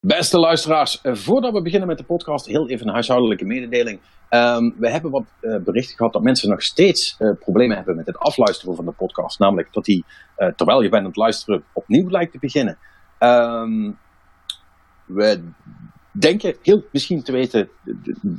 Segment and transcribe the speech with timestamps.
[0.00, 4.00] Beste luisteraars, eh, voordat we beginnen met de podcast, heel even een huishoudelijke mededeling.
[4.28, 8.06] Ehm, we hebben wat uh, berichten gehad dat mensen nog steeds uh, problemen hebben met
[8.06, 9.38] het afluisteren van de podcast.
[9.38, 10.04] Namelijk dat die,
[10.56, 12.78] terwijl je bent aan het luisteren, opnieuw lijkt te beginnen.
[13.18, 13.98] Um,
[15.06, 15.42] we
[16.12, 17.68] denken heel misschien te weten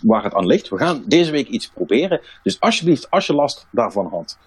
[0.01, 0.69] waar het aan ligt.
[0.69, 2.21] We gaan deze week iets proberen.
[2.43, 4.37] Dus alsjeblieft, als je last daarvan had,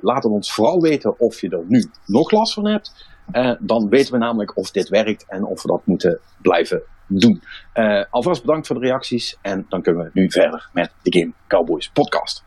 [0.00, 3.17] laat het ons vooral weten of je er nu nog last van hebt.
[3.32, 7.42] Uh, dan weten we namelijk of dit werkt en of we dat moeten blijven doen.
[7.74, 11.32] Uh, alvast bedankt voor de reacties en dan kunnen we nu verder met de Game
[11.46, 12.44] Cowboys podcast.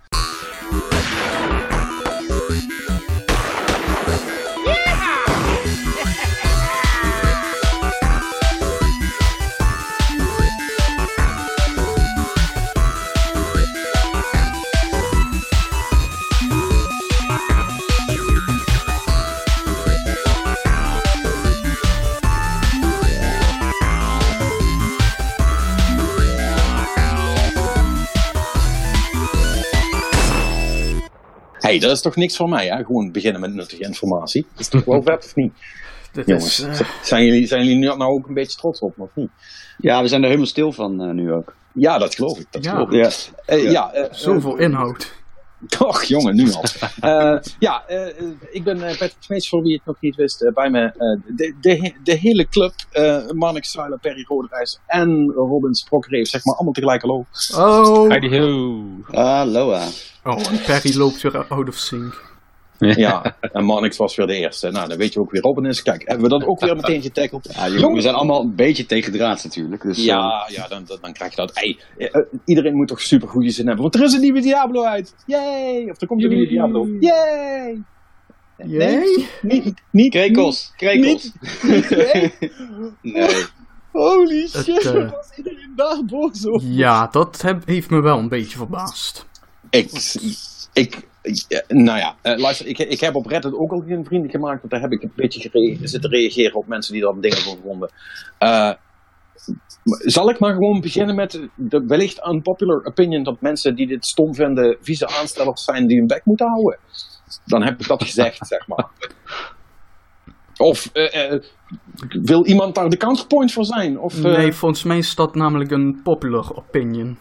[31.72, 32.84] Hey, dat is toch niks voor mij, hè?
[32.84, 34.46] Gewoon beginnen met nuttige informatie.
[34.52, 35.54] Dat is toch wel vet, of niet?
[36.14, 36.90] Dat Jongens, is, uh...
[37.04, 39.30] zijn, jullie, zijn jullie nou ook een beetje trots op, of niet?
[39.78, 41.56] Ja, we zijn er helemaal stil van uh, nu ook.
[41.74, 42.46] Ja, dat geloof ik.
[42.50, 42.72] Dat ja.
[42.72, 43.34] geloof ik.
[43.48, 43.56] Ja.
[43.56, 45.14] Uh, ja Zoveel inhoud.
[45.80, 46.64] Och, jongen, nu al.
[47.60, 47.84] ja,
[48.52, 50.52] ik ben Patrick Smeets, voor wie het nog niet wist.
[50.54, 50.92] bij me
[51.36, 52.74] de, de, de hele club,
[53.34, 57.26] Manik Suiler, Perry Roderijs en Robin Sprokreef, zeg maar, allemaal tegelijk hallo.
[57.56, 58.10] Oh.
[58.10, 58.84] Heidi ho.
[59.12, 59.88] Aloha.
[60.24, 62.31] Oh, en Perry loopt weer out of sync.
[63.06, 64.72] Ja, en Mannix was weer de eerste.
[64.72, 65.82] Nou, dan weet je ook wie Robin is.
[65.82, 67.50] Kijk, hebben we dat ook weer meteen getackeld.
[67.54, 69.82] Ja, jongen, we zijn allemaal een beetje tegen draad natuurlijk.
[69.82, 71.52] Dus, ja, ja dan, dan, dan krijg je dat.
[71.54, 71.80] Hey,
[72.46, 73.84] iedereen moet toch super goede zin hebben.
[73.84, 75.16] Want er is een nieuwe Diablo uit.
[75.26, 75.90] Yay!
[75.90, 76.88] Of er komt een nieuwe Diablo.
[77.00, 77.84] Yay!
[78.58, 79.28] Nee?
[79.42, 80.12] Niet, niet.
[80.12, 80.74] Krekels.
[80.76, 81.32] Krekels.
[81.62, 82.34] Niet, nee.
[83.02, 83.46] nee.
[83.92, 86.68] Holy shit, Het, uh, was iedereen daar boos over?
[86.68, 89.26] Ja, dat heb, heeft me wel een beetje verbaasd.
[89.70, 89.92] Ik,
[90.74, 91.08] ik,
[91.68, 94.72] nou ja, uh, luister, ik, ik heb op Reddit ook al geen vrienden gemaakt, want
[94.72, 97.92] daar heb ik een beetje zitten reageren op mensen die daar dingen van vonden.
[98.40, 98.72] Uh,
[99.86, 104.36] zal ik maar gewoon beginnen met de wellicht unpopular opinion dat mensen die dit stom
[104.36, 106.78] vinden vieze aanstellers zijn die hun bek moeten houden?
[107.46, 108.88] Dan heb ik dat gezegd, zeg maar.
[110.58, 111.40] Of uh,
[112.22, 114.00] wil iemand daar de counterpoint voor zijn?
[114.00, 117.18] Of, nee, volgens mij is dat namelijk een popular opinion.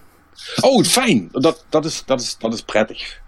[0.61, 1.29] Oh, fijn.
[1.31, 3.21] Dat, dat, is, dat, is, dat is prettig.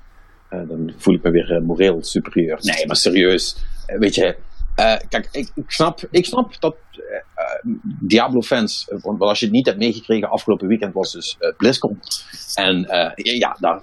[0.53, 2.59] Uh, dan voel ik me weer uh, moreel superieur.
[2.61, 3.57] Nee, maar serieus.
[3.87, 4.37] Uh, weet je,
[5.09, 6.77] kijk, ik, ik, snap, ik snap dat
[8.01, 12.01] Diablo-fans, want als je het niet hebt meegekregen, afgelopen weekend was dus BlizzCon.
[12.55, 13.83] En ja, daar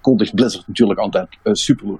[0.00, 1.98] kondigt Blizzard natuurlijk altijd super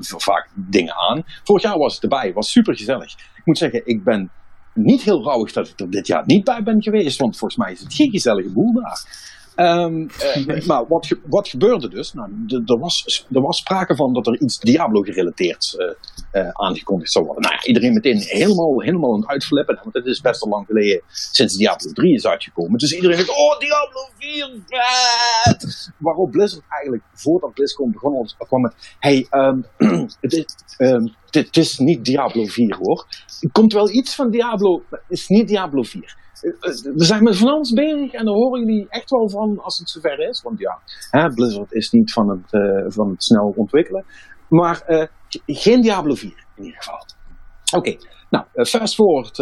[0.00, 1.24] vaak dingen aan.
[1.44, 3.12] Vorig jaar was het erbij, was super gezellig.
[3.12, 4.30] Ik moet zeggen, ik ben
[4.74, 7.72] niet heel rouwig dat ik er dit jaar niet bij ben geweest, want volgens mij
[7.72, 9.36] is het geen gezellige boel daar.
[9.66, 10.08] Um,
[10.46, 12.12] uh, maar wat, ge wat gebeurde dus?
[12.12, 12.30] Nou,
[12.66, 17.24] er was, er was sprake van dat er iets Diablo gerelateerd uh, uh, aangekondigd zou
[17.24, 17.42] worden.
[17.42, 20.66] Nou ja, iedereen meteen helemaal, helemaal aan het uitflippen, want het is best al lang
[20.66, 22.78] geleden sinds Diablo 3 is uitgekomen.
[22.78, 25.90] Dus iedereen dacht, oh Diablo 4, vet!
[25.98, 29.64] Waarop Blizzard eigenlijk, voordat BlizzCon begon, kwam met, hey, um,
[30.20, 30.46] het, is,
[30.78, 33.06] um, het is niet Diablo 4 hoor.
[33.40, 37.36] Er komt wel iets van Diablo, maar het is niet Diablo 4 we zijn met
[37.36, 40.42] van alles bezig en daar horen jullie echt wel van als het zover is.
[40.42, 40.78] Want ja,
[41.10, 44.04] hè, Blizzard is niet van het, uh, van het snel ontwikkelen.
[44.48, 45.04] Maar uh,
[45.46, 47.06] geen Diablo 4 in ieder geval.
[47.76, 47.98] Oké, okay,
[48.30, 49.38] nou, uh, fast forward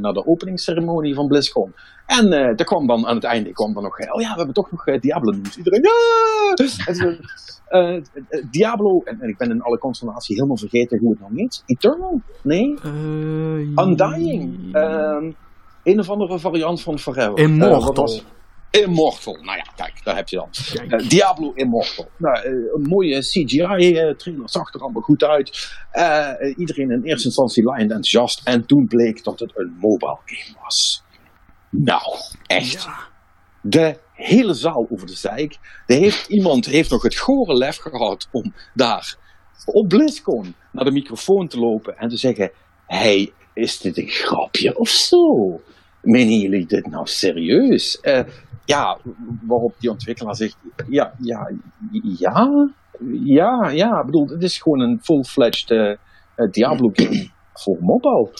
[0.00, 1.74] naar de openingsceremonie van BlizzCon.
[2.06, 4.70] En er kwam dan aan het einde kwam dan nog, oh ja, we hebben toch
[4.70, 5.56] nog Diablo nieuws.
[5.56, 5.92] Iedereen, ja!
[8.50, 11.62] Diablo, en, en, ik ben in alle constellatie helemaal vergeten hoe het nou heet.
[11.66, 12.20] Eternal?
[12.42, 12.78] Nee?
[13.76, 14.74] Undying?
[14.74, 15.32] Ehm,
[15.84, 17.38] een of andere variant van Forever.
[17.38, 18.14] Immortal.
[18.14, 19.34] Uh, Immortal.
[19.34, 20.48] Nou ja, kijk, daar heb je dan.
[21.00, 22.08] Uh, Diablo Immortal.
[22.16, 25.70] Nou, uh, een mooie CGI-trailer zag er allemaal goed uit.
[26.56, 28.40] iedereen in eerste instantie lijnd enthousiast.
[28.44, 31.04] En toen bleek dat het een mobile game was.
[31.70, 32.02] Nou,
[32.46, 32.82] echt.
[32.82, 33.12] Ja.
[33.62, 35.58] De hele zaal over de zeik.
[35.86, 39.16] Er heeft, iemand heeft nog het gore lef gehad om daar
[39.64, 42.50] op BlizzCon naar de microfoon te lopen en te zeggen:
[42.86, 45.60] Hey, is dit een grapje of zo?
[46.04, 47.98] Menen jullie dit nou serieus?
[48.02, 48.20] Uh,
[48.64, 48.98] ja,
[49.42, 50.56] waarop die ontwikkelaar zegt,
[50.88, 51.50] ja, ja,
[52.18, 52.70] ja,
[53.24, 55.88] ja, ja, ik bedoel, het is gewoon een full-fledged uh,
[56.36, 58.30] uh, Diablo game voor mobile.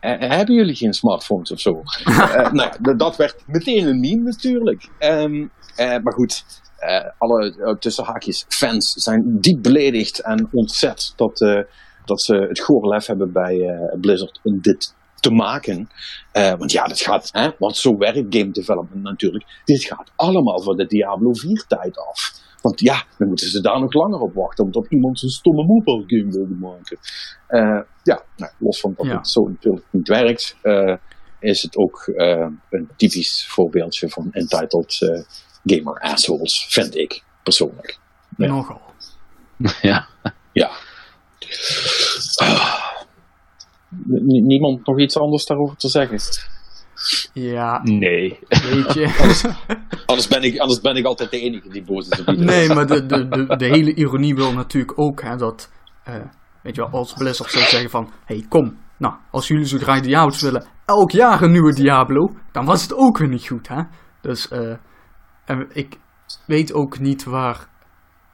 [0.00, 1.82] hebben jullie geen smartphones of zo?
[2.52, 4.88] nou, dat werd meteen een meme natuurlijk.
[4.98, 6.44] Um, maar goed,
[7.18, 11.64] alle tussenhaakjes fans zijn diep beledigd en ontzet dat
[12.04, 15.88] dat ze het gore lef hebben bij Blizzard om dit te maken.
[16.32, 19.44] Eh, want ja, dat gaat, hè, want zo werkt game development natuurlijk.
[19.64, 22.48] Dit gaat allemaal van de Diablo 4 tijd af.
[22.62, 26.04] Want ja, dan moeten ze daar nog langer op wachten, omdat iemand zo'n stomme mobile
[26.06, 26.98] game wilde maken.
[27.46, 29.16] Eh, ja, nou, los van dat Ja.
[29.16, 30.96] het zo natuurlijk niet werkt, eh,
[31.40, 32.12] is het ook
[32.70, 35.22] een typisch voorbeeldje van entitled eh,
[35.64, 37.98] gamer assholes, vind ik persoonlijk.
[38.36, 38.46] Ja.
[38.46, 38.80] Nogal.
[39.82, 40.06] ja.
[40.52, 40.70] Ja.
[44.46, 46.18] Niemand nog iets anders daarover te zeggen?
[47.32, 48.38] Ja, Nee.
[48.48, 49.36] weet je.
[50.06, 52.46] Anders ben ik, anders ben ik altijd de enige die boos is op iedereen.
[52.46, 55.70] Nee, maar de, de, de, de hele ironie wil natuurlijk ook hè, dat,
[56.04, 56.14] eh,
[56.62, 59.78] weet je wel, als Blizzard zou zeggen van, hé hey, kom, nou, als jullie zo
[59.78, 63.68] graag Diablo's willen, elk jaar een nieuwe Diablo, dan was het ook weer niet goed,
[63.68, 63.82] hè.
[64.20, 64.76] Dus, eh,
[65.44, 65.98] en ik
[66.46, 67.68] weet ook niet waar,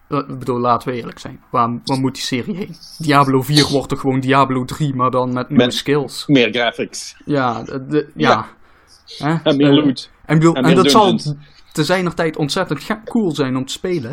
[0.08, 2.76] ik bedoel, laten we eerlijk zijn, waar, waar moet die serie heen?
[2.98, 6.26] Diablo 4 wordt toch gewoon Diablo 3, maar dan met nieuwe Met- skills.
[6.26, 7.16] Meer graphics.
[7.24, 8.46] Ja, de, de- ja.
[9.18, 10.10] En meer Eh, loot.
[10.24, 11.18] en, bedoel, En dat zal
[11.72, 14.10] te zijner tijd ontzettend cool zijn om te spelen.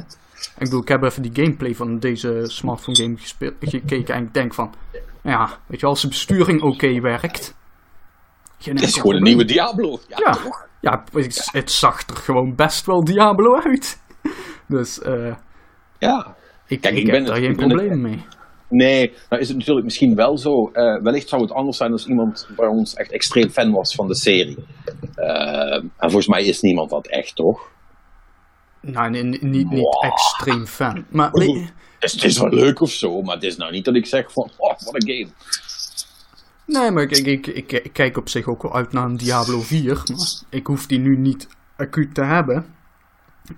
[0.57, 3.15] Ik bedoel, ik heb even die gameplay van deze smartphone game
[3.59, 4.73] gekeken en ik denk van,
[5.23, 7.55] ja, weet je, als de besturing oké werkt.
[8.63, 9.99] Het is gewoon een nieuwe Diablo.
[10.07, 10.67] Ja, Ja, toch?
[10.81, 13.99] ja, het, het zag er gewoon best wel Diablo uit.
[14.67, 15.33] Dus eh,
[16.03, 16.35] Ja.
[16.67, 18.25] ik, Kijk, ik, ik ben daar geen het- probleem mee.
[18.69, 20.69] Nee, nou is het natuurlijk misschien wel zo.
[20.73, 24.07] eh, wellicht zou het anders zijn als iemand bij ons echt extreem fan was van
[24.07, 24.57] de serie.
[25.15, 27.71] Eh, en volgens mij is niemand dat echt, toch?
[28.81, 30.03] Nou, nee, niet, niet Wow.
[30.05, 31.05] extreem fan.
[31.09, 31.41] Maar Het
[31.99, 34.31] is, het is wel leuk of zo, maar het is nou niet dat ik zeg
[34.31, 35.27] van, oh, wat een game.
[36.65, 39.17] Nee, maar ik, ik, ik, ik, ik kijk op zich ook wel uit naar een
[39.17, 40.01] Diablo 4.
[40.05, 41.47] Maar ik hoef die nu niet
[41.77, 42.65] acuut te hebben.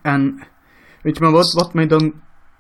[0.02, 0.40] En
[1.02, 2.14] weet je maar wat, wat mij dan.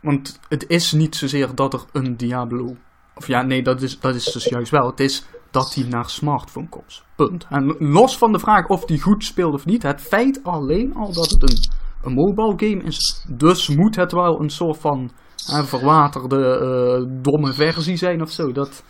[0.05, 2.75] Want het is niet zozeer dat er een Diablo.
[3.15, 4.87] Of ja, nee, dat is, dat is dus juist wel.
[4.87, 7.03] Het is dat die naar smartphone komt.
[7.15, 7.45] Punt.
[7.49, 9.83] En los van de vraag of die goed speelt of niet.
[9.83, 11.57] Het feit alleen al dat het een,
[12.03, 13.25] een mobile game is.
[13.29, 15.11] Dus moet het wel een soort van
[15.45, 18.51] hè, verwaterde, eh, domme versie zijn of zo.
[18.51, 18.83] Dat,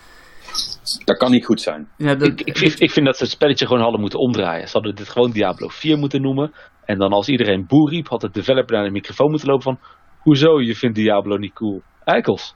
[1.06, 1.88] Dat kan niet goed zijn.
[1.98, 4.68] ja, dat, Ik, ik, vind, ik vind dat ze het spelletje gewoon hadden moeten omdraaien.
[4.68, 6.52] Ze hadden dit gewoon Diablo 4 moeten noemen.
[6.86, 9.80] En dan als iedereen boer riep, had de developer naar de microfoon moeten lopen van...
[10.26, 11.82] Hoezo, je vindt Diablo niet cool?
[12.04, 12.56] Eikels.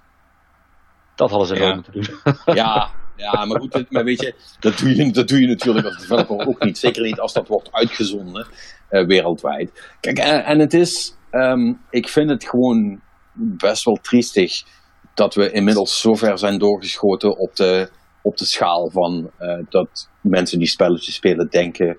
[1.16, 1.60] Dat hadden ze Ja.
[1.60, 2.34] gewoon moeten doen.
[2.56, 5.98] Ja, ja maar goed, maar weet je, dat doe je, dat doe je natuurlijk als
[5.98, 6.78] developer ook niet.
[6.78, 8.48] Zeker niet als dat wordt uitgezonden
[8.90, 9.94] eh, wereldwijd.
[10.00, 13.02] Kijk, en, en het is, ehm, ik vind het gewoon
[13.34, 14.64] best wel triestig
[15.14, 17.90] dat we inmiddels zover zijn doorgeschoten op de,
[18.22, 21.98] op de schaal van eh, dat mensen die spelletjes spelen denken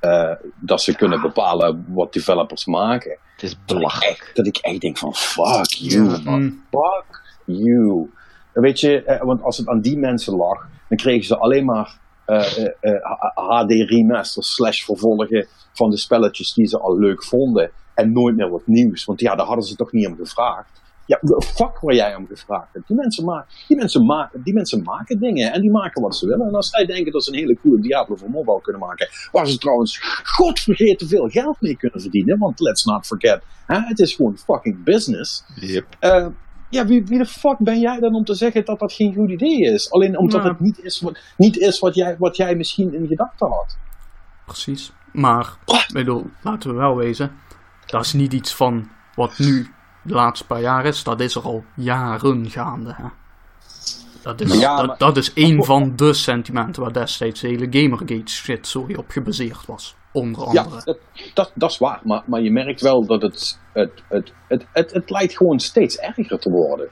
[0.00, 3.18] eh, dat ze kunnen bepalen wat developers maken.
[3.32, 4.30] Het is belachelijk.
[4.34, 6.62] dat ik echt denk van fuck you, man.
[6.70, 8.10] Fuck you.
[8.52, 11.64] En Weet je, eh, want als het aan die mensen lag, dan kregen ze alleen
[11.64, 13.02] maar eh, eh,
[13.34, 17.70] HD remasters slash vervolgen van de spelletjes die ze al leuk vonden.
[17.94, 19.04] En nooit meer wat nieuws.
[19.04, 20.80] Want ja, daar hadden ze toch niet om gevraagd.
[21.10, 22.86] Ja, fuck waar jij om gevraagd hebt.
[22.86, 26.26] Die mensen, ma die, mensen maken, die mensen maken dingen en die maken wat ze
[26.26, 26.46] willen.
[26.46, 29.46] En als zij denken dat ze een hele coole Diablo voor mobile kunnen maken, waar
[29.46, 34.14] ze trouwens godvergeten veel geld mee kunnen verdienen, want let's not forget, hè, het is
[34.14, 35.44] gewoon fucking business.
[35.54, 35.86] Yep.
[35.98, 36.26] Eh,
[36.68, 39.30] ja, wie, wie de fuck ben jij dan om te zeggen dat dat geen goed
[39.30, 39.90] idee is?
[39.90, 40.52] Alleen omdat Nou.
[40.52, 43.76] het niet is, wat, niet is wat, jij, wat jij misschien in gedachten had.
[44.46, 44.92] Precies.
[45.12, 47.32] Maar, ik bedoel, laten we wel wezen.
[47.86, 49.66] Dat is niet iets van wat nu
[50.10, 51.02] de laatste paar jaar is.
[51.04, 52.94] Dat is er al jaren gaande.
[52.96, 53.08] Hè?
[54.22, 57.66] Dat, is, Ja, dat, maar- dat is een van de sentimenten waar destijds de hele
[57.70, 59.96] Gamergate shit sorry, op gebaseerd was.
[60.12, 60.84] Onder Ja, andere.
[60.84, 60.98] dat,
[61.34, 62.00] dat, dat is waar.
[62.04, 65.96] Maar, maar je merkt wel dat het, het, het, het, het, het lijkt gewoon steeds
[65.96, 66.88] erger te worden.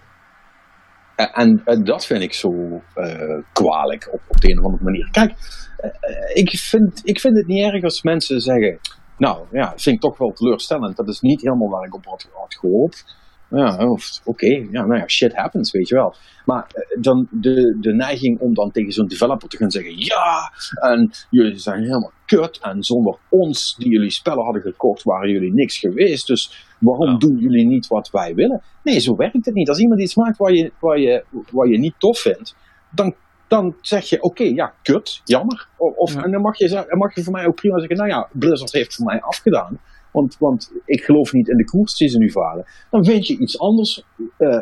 [1.17, 2.51] En, en, en dat vind ik zo
[2.95, 5.09] eh, kwalijk op, op de een of andere manier.
[5.11, 5.31] Kijk,
[5.77, 8.79] eh, eh, ik, vind, ik vind het niet erg als mensen zeggen...
[9.19, 10.97] Nou, ja, dat vind ik toch wel teleurstellend.
[10.97, 13.17] Dat is niet helemaal waar ik op had, had gehoopt.
[13.51, 16.15] Ja, oké, ja, nou ja, shit happens, weet je wel.
[16.45, 20.53] Maar eh, dan de, de neiging om dan tegen zo'n developer te gaan zeggen: Ja,
[20.81, 22.59] en jullie zijn helemaal kut.
[22.63, 26.27] En zonder ons, die jullie spellen hadden gekocht, waren jullie niks geweest.
[26.27, 27.17] Dus waarom Ja.
[27.17, 28.63] doen jullie niet wat wij willen?
[28.83, 29.69] Nee, zo werkt het niet.
[29.69, 32.57] Als iemand iets maakt waar je, waar je, waar je niet tof vindt,
[32.91, 33.15] dan,
[33.49, 35.69] dan zeg je: Oké, ja, kut, jammer.
[35.77, 36.23] Of, Ja.
[36.23, 38.73] En dan mag, je, dan mag je voor mij ook prima zeggen: Nou ja, Blizzard
[38.73, 39.79] heeft voor mij afgedaan.
[40.13, 42.65] Want, want ik geloof niet in de koers die ze nu varen.
[42.91, 44.05] Dan vind je iets anders
[44.37, 44.59] eh,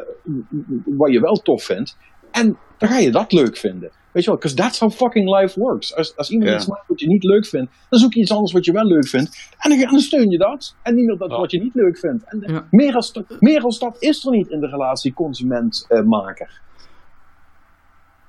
[0.85, 1.97] wat je wel tof vindt.
[2.31, 3.91] En dan ga je dat leuk vinden.
[4.13, 5.95] Weet je wel, because that's how fucking life works.
[5.95, 6.57] Als, als iemand Ja.
[6.57, 8.85] iets maakt wat je niet leuk vindt, dan zoek je iets anders wat je wel
[8.85, 9.55] leuk vindt.
[9.59, 10.77] En dan, dan steun je dat.
[10.83, 12.25] En niet meer dat wat je niet leuk vindt.
[12.25, 12.67] En Ja.
[12.71, 16.61] meer, als, meer als dat is er niet in de relatie consument-maker.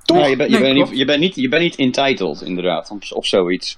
[0.07, 0.17] Toch?
[0.17, 3.11] Ja, je, bent, je, bent niet, je, bent niet, je bent niet entitled, inderdaad, of,
[3.11, 3.77] of zoiets.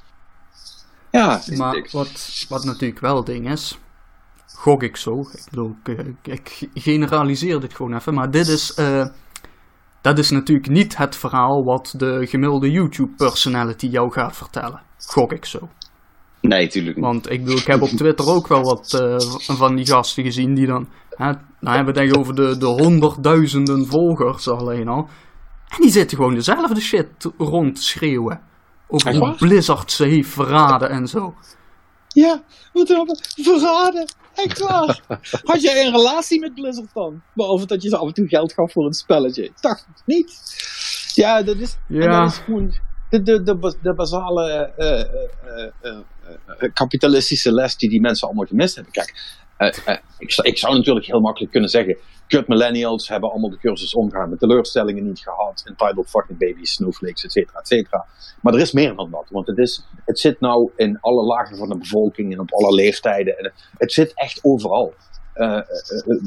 [1.12, 3.77] Ja, Maar wat, wat natuurlijk wel ding is,
[4.55, 5.19] gok ik zo.
[5.19, 9.05] Ik bedoel, ik, ik- ik generaliseer dit gewoon even, maar dit is, eh,
[10.01, 14.81] dat is natuurlijk niet het verhaal wat de gemiddelde YouTube-personality jou gaat vertellen.
[15.07, 15.69] Gok ik zo.
[16.41, 17.05] Nee, tuurlijk niet.
[17.05, 20.53] Want ik bedoel, ik heb op Twitter ook wel wat eh, van die gasten gezien
[20.53, 25.07] die dan, hè, nou hebben we het echt over de, de honderdduizenden volgers alleen al.
[25.70, 27.08] En die zitten gewoon dezelfde shit
[27.38, 28.42] rond te schreeuwen.
[28.88, 29.36] Over hoe waar?
[29.36, 31.36] Blizzard ze heeft verraden en zo.
[32.08, 34.06] Ja, wat hebben we verraden.
[34.36, 35.02] Echt waar.
[35.44, 37.22] Had jij een relatie met Blizzard dan?
[37.34, 39.44] Behalve dat je ze af en toe geld gaf voor een spelletje.
[39.44, 40.42] Ik dacht het niet.
[41.16, 42.20] Ja, dat is, Ja.
[42.22, 42.74] dat is gewoon
[43.10, 45.98] de, de, de, de basale eh, eh, eh, eh,
[46.60, 48.94] eh, kapitalistische les die die mensen allemaal gemist hebben.
[48.94, 49.38] Kijk,
[50.18, 51.98] ik, zou- ik zou natuurlijk heel makkelijk kunnen zeggen...
[52.28, 55.63] Kut millennials hebben allemaal de cursus omgaan met teleurstellingen niet gehad.
[55.66, 58.06] Entitled fucking babies, snowflakes, et cetera, et cetera.
[58.42, 59.28] Maar er is meer dan dat.
[59.30, 62.74] Want het, is, het zit nou in alle lagen van de bevolking en op alle
[62.74, 63.38] leeftijden.
[63.38, 64.94] En het zit echt overal.
[65.34, 65.63] Eh, eh, eh,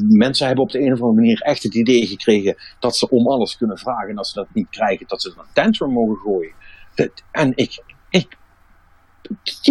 [0.09, 3.27] mensen hebben op de een of andere manier echt het idee gekregen dat ze om
[3.29, 4.09] alles kunnen vragen.
[4.09, 6.53] En als ze dat niet krijgen, dat ze een tantrum mogen gooien.
[6.95, 8.37] Dat- en ik, ik,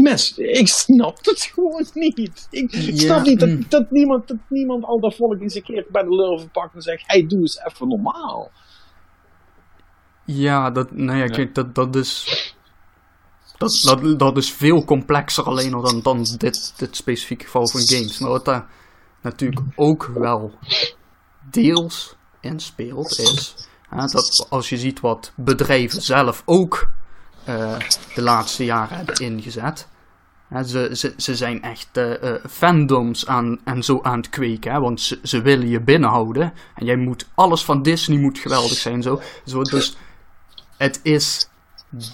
[0.01, 2.48] mensen, ik snap het gewoon niet.
[2.50, 3.65] Ik Ja, snap niet mm.
[3.70, 6.82] dat, niemand, dat niemand al dat volk eens een keer bij de lurven pakt en
[6.82, 8.51] zegt: hey, doe eens even normaal.
[10.25, 12.39] Ja, dat, nou ja, kijk, dat, dat is.
[13.58, 17.82] Dat, dat, dat is veel complexer alleen al dan, dan dit, dit specifieke geval van
[17.82, 18.20] games.
[18.20, 18.68] Maar wat daar
[19.22, 20.53] natuurlijk ook wel
[21.50, 23.56] deels in speelt, is
[23.89, 26.90] hè, dat als je ziet wat bedrijven zelf ook
[27.43, 27.77] eh,
[28.15, 29.88] de laatste jaren hebben ingezet.
[30.65, 34.79] Ze, ze, ze zijn echt eh, eh, fandoms aan, en zo aan het kweken, hè,
[34.79, 36.53] want ze, ze willen je binnenhouden.
[36.75, 39.01] En jij moet, alles van Disney moet geweldig zijn.
[39.01, 39.21] Zo.
[39.45, 39.98] Zo, dus
[40.77, 41.50] het is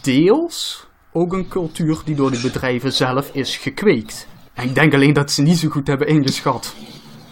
[0.02, 4.28] deels ook een cultuur die door die bedrijven zelf is gekweekt.
[4.54, 6.76] En ik denk alleen dat ze niet zo goed hebben ingeschat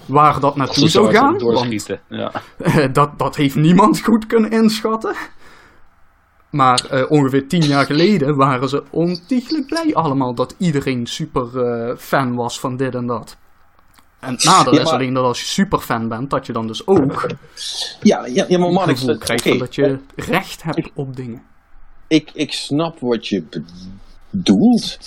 [0.05, 1.37] waar dat naartoe zou gaan.
[1.37, 1.85] Want.
[2.09, 2.31] Ja.
[2.91, 5.15] dat, dat heeft niemand goed kunnen inschatten.
[6.55, 11.97] Maar eh, ongeveer tien jaar geleden waren ze ontiegelijk blij allemaal dat iedereen super eh,
[11.97, 13.37] fan was van dit en dat.
[14.19, 16.67] En het nadeel Ja, is alleen dat als je super fan bent, dat je dan
[16.67, 17.27] dus ook
[18.01, 21.43] Ja, ja, ja maar man, het ik, gevoel krijgt dat je recht hebt op dingen.
[22.07, 23.43] ik, ik snap wat je
[24.29, 24.97] bedoelt.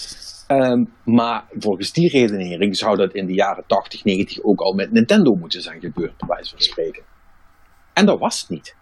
[0.47, 4.93] Ehm, maar volgens die redenering zou dat in de jaren 80, 90 ook al met
[4.93, 7.03] Nintendo moeten zijn gebeurd, bij wijze van spreken.
[7.93, 8.77] En dat was het niet.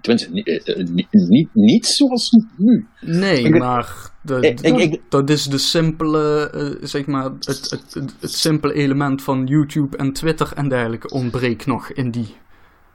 [0.00, 0.86] Tenminste, niet, eh, eh,
[1.28, 2.86] niet, niet, zoals nu.
[3.00, 7.46] Nee, Ik- maar de, Ik- ik- ik- dat is de simpele, eh, zeg maar, het,
[7.46, 12.36] het, het, het simpele element van YouTube en Twitter en dergelijke ontbreekt nog in die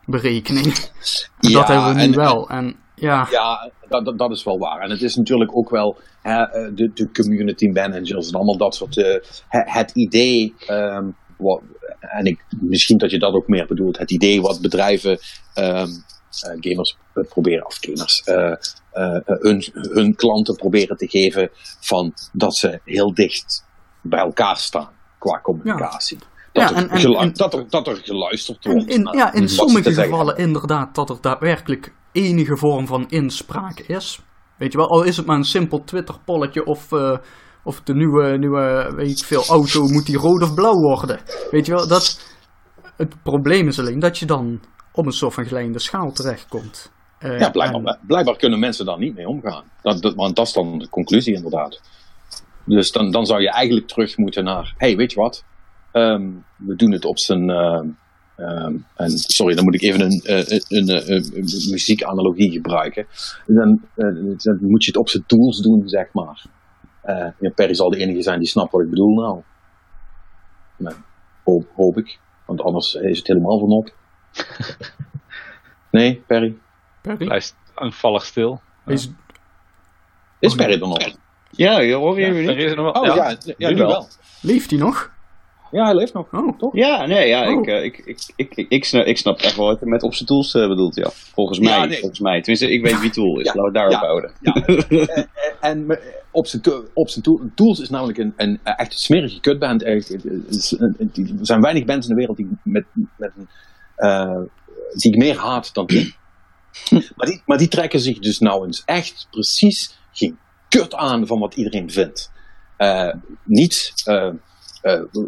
[0.06, 0.66] berekening.
[1.40, 2.50] dat hebben we nu en- wel.
[2.50, 4.80] En ja, Ja, dat, dat, dat is wel waar.
[4.80, 8.76] En het is natuurlijk ook wel hè, eh, de, de community managers en allemaal dat
[8.76, 8.98] soort.
[8.98, 9.16] eh,
[9.48, 10.54] he- het idee.
[10.68, 11.06] ehm,
[11.38, 11.62] wat,
[12.00, 13.98] en ik, misschien dat je dat ook meer bedoelt.
[13.98, 15.20] Het idee wat bedrijven.
[15.54, 15.86] ehm, eh,
[16.60, 18.22] gamers eh, proberen, of gamers.
[18.26, 18.52] eh,
[18.92, 21.50] eh, hun, hun klanten proberen te geven.
[21.80, 23.66] van dat ze heel dicht
[24.02, 24.90] bij elkaar staan
[25.20, 26.18] qua communicatie.
[26.18, 28.88] Dat, Ja, er en- en- gelu- en- dat, er, dat er geluisterd wordt.
[28.90, 34.20] in, ja, in sommige zeggen gevallen inderdaad dat er daadwerkelijk enige vorm van inspraak is.
[34.58, 36.92] Weet je wel, al is het maar een simpel Twitter-polletje of,
[37.64, 41.20] of de nieuwe, nieuwe, weet ik veel, auto, moet die rood of blauw worden?
[41.52, 42.20] Weet je wel, dat,
[42.96, 44.60] het probleem is alleen dat je dan
[44.98, 46.92] op een soort van gelijnde schaal terechtkomt.
[47.20, 49.64] Eh, Ja, blijkbaar, en- blijkbaar kunnen mensen daar niet mee omgaan.
[49.82, 51.82] Dat, dat, want dat is dan de conclusie inderdaad.
[52.66, 55.44] Dus dan, dan zou je eigenlijk terug moeten naar, hey, weet je wat?
[55.92, 57.50] Ehm, we doen het op zijn...
[57.50, 57.88] ehm,
[58.36, 63.08] ehm, en sorry, dan moet ik even een, eh, een, een, muziekanalogie gebruiken.
[63.46, 64.06] Dan, eh,
[64.38, 66.46] dan moet je het op zijn tools doen, zeg maar.
[67.02, 69.42] Eh ja, Perry zal de enige zijn die snapt wat ik bedoel nou.
[71.44, 72.20] Hoop, hoop ik.
[72.46, 73.96] Want anders is het helemaal van op.
[75.92, 76.56] Nee, Perry?
[77.02, 77.26] Perry?
[77.26, 78.62] Blijft angvallig stil.
[78.86, 79.10] Is,
[80.40, 80.98] Is Perry er nog?
[81.52, 83.02] Ja, je hoor je Ja, is er nog wel.
[83.02, 83.38] Oh ja, ja.
[83.58, 83.90] ja, nu nu wel.
[83.90, 84.08] wel.
[84.42, 85.12] leeft hij nog?
[85.72, 86.28] Ja, hij leeft nog.
[86.34, 86.76] Oh, toch?
[86.76, 87.60] Ja, nee, ja, Oh.
[87.62, 90.14] ik, eh, ik, ik, ik, ik, ik, snap, ik snap echt wel wat met op
[90.14, 91.10] zijn tools eh, bedoelt, ja.
[91.12, 92.00] Volgens mij, Ja, nee.
[92.00, 92.42] volgens mij.
[92.42, 94.00] Tenminste, ik weet wie tool is, Ja, laten we daarop ja.
[94.00, 94.32] houden.
[94.42, 95.26] Ja.
[95.70, 96.00] En
[96.32, 96.62] op zijn,
[96.94, 99.84] op zijn tool- Tools is namelijk een, een echt smerige kutband.
[99.84, 100.10] Echt.
[100.14, 100.22] Er
[101.42, 102.86] zijn weinig bands in de wereld die, met,
[103.18, 103.50] met een,
[103.98, 104.42] eh,
[104.94, 105.90] die ik meer haat dan.
[107.16, 110.38] Maar die, maar die trekken zich dus nou eens echt precies geen
[110.70, 112.32] kut aan van wat iedereen vindt.
[112.78, 113.14] Eh,
[113.44, 114.32] niet eh,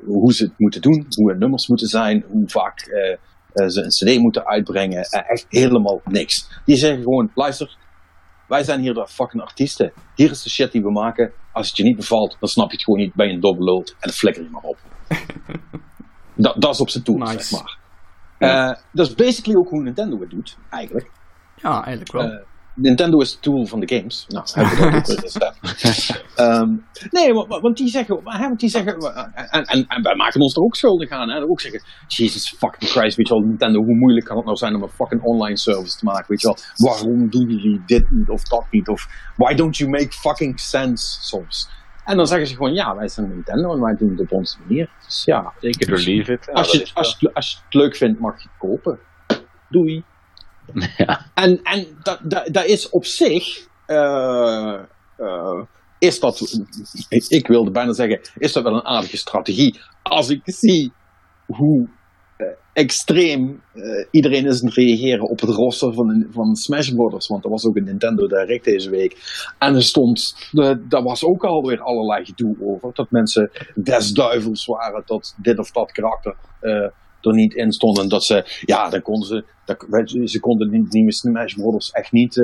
[0.05, 2.79] hoe ze het moeten doen, hoe hun nummers moeten zijn, hoe vaak
[3.53, 5.03] ze een cd moeten uitbrengen.
[5.03, 6.47] Echt helemaal niks.
[6.65, 7.77] Die zeggen gewoon, luister,
[8.49, 9.93] wij zijn hier de fucking artiesten.
[10.15, 11.31] Hier is de shit die we maken.
[11.51, 13.13] Als het je niet bevalt, dan snap je het gewoon niet.
[13.13, 14.77] Ben je een domme lult en flikker je maar op.
[16.35, 17.31] dat, dat is op zijn Nice.
[17.31, 17.77] zeg maar.
[18.47, 21.09] Eh, dat is basically ook hoe Nintendo het doet, eigenlijk.
[21.55, 22.23] Ja, eigenlijk wel.
[22.31, 24.25] Eh, Nintendo is de tool van de games.
[24.27, 25.55] Nou, hebben we dat.
[26.35, 26.75] Ehm,
[27.11, 28.97] nee, wa- wa- want die zeggen, want die zeggen
[29.33, 31.29] en, en, en wij maken ons er ook schuldig aan.
[31.29, 34.57] Hè, ook zeggen, Jesus fucking Christ, weet je wel, Nintendo, hoe moeilijk kan het nou
[34.57, 36.57] zijn om een fucking online service te maken, weet je wel.
[36.75, 38.87] Waarom doen jullie dit niet of dat niet?
[38.87, 41.69] Of why don't you make fucking sense soms?
[42.09, 44.57] En dan zeggen ze gewoon, ja, wij zijn Nintendo en wij doen het op onze
[44.59, 44.89] manier.
[45.05, 46.49] Dus ja, Zeker It.
[46.51, 48.99] Als, je, als, je, als je het leuk vindt, mag je het kopen.
[49.69, 50.03] Doei.
[50.97, 51.25] Ja.
[51.33, 53.67] En, en dat, dat, dat is op zich.
[53.85, 54.73] eh,
[55.17, 55.61] eh,
[55.99, 56.59] is dat.
[57.09, 58.19] Ik, ik wilde bijna zeggen.
[58.37, 59.79] Is dat wel een aardige strategie?
[60.03, 60.91] Als ik zie
[61.45, 61.89] hoe
[62.79, 67.27] extreem eh, iedereen is aan het reageren op het roster van, van Smash Brothers.
[67.27, 69.17] Want er was ook een Nintendo Direct deze week.
[69.59, 70.35] En er stond.
[70.51, 72.89] eh, daar was ook alweer allerlei gedoe over.
[72.93, 76.35] Dat mensen des duivels waren dat dit of dat karakter.
[76.61, 76.89] eh,
[77.21, 77.99] er niet in stond.
[77.99, 79.85] En dat ze, ja, dan konden ze, dat,
[80.29, 82.35] ze konden die nieuwe Smash Brothers echt niet,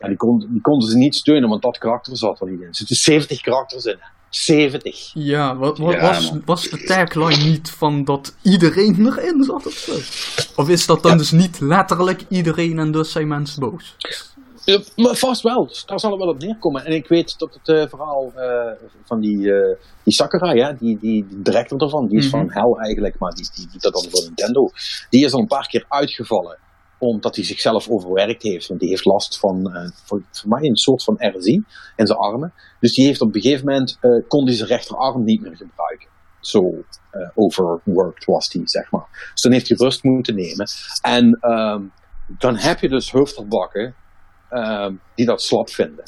[0.00, 2.66] ja, die, konden, die konden ze niet steunen, want dat karakter zat er niet in.
[2.66, 3.98] Er zitten 70 karakters in.
[4.30, 4.36] Hè.
[4.38, 5.10] 70.
[5.14, 6.42] Ja, wat, wat, Ja, was, man.
[6.44, 9.92] was de tagline niet van dat iedereen erin zat of zo?
[10.60, 11.16] Of is dat dan Ja.
[11.18, 13.96] dus niet letterlijk iedereen en dus zijn mensen boos?
[14.64, 16.84] Ja, maar vast wel, daar zal het wel op neerkomen.
[16.84, 18.72] En ik weet dat het eh, verhaal eh,
[19.04, 22.36] van die, eh die Sakurai, hè, die, die, die director ervan, die is Mhm.
[22.36, 24.70] van Hell eigenlijk, maar die, die doet dat dan voor Nintendo.
[25.10, 26.58] Die is al een paar keer uitgevallen,
[27.08, 28.68] omdat hij zichzelf overwerkt heeft.
[28.68, 31.64] Want die heeft last van, eh, voor, voor mij een soort van RSI
[31.96, 32.52] in zijn armen.
[32.80, 36.08] Dus die heeft op een gegeven moment, eh, kon hij zijn rechterarm niet meer gebruiken.
[36.40, 39.30] Zo eh, overworked was hij, zeg maar.
[39.32, 40.66] Dus dan heeft hij rust moeten nemen.
[41.02, 41.82] En ehm,
[42.26, 43.94] dan heb je dus hoofdbakken
[44.48, 46.04] ehm, die dat slap vinden.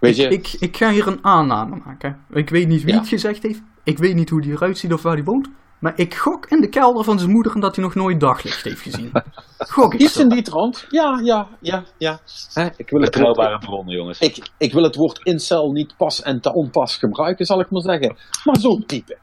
[0.00, 2.24] Weet je, Ik, ik, ik ga hier een aanname maken.
[2.30, 2.98] Ik weet niet wie Ja.
[2.98, 3.62] het gezegd heeft.
[3.84, 5.48] Ik weet niet hoe die eruit ziet of waar hij woont.
[5.86, 8.64] Maar ik gok in de kelder van zijn moeder en dat hij nog nooit daglicht
[8.64, 9.12] heeft gezien.
[9.58, 10.86] Gok ik iets in die trant.
[10.90, 12.20] Ja, ja, ja, ja.
[12.52, 14.18] Hè, ik, wil het Betrouwbare woord, bronnen, jongens.
[14.18, 17.82] ik, ik wil het woord incel niet pas en te onpas gebruiken, zal ik maar
[17.82, 18.16] zeggen.
[18.44, 19.18] Maar zo'n type,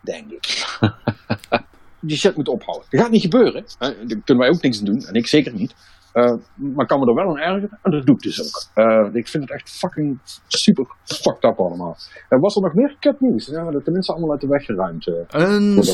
[0.00, 0.78] denk ik.
[2.00, 2.86] Die shit moet ophouden.
[2.90, 3.64] Dat gaat niet gebeuren.
[3.78, 4.06] Hè.
[4.06, 5.04] Daar kunnen wij ook niks aan doen.
[5.04, 5.74] En ik zeker niet.
[6.12, 7.78] Eh, maar kan me er wel aan ergeren.
[7.82, 8.84] En dat doe ik dus ook.
[8.84, 11.96] Eh, ik vind het echt fucking super fucked up allemaal.
[12.28, 13.46] En was er nog meer kut nieuws?
[13.46, 15.06] Ja, dat tenminste allemaal uit de weg geruimd.
[15.06, 15.14] eh,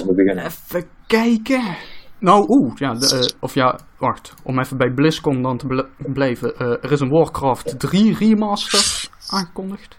[0.07, 1.62] we even kijken.
[2.20, 4.35] Nou, oeh, ja, de, eh, of ja, wacht.
[4.42, 6.57] Om even bij BlizzCon dan te ble- blijven.
[6.57, 9.97] Eh, er is een Warcraft 3 remaster aangekondigd.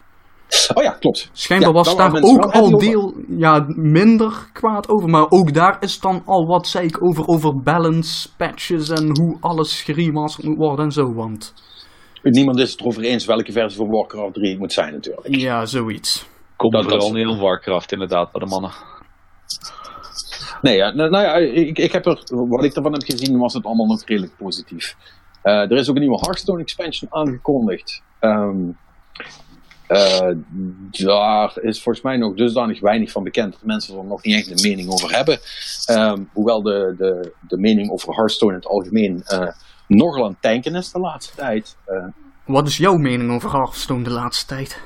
[0.73, 1.29] Oh ja, klopt.
[1.33, 5.09] Schijnbaar Ja, was daar ook al deel ja, minder kwaad over.
[5.09, 9.37] Maar ook daar is dan al wat zei ik over, over balance, patches en hoe
[9.39, 11.13] alles geremasterd moet worden en zo.
[11.13, 11.53] Want
[12.23, 15.35] Niemand is het erover eens welke versie van Warcraft 3 het moet zijn natuurlijk.
[15.35, 16.27] ja, zoiets.
[16.55, 18.71] Komt dat- vooral dat- heel Warcraft inderdaad bij de mannen.
[20.61, 23.53] Nee, ja, nou, nou ja, ik, ik heb er, wat ik ervan heb gezien was
[23.53, 24.95] het allemaal nog redelijk positief.
[25.41, 28.01] Eh, er is ook een nieuwe Hearthstone expansion aangekondigd.
[28.19, 28.69] Ehm,
[29.89, 30.29] eh,
[30.91, 34.49] daar is volgens mij nog dusdanig weinig van bekend dat mensen er nog niet echt
[34.51, 35.39] een mening over hebben.
[35.85, 39.47] Ehm, hoewel de, de, de mening over Hearthstone in het algemeen eh,
[39.87, 41.77] nogal aan het tanken is de laatste tijd.
[41.85, 42.05] Eh,
[42.45, 44.81] Wat is jouw mening over Hearthstone de laatste tijd?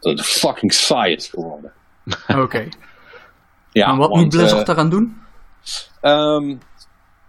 [0.00, 1.72] dat het fucking saai is geworden.
[2.28, 2.68] Oké.
[3.72, 5.16] Ja, en wat want, moet Blizzard daaraan doen?
[6.00, 6.56] Ehm,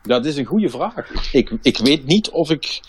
[0.02, 0.94] dat is een goede vraag.
[1.32, 2.82] Ik, ik weet niet of ik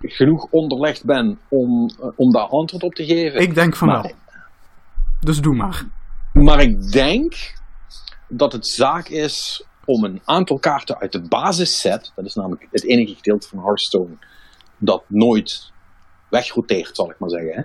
[0.00, 3.40] genoeg onderlegd ben om, eh, om daar antwoord op te geven.
[3.40, 4.12] Ik denk van maar- wel.
[5.20, 5.84] Dus doe maar.
[6.32, 7.54] Maar ik denk
[8.28, 12.84] dat het zaak is om een aantal kaarten uit de basisset, dat is namelijk het
[12.84, 14.16] enige gedeelte van Hearthstone
[14.76, 15.72] dat nooit
[16.30, 17.52] wegroteert, zal ik maar zeggen.
[17.54, 17.62] Hè?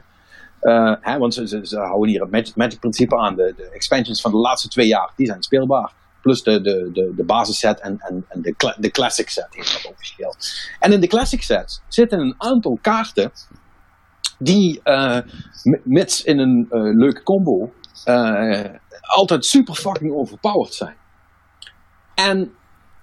[0.70, 3.36] Eh, hè, want ze, ze, ze houden hier het Magic, Magic principe aan.
[3.36, 5.94] De, de expansions van de laatste twee jaar, die zijn speelbaar.
[6.24, 9.92] Plus de, de, de, de basisset en, en, en de, de classic set heet dat
[9.94, 10.36] officieel.
[10.80, 13.32] En in de classic set zitten een aantal kaarten
[14.40, 14.82] die,
[15.64, 18.64] m- mits in een eh, leuke combo, eh,
[19.02, 20.96] altijd super fucking overpowered zijn.
[22.16, 22.52] En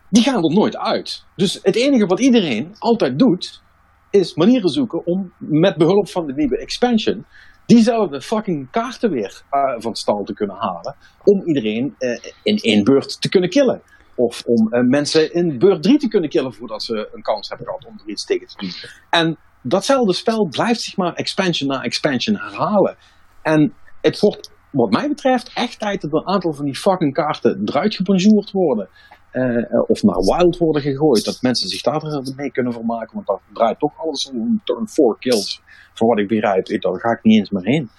[0.08, 1.24] die gaan er nooit uit.
[1.36, 3.62] Dus het enige wat iedereen altijd doet,
[4.10, 7.26] is manieren zoeken om met behulp van de nieuwe expansion
[7.70, 10.96] diezelfde fucking kaarten weer eh, van stal te kunnen halen.
[11.24, 13.82] Om iedereen eh, in één beurt te kunnen killen.
[14.14, 17.66] Of om eh, mensen in beurt 3 te kunnen killen voordat ze een kans hebben
[17.66, 18.72] gehad om er iets tegen te doen.
[19.10, 22.96] En datzelfde spel blijft zich maar expansion na expansion herhalen.
[23.42, 27.62] En het wordt, wat mij betreft, echt tijd dat een aantal van die fucking kaarten
[27.64, 28.88] eruit gebonjourd worden.
[29.30, 31.24] Eh, of naar Wild worden gegooid.
[31.24, 33.14] Dat mensen zich daar mee kunnen vermaken.
[33.14, 35.62] Want daar draait toch alles om turn 4 kills.
[35.94, 36.68] Van wat ik begrijp.
[36.68, 37.90] Ik, daar ga ik niet eens meer heen.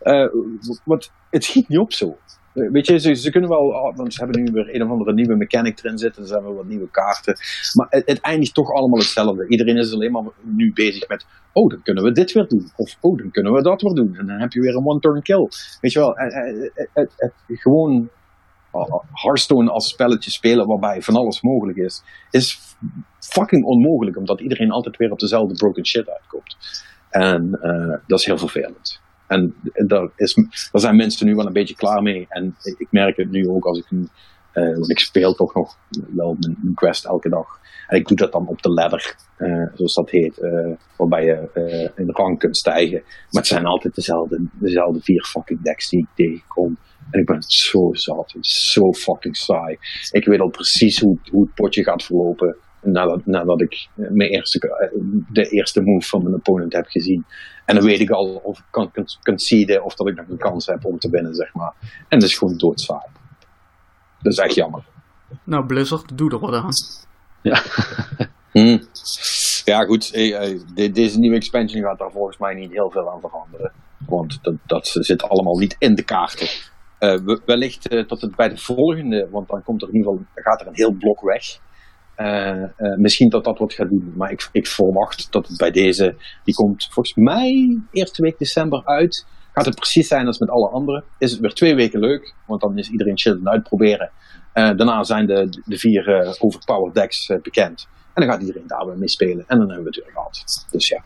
[0.00, 0.26] Eh,
[0.84, 2.16] wat, het schiet niet op zo.
[2.52, 5.12] Eh, Weet je, ze, ze kunnen wel, want ze hebben nu weer een of andere
[5.12, 7.36] nieuwe mechanic erin zitten, er zijn wel wat nieuwe kaarten.
[7.72, 9.48] Maar het, eindigt toch allemaal hetzelfde.
[9.48, 12.70] Iedereen is alleen maar nu bezig met, oh, dan kunnen we dit weer doen.
[12.76, 14.16] Of, oh, dan kunnen we dat weer doen.
[14.16, 15.48] En dan heb je weer een one-turn kill.
[15.80, 18.15] Weet je wel, eh, eh, het, het, gewoon uh,
[19.12, 22.76] Hearthstone als spelletje spelen waarbij van alles mogelijk is, is
[23.18, 26.56] fucking onmogelijk, omdat iedereen altijd weer op dezelfde broken shit uitkomt.
[27.10, 29.00] En uh, dat is heel vervelend.
[29.26, 29.54] En
[29.86, 30.34] daar, is,
[30.72, 32.26] daar zijn mensen nu wel een beetje klaar mee.
[32.28, 34.08] En ik merk het nu ook als ik nu,
[34.54, 35.76] uh, want ik speel toch nog
[36.14, 37.58] wel mijn, quest elke dag.
[37.86, 40.40] En ik doe dat dan op de ladder, uh, zoals dat heet,
[40.96, 43.02] waarbij je in rang kunt stijgen.
[43.02, 46.78] Maar het zijn altijd dezelfde, dezelfde vier fucking decks die ik tegenkom.
[47.10, 49.78] En ik ben zo zat, zo fucking saai.
[50.10, 54.90] Ik weet al precies hoe, hoe het potje gaat verlopen nadat, nadat ik mijn eerste,
[55.32, 57.24] de eerste move van mijn opponent heb gezien.
[57.64, 58.90] En dan weet ik al of ik kan
[59.22, 61.72] conceden of dat ik nog een kans heb om te winnen, zeg maar.
[62.08, 63.06] En dat is gewoon doodzaai.
[64.22, 64.84] Dat is echt jammer.
[65.44, 66.72] Nou, Blizzard, doe er wat aan.
[67.42, 67.62] Ja.
[68.52, 68.82] hmm.
[69.64, 70.12] Ja, goed.
[70.94, 73.72] Deze nieuwe expansion gaat daar volgens mij niet heel veel aan veranderen.
[74.06, 76.48] Want dat, dat zit allemaal niet in de kaarten.
[77.06, 80.26] Uh, wellicht uh, tot het bij de volgende, want dan komt er in ieder geval,
[80.34, 81.44] gaat er een heel blok weg.
[82.16, 84.12] Uh, misschien dat dat wat gaat doen.
[84.16, 86.14] Maar ik, ik verwacht dat het bij deze,
[86.44, 89.26] die komt volgens mij eerste week december uit.
[89.52, 91.04] Gaat het precies zijn als met alle anderen.
[91.18, 94.10] Is het weer twee weken leuk, want dan is iedereen aan het uitproberen.
[94.52, 97.88] Daarna zijn de, de vier overpowered decks bekend.
[98.14, 99.44] En dan gaat iedereen daar weer mee spelen.
[99.46, 100.66] En dan hebben we het weer gehad.
[100.70, 101.04] Dus ja.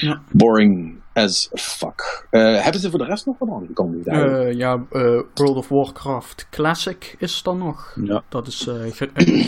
[0.00, 0.22] Ja.
[0.30, 2.26] Boring as fuck.
[2.30, 4.06] hebben ze voor de rest nog wat aangekondigd?
[4.06, 7.96] Uh, ja, uh, World of Warcraft Classic is dan nog.
[8.04, 8.22] Ja.
[8.28, 8.68] Dat is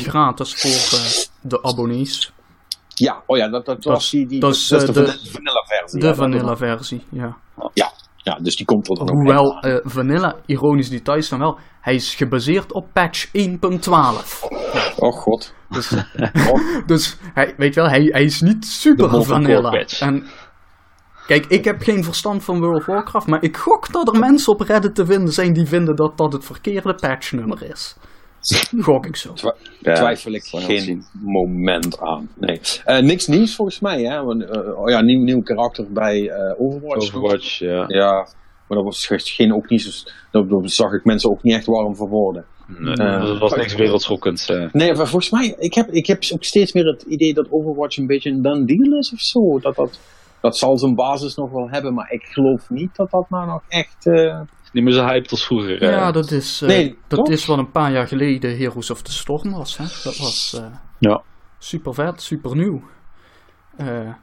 [0.03, 2.33] gratis voor de abonnees.
[2.95, 5.65] Ja, oh ja, dat, dat was die, die dat is, dat is de, de vanilla
[5.67, 6.01] versie.
[6.01, 7.37] De ja, vanilla versie, ja.
[7.73, 7.93] Ja,
[8.25, 12.73] ja, dus die komt er dan Hoewel vanilla, ironisch details dan wel, hij is gebaseerd
[12.73, 13.33] op patch 1.12.
[14.97, 15.55] Oh god.
[15.69, 16.83] Dus, oh.
[16.87, 19.71] dus hij, weet je wel, hij, hij is niet super vanilla.
[20.01, 20.27] En
[21.27, 24.53] Kijk, ik heb geen verstand van World of Warcraft, maar ik gok dat er mensen
[24.53, 27.97] op Reddit te vinden zijn die vinden dat dat het verkeerde patchnummer is.
[28.81, 29.33] Gok ik zo.
[29.33, 31.05] Twa ja, twijfel ik geen zien.
[31.13, 32.29] moment aan.
[32.35, 32.61] Nee.
[32.87, 34.23] Uh, niks nieuws volgens mij, hè?
[34.23, 37.07] Want, uh, oh ja, nieuw, nieuw karakter bij uh, Overwatch.
[37.07, 37.85] Overwatch, ja.
[37.89, 38.13] Ja,
[38.69, 41.97] maar dat was geen, ook niet zo, daar zag ik mensen ook niet echt warm
[41.97, 42.45] voor worden.
[42.67, 44.49] Nee, dat was niks wereldschokkends.
[44.73, 47.97] Nee, maar volgens mij, ik heb, ik heb ook steeds meer het idee dat Overwatch
[47.97, 49.59] een beetje een done deal is of zo.
[49.59, 49.99] Dat dat
[50.41, 53.63] dat zal zijn basis nog wel hebben, maar ik geloof niet dat dat nou nog
[53.69, 54.07] echt...
[54.75, 55.83] Niet meer zo hyped als vroeger.
[55.83, 55.91] Uh...
[55.91, 59.13] Ja, dat is, uh, nee, dat is wat een paar jaar geleden Heroes of the
[59.13, 59.77] Storm was.
[59.77, 59.85] Hè?
[59.85, 60.61] Dat was
[60.99, 61.23] ja.
[61.59, 62.83] super vet, super nieuw.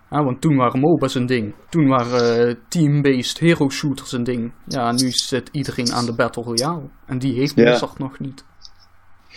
[0.10, 1.54] Want toen waren MOBA's een ding.
[1.70, 4.54] Toen waren team-based hero shooters een ding.
[4.68, 6.90] Ja, nu zit iedereen aan de Battle Royale.
[7.06, 7.64] En die heeft Ja.
[7.64, 8.44] Blizzard nog niet.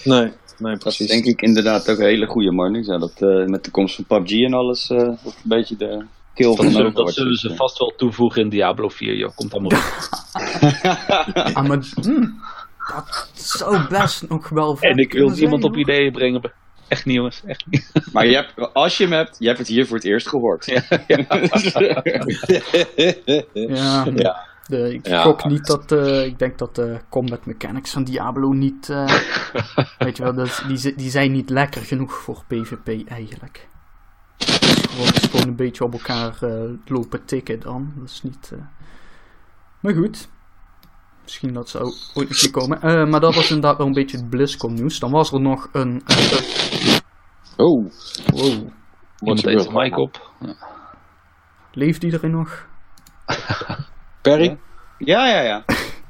[0.05, 1.09] Nee, nee, Dat is precies.
[1.09, 2.87] denk ik inderdaad ook een hele goede marketing.
[2.87, 6.55] Ja, dat eh, met de komst van PUBG en alles, eh, een beetje de kill
[6.55, 9.37] van zullen, dat zullen ze vast wel toevoegen in Diablo 4, joh.
[9.37, 10.09] Komt allemaal goed.
[11.55, 12.40] Ah, maar hmm,
[12.94, 16.53] dat zou best nog wel En ik wil zijn, op ideeën brengen.
[16.88, 17.42] Echt niet, jongens.
[17.47, 17.90] Echt niet.
[18.12, 20.64] Maar je hebt, als je hem hebt, je hebt het hier voor het eerst gehoord.
[23.55, 24.53] Ja, Ja.
[24.66, 25.23] De, ik Ja.
[25.23, 29.18] gok niet dat, eh, ik denk dat de combat mechanics van Diablo niet, eh,
[29.99, 33.68] weet je wel, dat, die, die zijn niet lekker genoeg voor PvP eigenlijk.
[34.95, 38.51] Gewoon, het is gewoon een beetje op elkaar eh, lopen tikken dan, dat is niet...
[38.53, 38.59] eh.
[39.81, 40.29] Maar goed,
[41.23, 42.83] misschien dat zou ooit nog komen.
[42.83, 44.99] Eh, maar dat was inderdaad wel een beetje het BlizzCon nieuws.
[44.99, 46.03] Dan was er nog een...
[47.57, 47.91] Oh,
[48.27, 48.69] wow,
[49.21, 50.31] Iemand er zijn mic op.
[51.73, 52.67] leeft iedereen nog?
[54.23, 54.59] Perry?
[54.99, 55.65] Ja, ja, ja.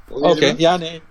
[0.08, 1.02] Oké, ja, nee.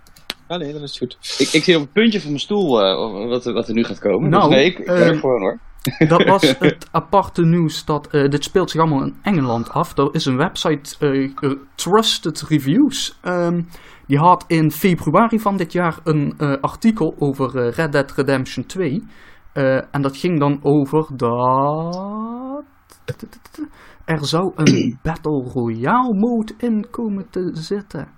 [0.48, 1.16] Ja, nee, dan is goed.
[1.38, 3.98] Ik, ik zit op het puntje van mijn stoel eh, wat, wat er nu gaat
[3.98, 4.30] komen.
[4.30, 5.58] Nou, dus nee, ik, ik gewoon hoor.
[6.08, 9.98] Dat was het aparte nieuws dat eh, dit speelt zich allemaal in Engeland af.
[9.98, 13.18] Er is een website, eh, eh, Trusted Reviews.
[13.22, 13.62] Ehm,
[14.06, 19.02] die had in februari van dit jaar een artikel over Red Dead Redemption 2.
[19.52, 22.64] Eh, en dat ging dan over dat.
[24.04, 28.08] Er zou een Battle Royale mode in komen te zitten.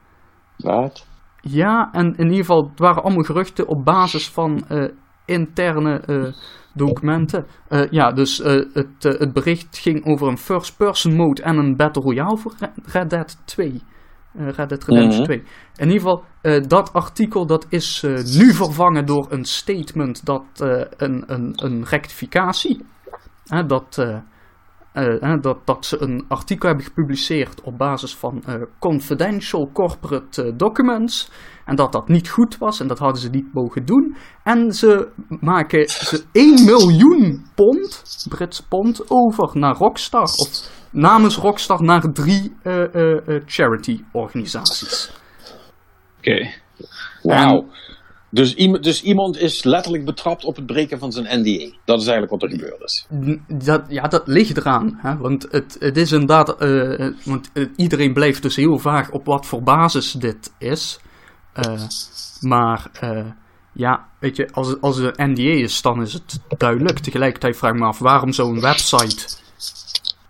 [0.57, 1.07] Wat?
[1.40, 4.64] Ja, en in ieder geval, het waren allemaal geruchten op basis van
[5.24, 6.00] interne
[6.76, 7.46] documenten.
[7.68, 11.76] Eh, ja, dus eh, het, eh, het bericht ging over een first-person mode en een
[11.76, 13.82] Battle Royale voor Re- Red Dead 2.
[14.34, 15.24] Eh, Red Dead Redemption Mhm.
[15.24, 15.42] 2.
[15.76, 16.24] In ieder geval,
[16.68, 18.02] dat artikel dat is
[18.38, 20.44] nu vervangen door een statement dat
[20.96, 22.84] een, een, een rectificatie.
[23.66, 23.94] Dat,
[25.40, 28.42] dat, dat ze een artikel hebben gepubliceerd op basis van
[28.78, 31.30] confidential corporate documents.
[31.66, 34.16] En dat dat niet goed was en dat hadden ze niet mogen doen.
[34.42, 35.09] En ze
[35.40, 40.22] maken ze 1 miljoen pond, Britse pond, over naar Rockstar.
[40.22, 45.11] Of namens Rockstar naar drie eh, eh, eh, charity organisaties.
[46.18, 46.50] Oké.
[47.22, 47.66] Wauw.
[48.31, 51.76] Dus, iemand- dus iemand is letterlijk betrapt op het breken van zijn NDA.
[51.85, 53.07] Dat is eigenlijk wat er gebeurd is.
[53.66, 54.98] Dat, ja, dat ligt eraan.
[55.02, 55.16] Hè?
[55.16, 56.57] Want het, het is inderdaad.
[57.24, 61.00] want iedereen blijft dus heel vaag op wat voor basis dit is.
[61.57, 61.83] Eh,
[62.40, 63.27] maar eh,
[63.73, 66.99] ja, weet je, als het, als een NDA is, dan is het duidelijk.
[66.99, 69.37] Tegelijkertijd vraag ik me af waarom zou een website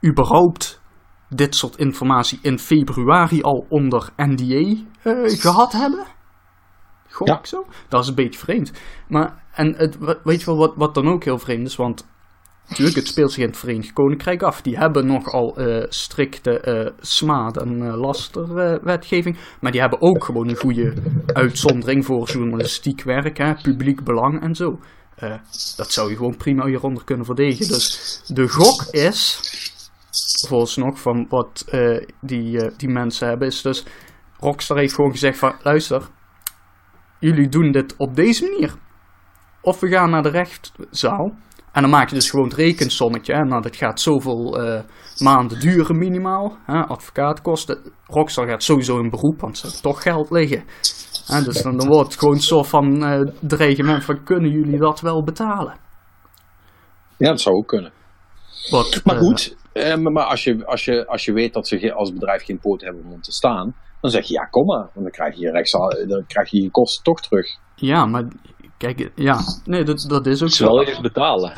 [0.04, 0.80] überhaupt
[1.28, 6.06] dit soort informatie in februari al onder NDA eh, gehad hebben?
[7.08, 7.38] Gok Ja.
[7.38, 7.66] ik zo?
[7.88, 8.72] Dat is een beetje vreemd.
[9.08, 11.76] Maar, en het, weet je wel wat, wat dan ook heel vreemd is?
[11.76, 12.06] Want
[12.68, 14.62] natuurlijk, het speelt zich in het Verenigd Koninkrijk af.
[14.62, 19.38] Die hebben nogal eh strikte eh smaad- en eh, lasterwetgeving.
[19.60, 20.94] maar die hebben ook gewoon een goede
[21.26, 24.78] uitzondering voor journalistiek werk, hè, publiek belang en zo.
[25.76, 27.68] Dat zou je gewoon prima hieronder kunnen verdedigen.
[27.68, 29.40] Dus de gok is,
[30.48, 31.64] volgens nog van wat
[32.20, 33.84] die, die mensen hebben, is dus...
[34.38, 36.08] Rockstar heeft gewoon gezegd van, luister,
[37.20, 38.74] jullie doen dit op deze manier.
[39.60, 41.34] Of we gaan naar de rechtszaal.
[41.76, 43.34] En dan maak je dus gewoon het rekensommetje.
[43.34, 43.44] Hè?
[43.44, 44.80] Nou, dat gaat zoveel eh,
[45.18, 46.56] maanden duren minimaal.
[46.66, 46.80] Hè?
[46.80, 47.78] Advocaatkosten.
[48.06, 50.64] Rockstar gaat sowieso in beroep, want ze hebben toch geld liggen.
[51.26, 51.42] Hè?
[51.42, 54.24] Dus dan, dan wordt het gewoon een soort van eh, dreigement van...
[54.24, 55.74] kunnen jullie dat wel betalen?
[57.16, 57.92] Ja, dat zou ook kunnen.
[58.70, 61.92] Wat, Maar eh, goed, eh, maar als, je, als, je, als je weet dat ze
[61.92, 64.88] als bedrijf geen poot hebben om te staan, dan zeg je ja, kom maar.
[64.92, 67.46] Want dan krijg je je, rechtszaal, dan krijg je, je kosten toch terug.
[67.74, 68.24] ja, maar...
[68.78, 70.82] Kijk, ja, nee, dat, dat is ook Ze wel zo.
[70.88, 71.52] eerst betalen.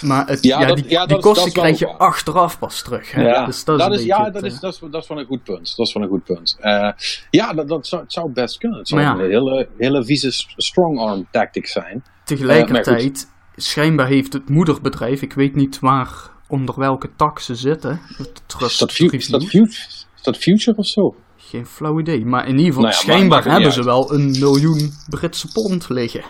[0.00, 3.12] Maar het, Ja, ja, dat- die, ja, kosten is krijg je achteraf pas terug.
[3.12, 3.22] Hè?
[3.22, 5.02] Ja, dus dat is, dat een is, ja het, dat, eh, is, dat, is, dat
[5.02, 5.76] is wel een goed punt.
[5.76, 6.56] Dat is wel een goed punt.
[6.60, 6.90] Eh,
[7.30, 8.78] ja, dat, dat zou, het zou best kunnen.
[8.78, 12.04] Het zou een hele, hele vieze strong-arm tactic zijn.
[12.24, 18.00] Tegelijkertijd, schijnbaar heeft het moederbedrijf, ik weet niet waar, onder welke tak ze zitten.
[18.16, 19.66] Het Trust Is dat, is, dat Review.
[19.66, 21.14] fu- is dat Future of zo?
[21.36, 22.24] Geen flauw idee.
[22.24, 26.22] Maar in ieder geval, Nou schijnbaar hebben ze wel een miljoen Britse pond liggen.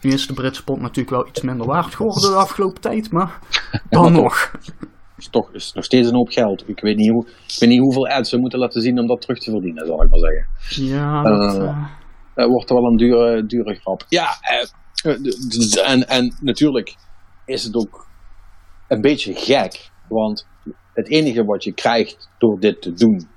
[0.00, 3.38] Nu is de Britse pond natuurlijk wel iets minder waard geworden de afgelopen tijd, maar
[3.90, 4.52] dan nog.
[5.16, 6.68] Is toch is nog steeds een hoop geld.
[6.68, 9.20] Ik weet, niet hoe, ik weet niet hoeveel ads ze moeten laten zien om dat
[9.20, 10.46] terug te verdienen, zal ik maar zeggen.
[10.94, 11.86] Ja, dat, Eh, eh,
[12.34, 14.04] Het wordt wel een dure, dure grap.
[14.08, 16.96] Ja, eh, en, en natuurlijk
[17.44, 18.06] is het ook
[18.88, 19.90] een beetje gek.
[20.08, 20.46] Want
[20.94, 23.28] het enige wat je krijgt door dit te doen,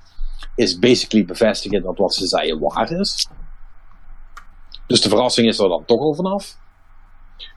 [0.56, 3.28] is basically bevestigen dat wat ze zeiden waar is.
[4.88, 6.58] Dus de verrassing is er dan toch al vanaf.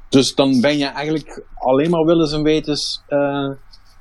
[0.08, 3.50] Dus dan ben je eigenlijk alleen maar willens en wetens eh,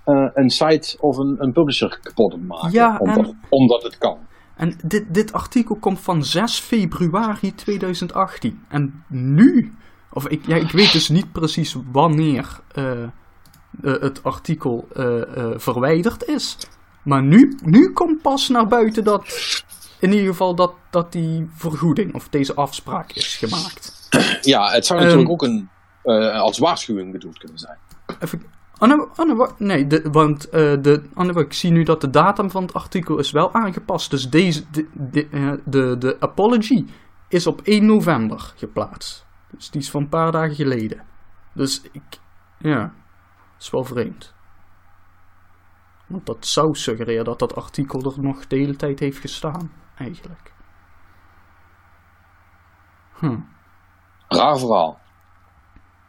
[0.03, 2.71] eh, een site of een, een publisher kapot het maken.
[2.71, 4.17] Ja, en- omdat, omdat het kan.
[4.55, 8.65] En dit, dit artikel komt van 6 februari 2018.
[8.67, 9.73] En nu,
[10.13, 13.07] of ik, ja, ik weet dus niet precies wanneer eh,
[13.81, 14.87] het artikel
[15.55, 16.57] verwijderd is.
[17.03, 19.23] Maar nu, nu komt pas naar buiten dat,
[19.99, 24.07] in ieder geval, dat, dat die vergoeding of deze afspraak is gemaakt.
[24.41, 25.69] Ja, het zou Ehm, natuurlijk ook een,
[26.03, 27.77] eh, als waarschuwing bedoeld kunnen zijn.
[28.19, 28.41] Even,
[28.79, 32.61] nee, oh, nee, de, want eh, de, wa- ik zie nu dat de datum van
[32.63, 34.09] het artikel is wel aangepast.
[34.11, 36.85] Dus deze, de, de, eh, de, de apology
[37.27, 39.25] is op 1 november geplaatst.
[39.51, 41.03] Dus die is van een paar dagen geleden.
[41.53, 42.03] Dus ik,
[42.57, 44.33] ja, dat is wel vreemd.
[46.07, 50.51] Want dat zou suggereren dat dat artikel er nog de hele tijd heeft gestaan, eigenlijk.
[53.13, 53.39] Hm,
[54.27, 54.99] Raar verhaal.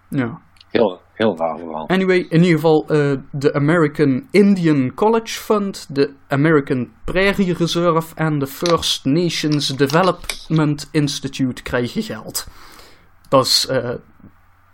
[0.08, 0.40] ja.
[0.68, 1.88] Heel, heel raar verhaal.
[1.88, 8.38] Anyway, in ieder geval eh, de American Indian College Fund, de American Prairie Reserve en
[8.38, 12.46] de First Nations Development Institute krijgen geld.
[13.28, 13.94] Dat is eh,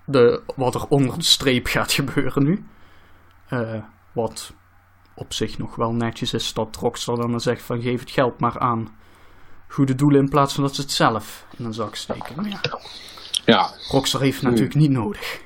[0.05, 2.65] de, wat er onder de streep gaat gebeuren nu.
[3.49, 4.55] Eh, wat
[5.15, 8.59] op zich nog wel netjes is dat Rockstar dan zegt van geef het geld maar
[8.59, 8.89] aan
[9.69, 12.37] goede doelen in plaats van dat ze het zelf in een zak steken.
[12.37, 12.61] Maar ja,
[13.45, 15.41] Ja, Rockstar heeft natuurlijk niet nodig.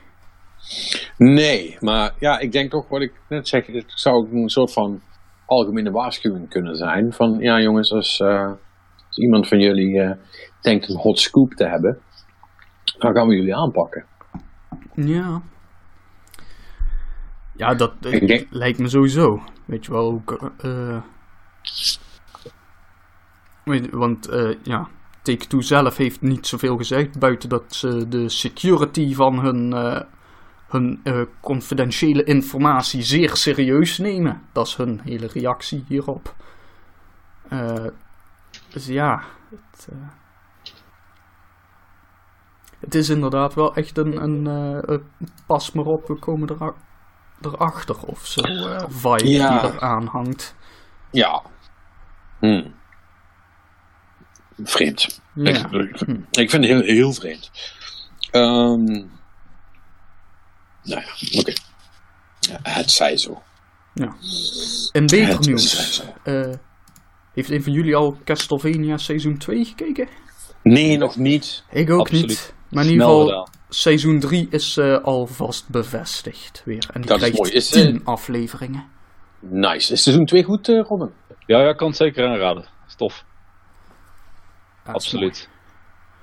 [1.16, 5.00] nee, maar ja, ik denk toch wat ik net zeg, het zou een soort van
[5.46, 7.12] algemene waarschuwing kunnen zijn.
[7.12, 8.46] Van ja jongens, als, eh,
[9.06, 10.10] als iemand van jullie eh,
[10.60, 11.98] denkt een hot scoop te hebben,
[12.98, 14.04] dan gaan we jullie aanpakken.
[14.94, 15.42] Ja.
[17.56, 19.42] Ja, dat eh, denk- lijkt me sowieso.
[19.64, 20.52] Weet je wel, ook,
[23.90, 24.88] Want eh, ja,
[25.22, 27.18] Take-Two zelf heeft niet zoveel gezegd.
[27.18, 30.00] Buiten dat ze de security van hun, eh,
[30.68, 34.42] hun eh, confidentiële informatie zeer serieus nemen.
[34.52, 36.34] Dat is hun hele reactie hierop.
[38.68, 39.88] Dus ja, het,
[42.80, 45.02] het is inderdaad wel echt een, een
[45.46, 46.74] pas maar op, we komen era-
[47.40, 48.42] erachter of zo
[48.88, 49.60] vibe Ja.
[49.60, 50.54] die eraan hangt.
[51.10, 51.42] Ja.
[52.38, 52.66] Hm.
[54.64, 55.20] Vreemd.
[55.34, 55.70] Ja.
[56.30, 57.50] Ik, vind het heel, heel vreemd.
[58.30, 58.84] Ehm
[60.82, 61.52] nou ja, oké.
[62.40, 63.42] Ja, het zij zo.
[63.94, 64.14] Ja.
[64.92, 65.94] En beter Het nieuws.
[65.94, 66.02] zo.
[66.22, 66.54] Eh,
[67.34, 70.08] heeft een van jullie al Castlevania seizoen 2 gekeken?
[70.62, 71.64] Nee, nog niet.
[71.70, 72.26] Ik ook Absoluut.
[72.28, 72.54] niet.
[72.70, 76.88] Maar in ieder geval, seizoen 3 is eh, alvast bevestigd weer.
[76.92, 77.52] En die Dat is krijgt mooi.
[77.52, 78.84] Is, eh, 10 afleveringen.
[79.40, 79.92] Nice.
[79.92, 81.10] Is seizoen 2 goed, eh, Robin?
[81.46, 82.64] Ja, ja, kan het zeker aanraden.
[82.86, 83.24] Stof,
[84.86, 85.48] Is absoluut.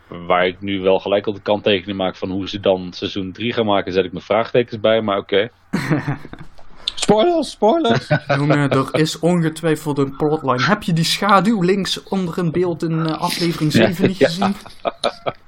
[0.07, 3.53] Waar ik nu wel gelijk al de kanttekening maak van hoe ze dan seizoen 3
[3.53, 5.49] gaan maken, zet ik mijn vraagtekens bij, maar oké.
[6.99, 8.07] Spoilers, spoilers.
[8.37, 10.63] Jongen, er is ongetwijfeld een plotline.
[10.63, 14.55] Heb je die schaduw links onder een beeld in eh, aflevering 7 niet gezien?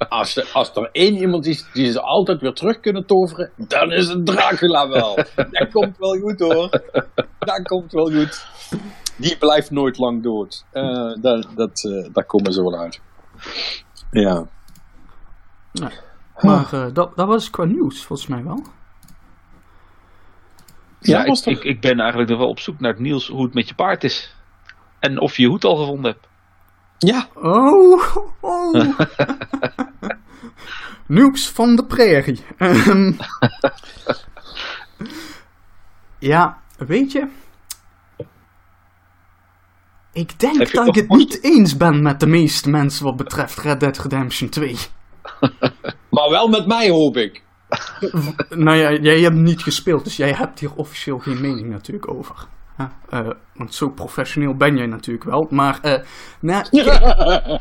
[0.09, 3.91] als, er, als er één iemand is die ze altijd weer terug kunnen toveren, dan
[3.91, 5.15] is het Dracula wel.
[5.35, 6.69] Dat komt wel goed hoor.
[7.39, 8.45] Dat komt wel goed.
[9.17, 10.65] Die blijft nooit lang dood.
[10.71, 13.01] Eh, dat, dat, eh, daar komen ze wel uit.
[14.11, 14.45] Ja.
[16.39, 18.63] Maar eh, dat, dat was qua nieuws, volgens mij wel.
[20.99, 23.53] Ja, ik, ik, ik ben eigenlijk nog wel op zoek naar het nieuws hoe het
[23.53, 24.35] met je paard is.
[24.99, 26.27] En of je je hoed al gevonden hebt.
[26.97, 27.27] Ja.
[27.33, 28.99] Oh, oh.
[31.07, 32.39] Nieuws van de prairie.
[32.57, 33.11] Ehm.
[36.19, 37.27] ja, weet je.
[40.13, 43.57] Ik denk Heb dat ik het niet eens ben met de meeste mensen wat betreft
[43.57, 44.75] Red Dead Redemption 2.
[46.09, 47.43] Maar wel met mij hoop ik.
[48.49, 52.47] Nou ja, jij hebt niet gespeeld, dus jij hebt hier officieel geen mening natuurlijk over.
[53.09, 55.47] Eh, want zo professioneel ben jij natuurlijk wel.
[55.49, 56.05] Maar,
[56.39, 56.65] nou,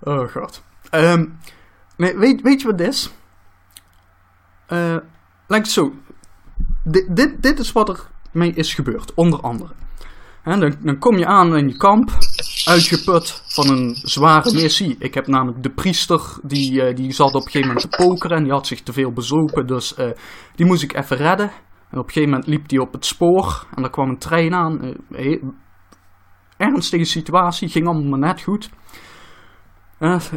[0.00, 0.62] Oh god.
[0.90, 1.26] Ehm,
[1.96, 3.12] nee, weet, weet je wat dit is?
[5.46, 5.94] Het zo.
[6.84, 8.00] Dit, dit, is wat er
[8.32, 9.72] mee is gebeurd, onder andere.
[10.44, 12.10] Dan, dan kom je aan in je kamp,
[12.64, 14.96] uitgeput van een zware missie.
[14.98, 18.36] Ik heb namelijk de priester, die, eh, die zat op een gegeven moment te pokeren
[18.36, 19.66] en die had zich te veel bezopen.
[19.66, 20.10] Dus eh,
[20.54, 21.50] die moest ik even redden.
[21.90, 24.54] En op een gegeven moment liep die op het spoor en er kwam een trein
[24.54, 24.96] aan.
[25.10, 25.42] Eh,
[26.56, 28.70] ernstige situatie, ging allemaal maar net goed.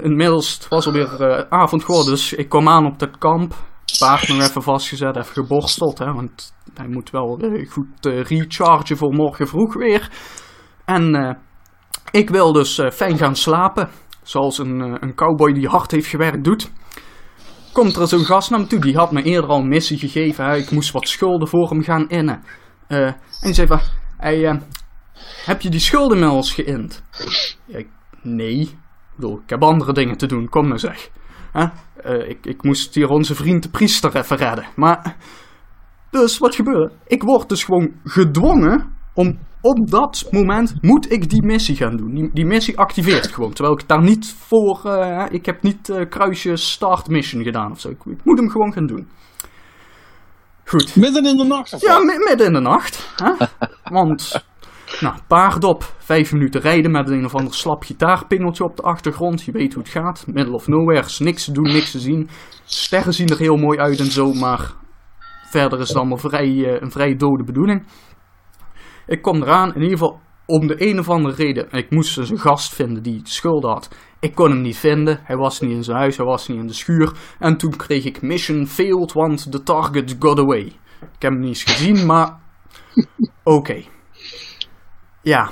[0.01, 3.55] Inmiddels het was alweer avond geworden, dus ik kwam aan op dat kamp.
[3.99, 9.13] Paard nog even vastgezet, even geborsteld, hè, want hij moet wel goed eh, rechargen voor
[9.13, 10.11] morgen vroeg weer.
[10.85, 11.37] En
[12.13, 13.89] ik wil dus eh, fijn gaan slapen,
[14.23, 16.71] zoals een, eh, een cowboy die hard heeft gewerkt doet.
[17.71, 20.57] Komt er zo'n gast naar me toe, die had me eerder al een missie gegeven,
[20.57, 22.43] ik moest wat schulden voor hem gaan innen.
[22.87, 23.79] Eh, en die zei van,
[24.17, 24.61] hey,
[25.45, 27.03] heb je die schulden inmiddels geïnd?
[27.65, 27.87] Ja, ik,
[28.21, 28.77] nee.
[29.19, 31.09] Ik heb andere dingen te doen, kom nou zeg.
[32.27, 34.65] Ik, ik moest hier onze vriend de priester even redden.
[34.75, 35.15] Maar,
[36.09, 36.91] dus wat gebeurde?
[37.07, 42.13] Ik word dus gewoon gedwongen om op dat moment moet ik die missie gaan doen.
[42.13, 43.53] Die, die missie activeert gewoon.
[43.53, 47.79] Terwijl ik daar niet voor, eh, ik heb niet eh, kruisje start mission gedaan of
[47.79, 47.89] zo.
[47.89, 49.07] Ik, ik moet hem gewoon gaan doen.
[50.65, 50.95] Goed.
[50.95, 53.13] Midden in de nacht of Ja, midden in de nacht.
[53.15, 53.45] Hè?
[53.97, 54.45] Want,
[54.99, 59.43] nou, paard op, vijf minuten rijden met een of ander slap gitaarpingeltje op de achtergrond.
[59.43, 60.23] Je weet hoe het gaat.
[60.27, 62.29] Middle of nowhere, is niks te doen, niks te zien.
[62.65, 64.73] Sterren zien er heel mooi uit en zo, maar
[65.49, 67.85] verder is het allemaal vrij, eh, een vrij dode bedoeling.
[69.07, 71.71] Ik kom eraan, in ieder geval om de een of andere reden.
[71.71, 73.95] Ik moest dus een gast vinden die schulden had.
[74.19, 75.19] Ik kon hem niet vinden.
[75.23, 77.11] Hij was niet in zijn huis, hij was niet in de schuur.
[77.39, 80.65] En toen kreeg ik mission failed, want the target got away.
[80.99, 82.39] Ik heb hem niet eens gezien, maar
[83.43, 83.83] oké.
[85.21, 85.49] Ja.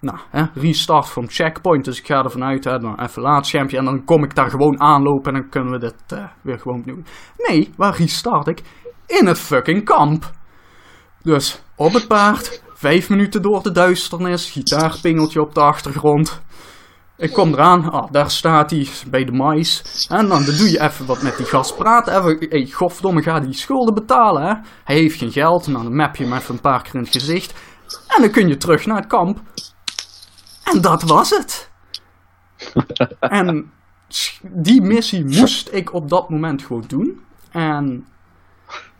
[0.00, 1.84] Nou, hè, restart from checkpoint.
[1.84, 3.78] Dus ik ga ervan uit, hè, dan even laadschermpje.
[3.78, 6.78] En dan kom ik daar gewoon aanlopen en dan kunnen we dit eh, weer gewoon
[6.78, 7.02] opnieuw.
[7.36, 8.62] Nee, waar restart ik?
[9.06, 10.30] In het fucking kamp.
[11.26, 16.40] Dus op het paard, vijf minuten door de duisternis, gitaarpingeltje op de achtergrond.
[17.16, 19.82] Ik kom eraan, ah, daar staat hij bij de mais.
[20.08, 22.16] En dan doe je even wat met die gast praten.
[22.16, 24.54] Even, hey, godverdomme, ga die schulden betalen, hè.
[24.84, 27.12] Hij heeft geen geld, nou, dan map je hem even een paar keer in het
[27.12, 27.54] gezicht.
[28.06, 29.40] En dan kun je terug naar het kamp.
[30.64, 31.70] En dat was het.
[33.20, 33.72] en
[34.42, 37.20] die missie moest ik op dat moment gewoon doen.
[37.50, 38.06] En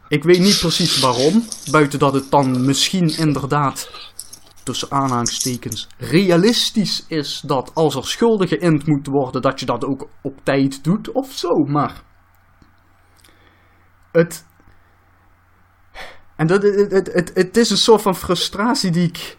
[0.08, 1.44] ik weet niet precies waarom.
[1.70, 3.90] Buiten dat het dan misschien inderdaad
[4.62, 10.08] tussen aanhalingstekens realistisch is dat als er schulden geïnd moeten worden, dat je dat ook
[10.22, 11.64] op tijd doet of zo.
[11.64, 12.02] Maar
[14.12, 14.44] het.
[16.36, 19.36] En dat, het, het, het, het is een soort van frustratie die ik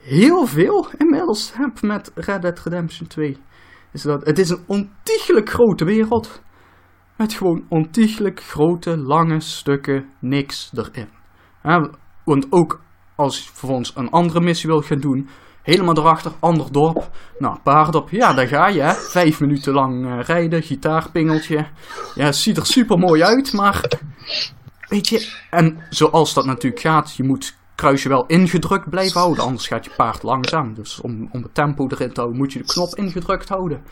[0.00, 3.38] heel veel inmiddels heb met Red Dead Redemption 2.
[3.92, 6.42] Is dat het is een ontiegelijk grote wereld.
[7.22, 11.08] Met gewoon ontiegelijk grote, lange stukken niks erin.
[12.24, 12.80] Want ook
[13.16, 15.28] als je vervolgens een andere missie wil gaan doen,
[15.62, 17.10] helemaal erachter, ander dorp.
[17.38, 18.92] Nou, paardop, ja, daar ga je, hè.
[18.92, 21.66] Vijf minuten lang uh, rijden, gitaarpingeltje.
[22.14, 23.84] Ja, ziet er super mooi uit, maar.
[24.88, 29.66] Weet je, en zoals dat natuurlijk gaat, je moet kruisje wel ingedrukt blijven houden, anders
[29.66, 30.74] gaat je paard langzaam.
[30.74, 33.82] Dus om, om het tempo erin te houden, moet je de knop ingedrukt houden.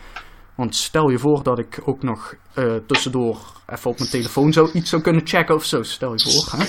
[0.61, 4.71] Want stel je voor dat ik ook nog uh, tussendoor even op mijn telefoon zo
[4.73, 5.83] iets zou kunnen checken of zo.
[5.83, 6.67] Stel je voor, hè.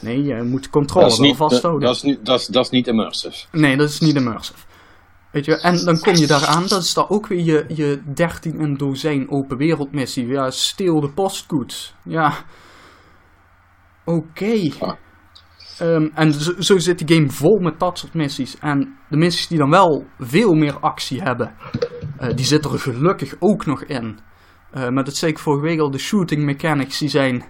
[0.00, 1.80] Nee, je moet controle wel niet, vasthouden.
[1.80, 3.46] Dat, dat, is niet, dat, is, dat is niet immersive.
[3.52, 4.58] Nee, dat is niet immersive.
[5.30, 8.60] Weet je, en dan kom je daaraan, dat is dan ook weer je, je 13
[8.60, 10.26] en dozijn open wereldmissie.
[10.26, 11.94] Ja, steel de postkoets.
[12.04, 12.34] Ja.
[14.04, 14.18] Oké.
[14.18, 14.72] Okay.
[14.78, 14.96] Ah.
[15.80, 18.58] Um, en zo, zo, zit die game vol met dat soort missies.
[18.58, 21.54] En de missies die dan wel veel meer actie hebben,
[22.34, 24.18] die zitten er gelukkig ook nog in.
[24.74, 27.44] Uh, maar dat zei ik vorige week al, de shooting mechanics die zijn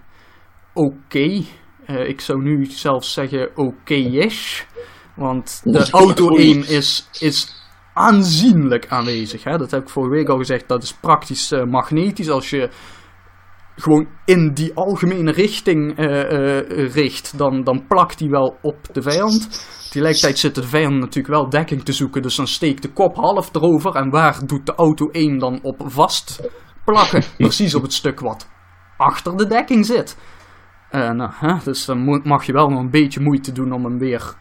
[0.74, 0.94] oké.
[1.04, 1.46] Okay.
[1.86, 4.62] Uh, ik zou nu zelfs zeggen oké-ish.
[5.16, 7.64] Want de auto-aim is, is
[7.94, 9.44] aanzienlijk aanwezig.
[9.44, 9.56] Hè?
[9.56, 10.68] Dat heb ik vorige week al gezegd.
[10.68, 12.30] Dat is praktisch uh, magnetisch.
[12.30, 12.70] Als je
[13.76, 19.02] gewoon in die algemene richting uh, uh, richt, dan, dan plakt die wel op de
[19.02, 19.66] vijand.
[19.96, 22.22] Tegelijkertijd zit de vijand natuurlijk wel dekking te zoeken.
[22.22, 23.94] Dus dan steekt de kop half erover.
[23.94, 26.40] En waar doet de auto-aim dan op vast
[26.84, 27.22] plakken?
[27.38, 28.48] Precies op het stuk wat
[28.96, 30.18] achter de dekking zit.
[30.90, 33.98] Uh, nou, hè, dus dan mag je wel nog een beetje moeite doen om hem
[33.98, 34.34] weer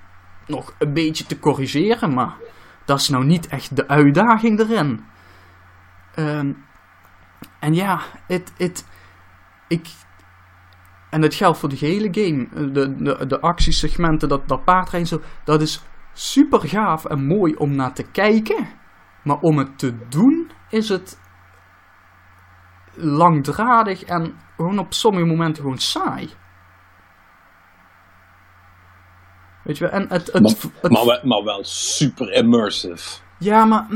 [0.47, 2.35] nog een beetje te corrigeren, maar
[2.85, 5.03] dat is nou niet echt de uitdaging erin.
[6.15, 6.65] Um,
[7.59, 8.85] en ja, het, het,
[9.67, 9.87] ik,
[11.15, 12.71] en dat geldt voor de hele game.
[12.71, 17.75] De, de, de actiesegmenten, dat, dat paardrijden zo, dat is super gaaf en mooi om
[17.75, 18.67] naar te kijken.
[19.23, 21.19] Maar om het te doen, is het
[22.93, 26.29] langdradig en gewoon op sommige momenten gewoon saai.
[29.63, 30.31] Weet je wel, en het...
[30.31, 30.51] het, maar,
[30.81, 33.19] het, maar, wel, maar, wel, super immersive.
[33.39, 33.87] Ja, maar...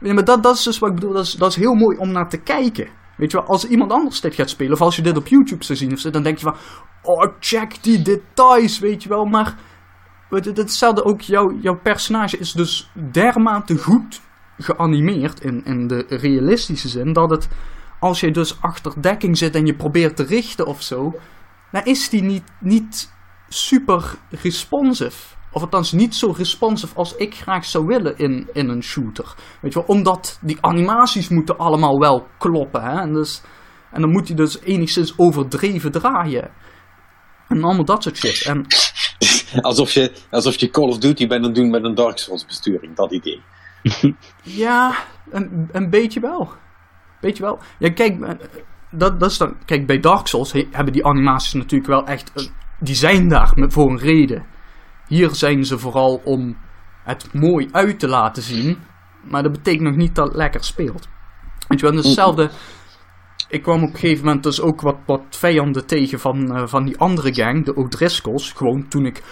[0.00, 1.98] Ja, maar dat, dat is dus wat ik bedoel, dat is, dat is heel mooi
[1.98, 3.00] om naar te kijken.
[3.16, 5.64] Weet je wel, als iemand anders dit gaat spelen, of als je dit op YouTube
[5.64, 6.56] zou zien of zo, dan denk je van...
[7.02, 9.56] Oh, check die details, weet je wel, maar...
[10.28, 14.20] Hetzelfde ook, jouw, jouw personage is dus dermate goed
[14.58, 17.48] geanimeerd, in, in de realistische zin, dat het...
[18.00, 21.12] Als je dus achter dekking zit en je probeert te richten of zo,
[21.70, 23.12] dan is die niet, niet
[23.48, 25.36] super responsive.
[25.52, 29.34] Of althans niet zo responsive als ik graag zou willen in, in een shooter.
[29.60, 32.82] Weet je wel, omdat die animaties moeten allemaal wel kloppen.
[32.82, 33.00] Hè?
[33.00, 33.42] En, dus,
[33.90, 36.50] en dan moet hij dus enigszins overdreven draaien.
[37.48, 38.46] En allemaal dat soort shit.
[38.46, 38.66] En,
[39.60, 42.96] alsof, je, alsof je Call of Duty bent aan doen met een Dark Souls besturing,
[42.96, 43.42] dat idee.
[44.42, 44.94] ja,
[45.30, 46.52] een, een beetje wel.
[47.20, 47.58] Beetje wel.
[47.78, 48.38] Ja, kijk,
[48.90, 52.32] dat, dat is dan, kijk, bij Dark Souls hebben die animaties natuurlijk wel echt
[52.82, 54.44] die zijn daar voor een reden.
[55.12, 56.56] Hier zijn ze vooral om
[57.04, 58.78] het mooi uit te laten zien.
[59.30, 61.08] Maar dat betekent nog niet dat het lekker speelt.
[61.68, 62.50] Weet je wel, hetzelfde.
[63.48, 66.98] Ik kwam op een gegeven moment dus ook wat, vijanden tegen van, uh, van die
[66.98, 68.52] andere gang, de O'Driscolls.
[68.52, 69.22] Gewoon toen ik.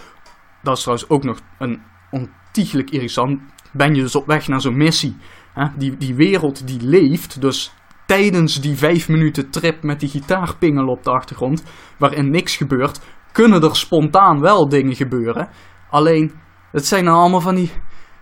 [0.63, 3.41] Dat is trouwens ook nog een ontiegelijk irritant.
[3.73, 5.17] Ben je dus op weg naar zo'n missie.
[5.53, 5.67] Hè?
[5.77, 7.41] Die, die wereld die leeft.
[7.41, 7.73] Dus
[8.07, 11.65] tijdens die vijf minuten trip met die gitaarpingel op de achtergrond.
[11.99, 13.01] Waarin niks gebeurt
[13.33, 15.49] kunnen er spontaan wel dingen gebeuren.
[15.91, 16.33] Alleen,
[16.73, 17.73] het zijn nou allemaal van die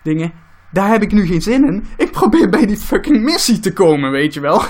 [0.02, 0.32] dingen.
[0.72, 1.86] Daar heb ik nu geen zin in.
[1.96, 4.62] Ik probeer bij die fucking missie te komen, weet je wel.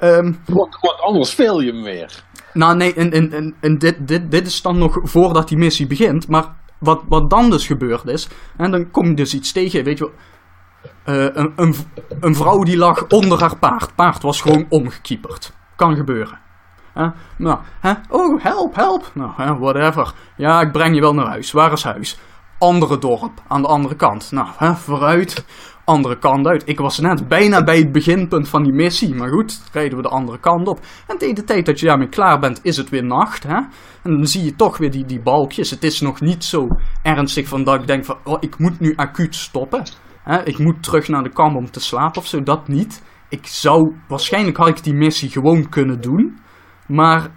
[0.00, 2.24] Um, wat, wat anders veel je meer.
[2.52, 5.86] Nou, nee, en, en, en, en dit, dit, dit is dan nog voordat die missie
[5.86, 6.28] begint.
[6.28, 8.28] Maar wat, wat dan dus gebeurd is.
[8.56, 10.14] En dan kom je dus iets tegen, weet je wel.
[11.16, 11.74] Uh, een, een,
[12.20, 13.94] een vrouw die lag onder haar paard.
[13.94, 15.52] Paard was gewoon omgekieperd.
[15.76, 16.38] Kan gebeuren.
[17.38, 17.58] Nou?
[18.08, 19.10] Oh, help, help.
[19.14, 20.12] Nou, whatever.
[20.36, 21.52] Ja, ik breng je wel naar huis.
[21.52, 22.18] Waar is huis?
[22.58, 24.32] Andere dorp, aan de andere kant.
[24.32, 25.44] Nou, hè, vooruit.
[25.84, 26.68] Andere kant uit.
[26.68, 29.14] Ik was net bijna bij het beginpunt van die missie.
[29.14, 30.80] Maar goed, rijden we de andere kant op.
[31.06, 33.42] En tegen de tijd dat je daarmee klaar bent, is het weer nacht.
[33.42, 33.56] Hè?
[34.02, 35.70] En dan zie je toch weer die, die balkjes.
[35.70, 36.68] Het is nog niet zo
[37.02, 38.16] ernstig van dat ik denk van...
[38.24, 39.82] Oh, ik moet nu acuut stoppen.
[40.22, 40.44] Hè?
[40.44, 42.42] Ik moet terug naar de kamp om te slapen of zo.
[42.42, 43.02] Dat niet.
[43.28, 43.94] Ik zou...
[44.08, 46.38] Waarschijnlijk had ik die missie gewoon kunnen doen.
[46.86, 47.30] Maar,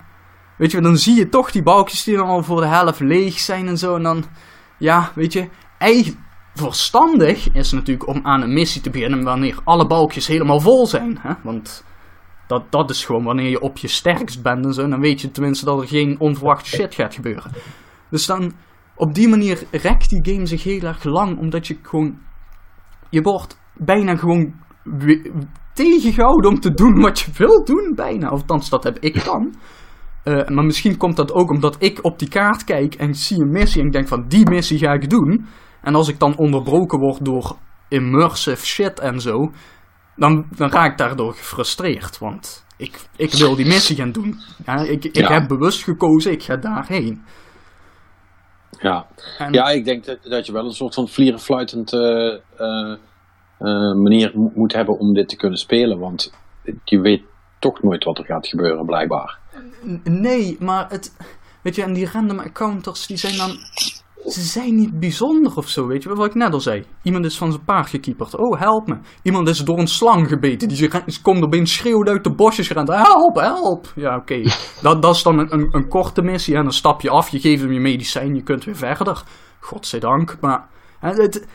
[0.57, 3.39] weet je, dan zie je toch die balkjes die dan al voor de helft leeg
[3.39, 3.95] zijn en zo.
[3.95, 4.23] En dan,
[4.77, 6.15] ja, weet je, eigen,
[6.53, 11.17] verstandig is natuurlijk om aan een missie te beginnen wanneer alle balkjes helemaal vol zijn.
[11.21, 11.33] Hè?
[11.43, 11.83] Want
[12.47, 14.87] dat, dat is gewoon wanneer je op je sterkst bent en zo.
[14.87, 17.51] Dan weet je tenminste dat er geen onverwachte shit gaat gebeuren.
[18.09, 18.53] Dus dan,
[18.95, 21.37] op die manier rekt die game zich heel erg lang.
[21.37, 22.19] Omdat je gewoon,
[23.09, 24.53] je wordt bijna gewoon
[25.84, 27.93] tegengehouden om te doen wat je wilt doen.
[27.95, 29.53] Bijna, althans dat heb ik dan.
[30.23, 33.51] Eh, maar misschien komt dat ook omdat ik op die kaart kijk en zie een
[33.51, 35.45] missie en ik denk van die missie ga ik doen.
[35.82, 37.55] En als ik dan onderbroken word door
[37.89, 39.51] immersive shit en zo,
[40.15, 42.17] dan, dan raak ik daardoor gefrustreerd.
[42.17, 44.36] Want ik, ik wil die missie gaan doen.
[44.65, 45.34] Ja, ik ik Ja.
[45.34, 47.21] heb bewust gekozen, ik ga daarheen.
[48.82, 49.05] Ja,
[49.38, 52.97] En, ja ik denk dat, dat je wel een soort van vlierenfluitend eh, eh, eh,
[54.03, 55.99] manier mo- moet hebben om dit te kunnen spelen.
[55.99, 56.34] Want
[56.84, 57.22] je weet
[57.60, 59.38] toch nooit wat er gaat gebeuren, blijkbaar.
[60.03, 61.16] Nee, maar het.
[61.62, 63.49] Weet je, en die random encounters die zijn dan.
[64.26, 66.86] Ze zijn niet bijzonder of zo, weet je wat ik net al zei.
[67.03, 68.36] Iemand is van zijn paard gekieperd.
[68.36, 68.97] Oh, help me.
[69.24, 70.68] Iemand is door een slang gebeten.
[70.68, 72.88] Die ze komt opeens schreeuwend uit de bosjes gerend.
[72.88, 73.91] Help, help.
[73.95, 74.41] Ja, oké.
[74.82, 76.55] Dat, dat is dan een, een, een korte missie.
[76.55, 79.24] En dan stap je af, je geeft hem je medicijn, je kunt weer verder.
[79.60, 80.38] Godzijdank.
[80.41, 80.68] Maar.
[80.99, 81.47] hè, Het,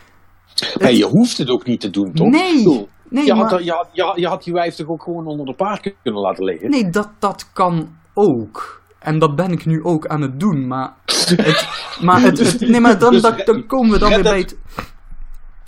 [0.79, 2.29] Hey, je hoeft het ook niet te doen, toch?
[2.29, 4.75] Nee, bedoel, nee, je, had, maar- er- je, had, je, had, je had die wijf
[4.75, 6.71] toch ook gewoon onder de paard kunnen laten liggen?
[6.71, 8.83] Nee, dat, dat kan ook.
[8.99, 10.95] En dat ben ik nu ook aan het doen, maar...
[11.07, 11.69] Het,
[12.07, 14.57] maar het, het- nee, maar dan, Dus dan, dan komen we dan weer bij het...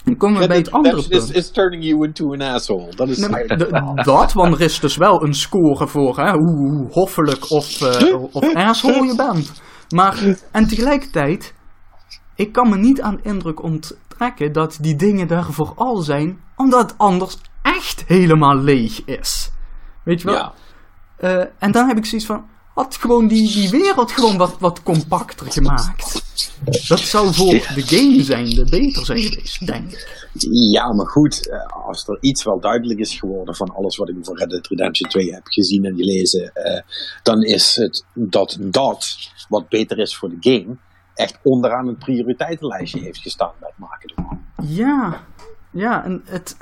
[0.04, 1.34] Dan komen we bij het andere is, punt.
[1.34, 2.94] is turning you into an asshole.
[2.94, 3.46] Dat is Nee, maar
[4.04, 8.22] dat, want er is dus wel een score voor hè, hoe, hoe hoffelijk of, eh
[8.32, 9.52] of asshole je bent.
[9.88, 11.54] Maar, en tegelijkertijd,
[12.36, 16.80] ik kan me niet aan de indruk onttrekken dat die dingen daar vooral zijn, omdat
[16.80, 19.50] het anders echt helemaal leeg is.
[20.02, 20.36] Weet je wel?
[20.36, 20.54] ja.
[21.16, 24.82] Eh, en dan heb ik zoiets van, had gewoon die, die wereld gewoon wat, wat
[24.82, 26.24] compacter gemaakt.
[26.88, 30.28] Dat zou voor de game zijnde beter zijn geweest, denk ik.
[30.72, 34.16] ja, maar goed, eh, als er iets wel duidelijk is geworden van alles wat ik
[34.20, 36.82] voor Red Dead Redemption 2 heb gezien en gelezen, eh,
[37.22, 39.16] dan is het dat dat,
[39.48, 40.76] wat beter is voor de game,
[41.16, 44.40] echt onderaan het prioriteitenlijstje heeft gestaan bij het maken ervan.
[44.62, 45.20] Ja,
[45.70, 46.56] ja, en het.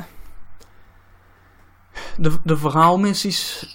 [2.17, 3.67] De, de verhaalmissies,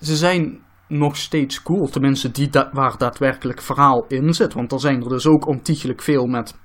[0.00, 1.86] ze zijn nog steeds cool.
[1.86, 4.54] Tenminste, die da- waar daadwerkelijk verhaal in zit.
[4.54, 6.58] Want er zijn er dus ook ontiegelijk veel met.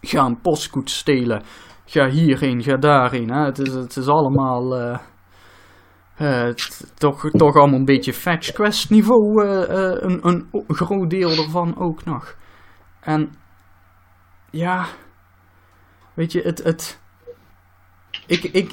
[0.00, 1.42] Ga een postkoet stelen.
[1.84, 3.30] Ga hierheen, ga daarheen.
[3.30, 3.44] Hè.
[3.44, 4.76] Het, is, het is allemaal.
[4.76, 4.98] eh,
[6.16, 6.54] eh,
[6.94, 9.46] toch, toch allemaal een beetje fetch quest niveau.
[9.46, 12.34] eh, een, een, een groot deel ervan ook nog.
[13.02, 13.30] En.
[14.50, 14.86] Ja.
[16.14, 16.62] Weet je, het.
[16.62, 17.00] het
[18.26, 18.72] ik, ik,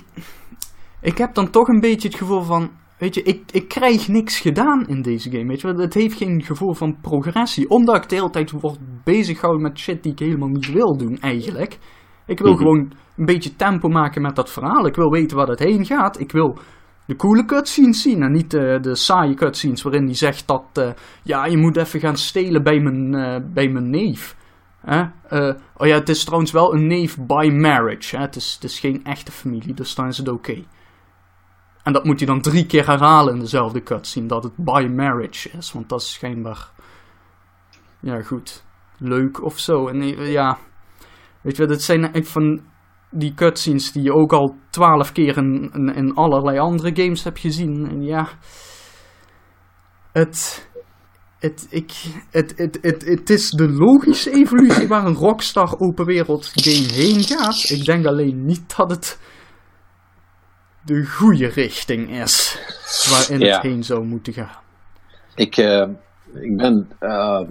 [1.01, 2.71] ik heb dan toch een beetje het gevoel van.
[2.97, 5.47] Weet je, ik, ik krijg niks gedaan in deze game.
[5.47, 7.69] Weet je, het heeft geen gevoel van progressie.
[7.69, 10.97] Omdat ik de hele tijd word bezig gehouden met shit die ik helemaal niet wil
[10.97, 11.77] doen, eigenlijk.
[12.25, 12.61] Ik wil Mhm.
[12.61, 14.85] gewoon een beetje tempo maken met dat verhaal.
[14.85, 16.19] Ik wil weten waar het heen gaat.
[16.19, 16.57] Ik wil
[17.09, 18.23] de coole cutscenes zien.
[18.23, 20.63] En niet de, de saaie cutscenes waarin hij zegt dat.
[20.73, 20.89] eh,
[21.23, 24.35] ja, je moet even gaan stelen bij mijn, eh, bij mijn neef.
[24.85, 25.07] Eh,
[25.77, 28.15] oh ja, het is trouwens wel een neef by marriage.
[28.15, 28.21] Hè?
[28.21, 30.63] Het, is, het is geen echte familie, dus dan is het oké.
[31.83, 35.49] En dat moet hij dan drie keer herhalen in dezelfde cutscene, dat het by marriage
[35.57, 35.71] is.
[35.71, 36.69] Want dat is schijnbaar,
[37.99, 38.63] ja goed,
[38.97, 39.87] leuk of zo.
[39.87, 40.57] En eh, ja,
[41.41, 42.61] weet je, dat zijn van
[43.09, 47.39] die cutscenes die je ook al twaalf keer in, in, in allerlei andere games hebt
[47.39, 47.87] gezien.
[47.89, 48.27] En ja,
[50.11, 50.67] het...
[51.39, 51.91] Het, ik,
[52.31, 57.23] het, het, het, het is de logische evolutie waar een Rockstar open wereld game heen
[57.23, 57.69] gaat.
[57.69, 59.19] Ik denk alleen niet dat het
[60.85, 62.57] de goede richting is
[63.09, 63.53] waarin Ja.
[63.53, 64.61] het heen zou moeten gaan.
[65.35, 65.87] Ik, eh,
[66.33, 67.41] ik ben eh,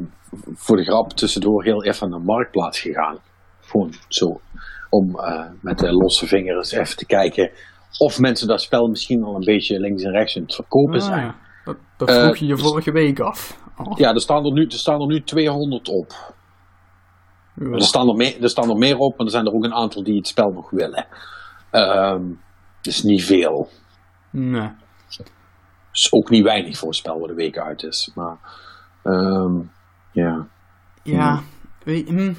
[0.54, 3.18] voor de grap tussendoor heel even naar de marktplaats gegaan.
[3.60, 4.40] Gewoon zo.
[4.88, 7.50] Om eh, met de losse vingers even te kijken
[7.98, 11.06] of mensen dat spel misschien al een beetje links en rechts aan het verkopen Ah,
[11.06, 11.34] zijn.
[11.64, 13.60] Dat, dat vroeg Eh, je je dus- vorige week af.
[13.76, 16.34] Oh, Ja, er staan er, nu, er staan er nu 200 op.
[17.54, 17.70] ja.
[17.70, 19.74] Er staan er, meer, er staan er meer op, maar er zijn er ook een
[19.74, 21.06] aantal die het spel nog willen.
[21.70, 22.22] Ehm
[22.80, 23.68] dus niet veel.
[24.30, 24.70] Nee.
[25.92, 28.10] Dus ook niet weinig voor een spel waar de week uit is.
[28.14, 28.36] Maar
[29.02, 29.60] ehm,
[30.12, 30.46] ja,
[31.02, 31.40] Ja,
[31.84, 32.34] weet je, hm.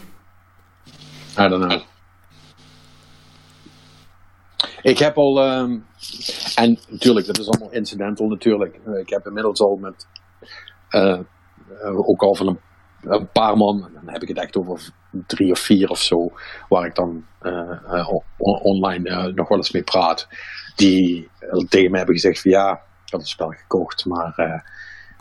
[1.41, 1.81] I don't know.
[4.81, 5.77] Ik heb al, ehm,
[6.55, 8.79] en natuurlijk, dat is allemaal incidental natuurlijk.
[8.85, 10.07] Eh, Ik heb inmiddels al met,
[10.89, 11.19] eh,
[11.81, 12.59] eh, ook al van een,
[13.01, 14.89] een paar man, dan heb ik het echt over
[15.27, 16.31] drie of vier of zo,
[16.69, 17.25] waar ik dan
[18.37, 20.27] on- online nog wel eens mee praat.
[20.75, 21.29] Die
[21.69, 22.71] tegen me hebben gezegd van ja,
[23.05, 24.63] ik had het spel gekocht, maar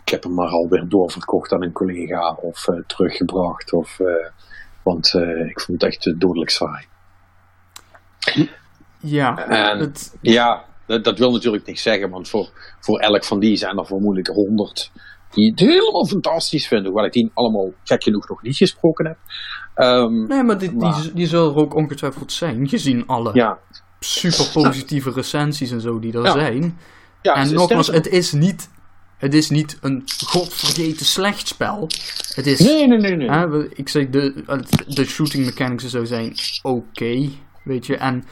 [0.03, 3.73] ik heb hem maar alweer doorverkocht aan een collega of teruggebracht.
[3.73, 3.97] Of,
[4.83, 5.13] want
[5.47, 6.85] ik vond het echt dodelijk saai.
[8.99, 13.39] Ja, En- het, Ja, dat, dat wil natuurlijk niks zeggen, want voor, voor elk van
[13.39, 14.91] die zijn er vermoedelijk honderd
[15.31, 19.17] die het helemaal fantastisch vinden, hoewel ik die allemaal gek genoeg nog niet gesproken heb.
[19.75, 23.57] Ehm, nee, maar die, die, Maar- die zullen er ook ongetwijfeld zijn, gezien alle ja,
[23.99, 26.31] super positieve recensies en zo die er Ja.
[26.31, 26.77] zijn.
[27.21, 28.69] ja, en nogmaals, het is niet,
[29.17, 31.87] het is niet een godvergeten slecht spel.
[32.33, 33.29] Het is, Nee, nee, nee, nee.
[33.29, 34.43] hè, we- ik zeg, de,
[34.87, 37.29] de shooting mechanics en zo zijn oké,
[37.63, 37.97] weet je.
[37.97, 38.23] En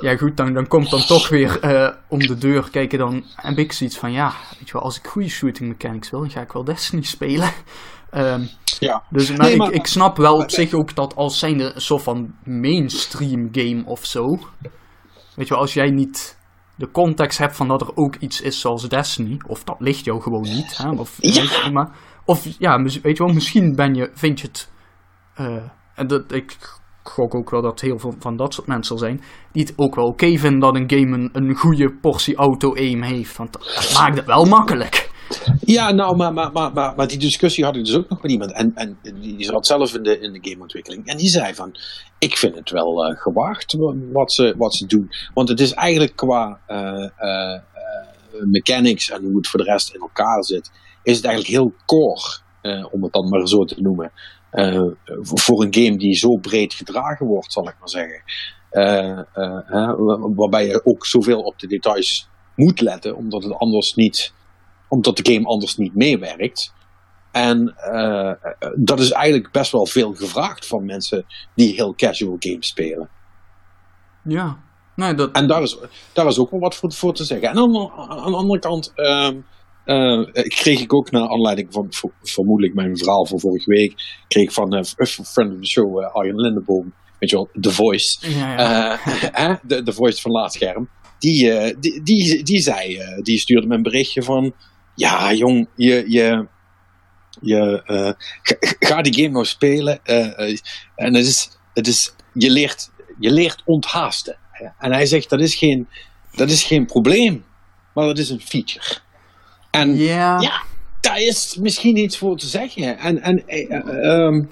[0.00, 2.98] ja goed, dan, dan komt dan toch weer eh, om de deur kijken.
[2.98, 6.20] Dan heb ik zoiets van, ja, weet je wel, als ik goede shooting mechanics wil,
[6.20, 7.50] dan ga ik wel Destiny spelen.
[8.10, 8.42] Ehm,
[8.78, 9.02] ja.
[9.10, 11.80] dus maar Nee, ik, maar- ik snap wel op zich ook dat als zijnde een
[11.80, 14.38] soort van mainstream game of zo.
[15.34, 16.38] Weet je wel, als jij niet
[16.76, 20.22] de context hebt van dat er ook iets is zoals Destiny, of dat ligt jou
[20.22, 20.76] gewoon niet.
[20.76, 20.90] Hè?
[20.90, 21.40] Of, Ja.
[21.40, 21.90] weet je, maar,
[22.24, 24.68] of ja, weet je wel, misschien ben je, vind je het.
[25.34, 25.56] eh,
[25.94, 26.56] en dat, ik
[27.08, 29.22] gok ook wel dat heel veel van dat soort mensen zijn.
[29.52, 33.36] Die het ook wel oké vinden dat een game een, een goede portie auto-aim heeft.
[33.36, 35.14] Want dat, maakt het wel makkelijk.
[35.60, 38.52] Ja, nou, maar, maar, maar, maar, die discussie had ik dus ook nog met iemand.
[38.52, 41.06] En, en die, zat zelf in de, in de gameontwikkeling.
[41.06, 41.76] En die zei van,
[42.18, 43.76] ik vind het wel eh, gewaagd
[44.12, 45.10] wat ze, wat ze doen.
[45.34, 47.60] Want het is eigenlijk qua eh, eh,
[48.44, 50.70] mechanics en hoe het voor de rest in elkaar zit,
[51.02, 52.44] is het eigenlijk heel core,
[52.90, 54.12] om het dan maar zo te noemen.
[54.56, 54.82] Eh,
[55.20, 58.22] voor- een game die zo breed gedragen wordt, zal ik maar zeggen.
[58.70, 59.94] Eh, eh,
[60.34, 64.34] waarbij je ook zoveel op de details moet letten, omdat het anders niet
[64.88, 66.74] omdat de game anders niet meewerkt.
[67.32, 67.74] En
[68.74, 73.08] dat is eigenlijk best wel veel gevraagd van mensen die heel casual games spelen.
[74.24, 74.56] Ja.
[74.94, 75.78] Nee, dat, En daar is,
[76.12, 77.48] daar is ook wel wat voor, voor te zeggen.
[77.48, 77.90] En aan,
[78.20, 79.40] aan de andere kant ehm,
[79.86, 84.42] eh, kreeg ik ook naar aanleiding van ver- vermoedelijk mijn verhaal van vorige week, kreeg
[84.44, 87.70] ik van eh, een friend of the show, eh, Arjen Lindeboom, weet je wel, The
[87.72, 88.30] Voice.
[88.30, 88.54] ja,
[89.34, 89.60] ja.
[89.66, 90.88] De, de voice van Laatscherm.
[91.18, 94.52] Die, die, die, die zei, die stuurde me een berichtje van,
[94.94, 96.46] ja jong, je, je,
[97.40, 97.80] je
[98.42, 100.04] ga, ga die game nou spelen.
[100.04, 104.38] en het is, het is, je leert, je leert onthaasten.
[104.78, 105.88] En hij zegt, dat is geen,
[106.34, 107.44] dat is geen probleem,
[107.94, 108.84] maar dat is een feature.
[109.80, 110.40] En ja.
[110.40, 110.62] ja,
[111.00, 112.98] daar is misschien iets voor te zeggen.
[112.98, 114.44] En, en eh, eh, ehm,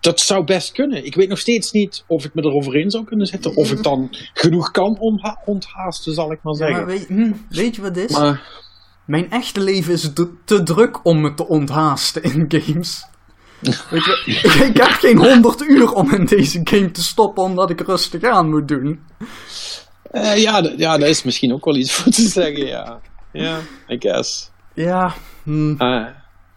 [0.00, 1.04] dat zou best kunnen.
[1.06, 3.56] Ik weet nog steeds niet of ik me erover in zou kunnen zetten.
[3.56, 6.76] Of ik dan genoeg kan ontha- onthaasten, zal ik maar Ja, zeggen.
[6.76, 8.16] maar weet, hm, weet je wat het is?
[8.16, 8.62] Maar,
[9.06, 10.10] Mijn echte leven is
[10.44, 13.04] te, druk om me te onthaasten in games.
[13.60, 14.22] Weet je,
[14.70, 18.50] ik, heb geen 100 uur om in deze game te stoppen omdat ik rustig aan
[18.50, 19.00] moet doen.
[20.10, 23.00] eh, ja, ja, daar is misschien ook wel iets voor te zeggen, ja.
[23.42, 23.58] Ja,
[23.88, 24.50] I guess.
[24.74, 26.06] Ja, hm, Eh,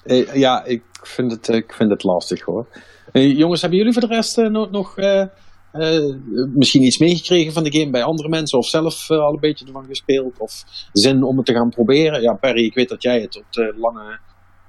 [0.03, 2.67] eh, ja, ik vind, het, ik vind het lastig hoor.
[3.11, 5.21] Eh, jongens, hebben jullie voor de rest eh, nog, nog eh,
[5.71, 6.15] eh,
[6.55, 8.57] misschien iets meegekregen van de game bij andere mensen?
[8.57, 10.39] Of zelf al een beetje ervan gespeeld?
[10.39, 10.63] Of
[10.93, 12.21] zin om het te gaan proberen?
[12.21, 14.19] Ja, Perry, ik weet dat jij het op de lange,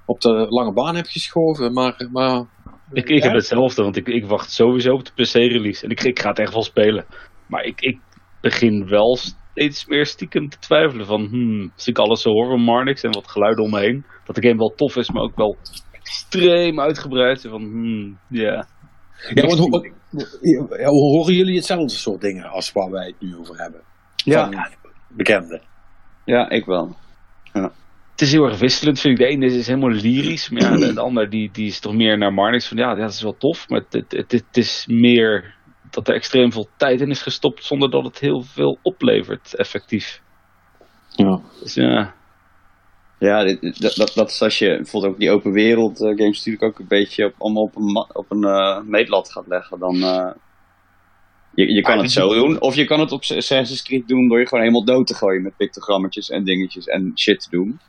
[0.05, 2.07] op de lange baan hebt geschoven, maar...
[2.11, 2.45] maar
[2.93, 5.83] Ik, ik heb hetzelfde, want ik, ik wacht sowieso op de PC-release.
[5.83, 7.05] En ik, ik ga het echt wel spelen.
[7.47, 7.99] Maar ik, ik
[8.41, 9.17] begin wel
[9.59, 11.25] steeds meer stiekem te twijfelen van...
[11.25, 14.05] Hmm, als ik alles zo hoor van Marnix en wat geluiden om me heen...
[14.25, 15.57] dat de game wel tof is, maar ook wel
[15.91, 17.41] extreem uitgebreid.
[17.41, 18.67] Van, hmm, ja.
[19.33, 19.83] Ja, want ho-
[20.77, 23.81] ja, horen jullie hetzelfde soort dingen als waar wij het nu over hebben?
[24.15, 24.51] Ja.
[24.51, 24.65] Van
[25.07, 25.61] bekenden.
[26.25, 26.95] Ja, ik wel.
[28.11, 29.25] Het is heel erg wisselend, vind ik.
[29.25, 31.93] De ene is, is helemaal lyrisch, maar ja, de, de ander die, die is toch
[31.93, 32.77] meer naar Marnix van...
[32.77, 35.55] ja, dat is wel tof, maar het, het, het, het is meer
[35.99, 37.63] dat er extreem veel tijd in is gestopt...
[37.63, 40.21] zonder dat het heel veel oplevert, effectief.
[41.09, 41.41] Ja.
[41.61, 42.13] Dus ja...
[43.19, 46.37] Ja, dit- dat, dat, dat is als je bijvoorbeeld ook die open wereld eh, games
[46.37, 49.95] natuurlijk ook een beetje op, allemaal op een, op een eh, meetlat gaat leggen, dan...
[50.03, 50.31] eh,
[51.55, 54.27] je, je kan Ah, het zo doen, of je kan het op Assassin's Creed doen
[54.27, 57.79] door je gewoon helemaal dood te gooien met pictogrammetjes en dingetjes en shit te doen.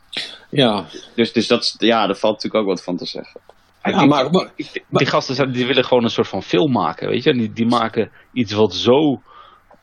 [0.51, 0.85] Ja,
[1.15, 3.41] Dus, dus dat, ja, daar valt natuurlijk ook wat van te zeggen.
[3.83, 4.51] Ja maar, maar
[4.89, 7.33] Die gasten zijn- die willen gewoon een soort van film maken, weet je.
[7.33, 9.23] Die, die maken iets wat zo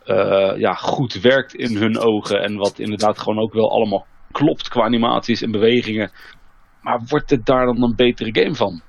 [0.04, 2.41] eh, ja, goed werkt in hun ogen.
[2.43, 6.12] En wat inderdaad gewoon ook wel allemaal klopt qua animaties en bewegingen.
[6.82, 8.82] Maar wordt het daar dan een betere game van?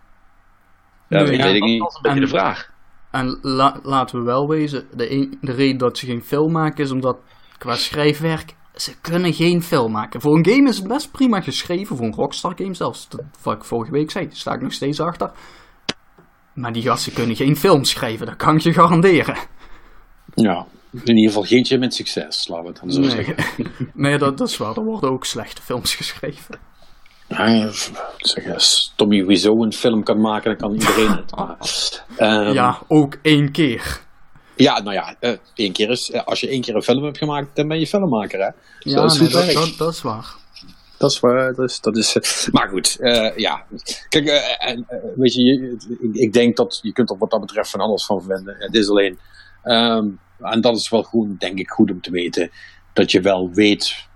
[1.08, 1.44] Ja, Nee, weet, ja.
[1.44, 1.82] weet ik Dat niet.
[1.88, 2.70] is een beetje En- de vraag.
[3.10, 6.84] En la- laten we wel wezen, de, een- de reden dat ze geen film maken
[6.84, 7.16] is omdat
[7.58, 10.20] qua schrijfwerk, ze kunnen geen film maken.
[10.20, 13.08] Voor een game is het best prima geschreven, voor een Rockstar game zelfs.
[13.08, 15.30] Dat, wat ik vorige week zei, daar sta ik nog steeds achter.
[16.54, 19.36] Maar die gasten kunnen geen film schrijven, dat kan ik je garanderen.
[20.34, 23.36] ja, in ieder geval geentje met succes, laten we het dan zo Nee, zeggen.
[23.94, 26.58] nee dat, dat is waar, er worden ook slechte films geschreven.
[27.28, 27.70] Ja,
[28.16, 31.36] zeg, als Tommy Wiseau een film kan maken, dan kan iedereen het.
[31.36, 31.56] Maar,
[32.16, 34.00] ehm, Ja, ook één keer.
[34.58, 37.18] Ja, nou ja, eh, één keer is, eh, als je één keer een film hebt
[37.18, 38.50] gemaakt, dan ben je filmmaker, hè?
[38.90, 40.34] Ja, Zo is nee, dat, dat, dat is waar.
[40.98, 42.96] Dat is waar, dat is, dat is eh, maar goed,
[43.36, 43.64] ja.
[44.08, 44.26] Kijk,
[44.58, 44.86] en,
[45.16, 48.22] weet je, ik, ik denk dat je kunt er wat dat betreft van alles van
[48.22, 48.56] vinden.
[48.58, 49.18] Het is alleen,
[49.62, 50.06] ehm,
[50.40, 52.50] en dat is wel goed, denk ik, goed om te weten,
[52.92, 54.06] dat je wel weet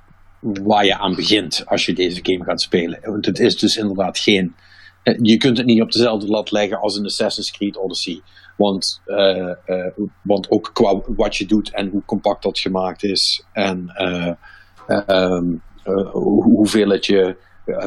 [0.41, 2.99] waar je aan begint als je deze game gaat spelen.
[3.03, 4.55] Want het is dus inderdaad geen,
[5.03, 8.21] je kunt het niet op dezelfde lat leggen als een Assassin's Creed Odyssey.
[8.57, 9.93] Want, eh, eh,
[10.23, 13.45] want ook qua wat je doet en hoe compact dat gemaakt is.
[13.53, 14.33] En eh,
[14.87, 17.37] eh, ehm, eh, hoe- hoeveel het je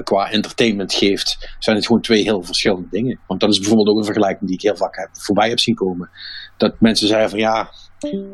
[0.04, 3.20] qua entertainment geeft, zijn het gewoon twee heel verschillende dingen.
[3.28, 5.76] Want dat is bijvoorbeeld ook een vergelijking die ik heel vaak heb, voorbij heb zien
[5.76, 6.10] komen.
[6.58, 7.70] Dat mensen zeggen van ja,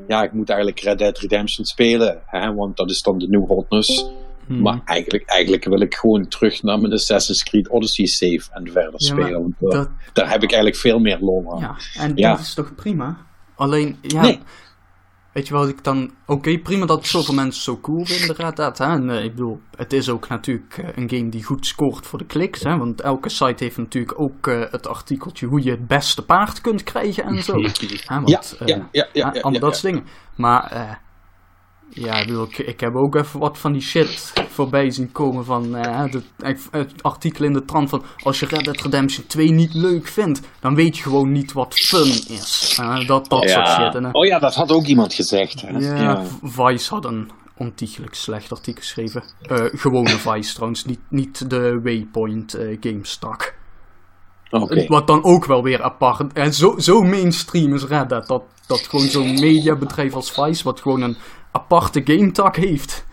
[0.07, 3.47] ja, ik moet eigenlijk Red Dead Redemption spelen, hè, want dat is dan de new
[3.47, 4.05] hotness.
[4.53, 4.61] Hmm.
[4.61, 8.93] Maar eigenlijk, eigenlijk wil ik gewoon terug naar mijn Assassin's Creed Odyssey save en verder
[8.97, 9.41] Ja, spelen.
[9.41, 11.59] Want eh, dat, daar heb ik eigenlijk veel meer lol aan.
[11.59, 12.29] ja, en Ja.
[12.31, 13.17] dat is toch prima?
[13.55, 14.39] Alleen, ja, Nee.
[15.33, 16.11] weet je wat ik dan...
[16.25, 18.85] Oké, prima dat zoveel mensen zo cool vinden, Dead, hè?
[18.85, 22.19] En, eh, ik bedoel, het is ook natuurlijk eh, een game die goed scoort voor
[22.19, 22.77] de kliks, hè?
[22.77, 27.23] Want elke site heeft natuurlijk ook het artikeltje hoe je het beste paard kunt krijgen
[27.23, 27.53] en zo.
[27.61, 30.07] Hè, want, Ja, ja, ja, ja, Ja, ja, allemaal ja, dat soort dingen.
[30.35, 30.99] Maar ja,
[31.93, 35.75] ik, bedoel, ik, ik heb ook even wat van die shit voorbij zien komen van
[35.75, 36.21] eh, de,
[36.71, 40.41] het artikel in de trant van als je Red Dead Redemption 2 niet leuk vindt,
[40.59, 42.77] dan weet je gewoon niet wat fun is.
[42.79, 43.95] Eh, dat dat soort shit.
[43.95, 45.61] En, eh, Oh ja, dat had ook iemand gezegd.
[45.61, 45.77] Hè?
[45.77, 49.23] ja, Vice had een ontiegelijk slecht artikel geschreven.
[49.41, 53.59] Eh, gewone Vice trouwens, niet, niet de Waypoint eh GameStack.
[54.49, 54.85] Oké.
[54.87, 56.33] Wat dan ook wel weer apart.
[56.33, 58.27] En zo, zo mainstream is Red Dead.
[58.27, 61.17] Dat, dat gewoon zo'n mediabedrijf als Vice, wat gewoon een
[61.51, 63.05] aparte gametak heeft.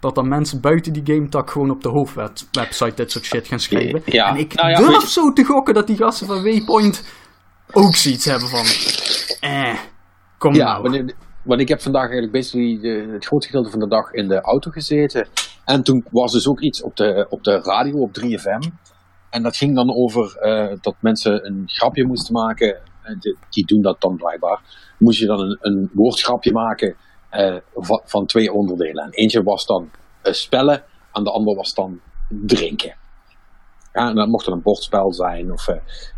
[0.00, 4.02] Dat dan mensen buiten die gametak gewoon op de hoofdwebsite dit soort shit gaan schrijven.
[4.04, 7.04] Ja, En ik nou ja, durf zo te gokken dat die gasten van Waypoint
[7.72, 8.64] ook zoiets hebben van.
[9.40, 9.78] Eh,
[10.38, 10.82] kom Ja, nou.
[10.82, 14.28] want, want ik heb vandaag eigenlijk basically de, het grootste gedeelte van de dag in
[14.28, 15.28] de auto gezeten.
[15.64, 18.72] En toen was dus ook iets op de, op de radio, op 3FM.
[19.30, 22.76] En dat ging dan over eh, dat mensen een grapje moesten maken.
[23.02, 24.60] En die, die doen dat dan blijkbaar.
[24.98, 26.96] Moest je dan een, een woordgrapje maken
[27.32, 27.56] eh,
[28.04, 29.04] van, twee onderdelen.
[29.04, 29.90] En eentje was dan
[30.22, 32.94] eh, spellen, en de ander was dan drinken.
[33.92, 35.76] Ja, en dat mocht dan een bordspel zijn of, eh,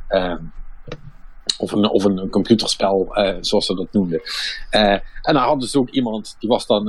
[0.08, 0.42] ehm,
[1.58, 3.08] of, een, of een computerspel,
[3.40, 4.20] zoals ze dat noemden.
[4.70, 6.88] En dan hadden ze ook iemand, die was dan,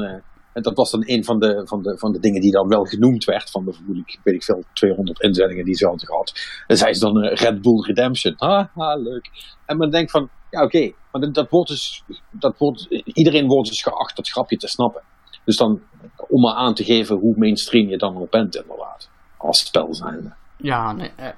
[0.53, 2.83] en dat was dan een van de, van, de, van de dingen die dan wel
[2.83, 6.33] genoemd werd, van de weet ik veel, 200 inzendingen die ze hadden gehad.
[6.67, 8.33] En zei ze dan Red Bull Redemption.
[8.37, 9.29] Haha, leuk.
[9.65, 13.69] En men denkt van, ja oké, maar dat, dat wordt dus, dat wordt, iedereen wordt
[13.69, 15.01] dus geacht dat grapje te snappen.
[15.45, 15.81] Dus dan,
[16.27, 20.33] om maar aan te geven hoe mainstream je dan al bent inderdaad, als spel zijnde.
[20.57, 21.11] Ja, nee.
[21.15, 21.33] eh, eh,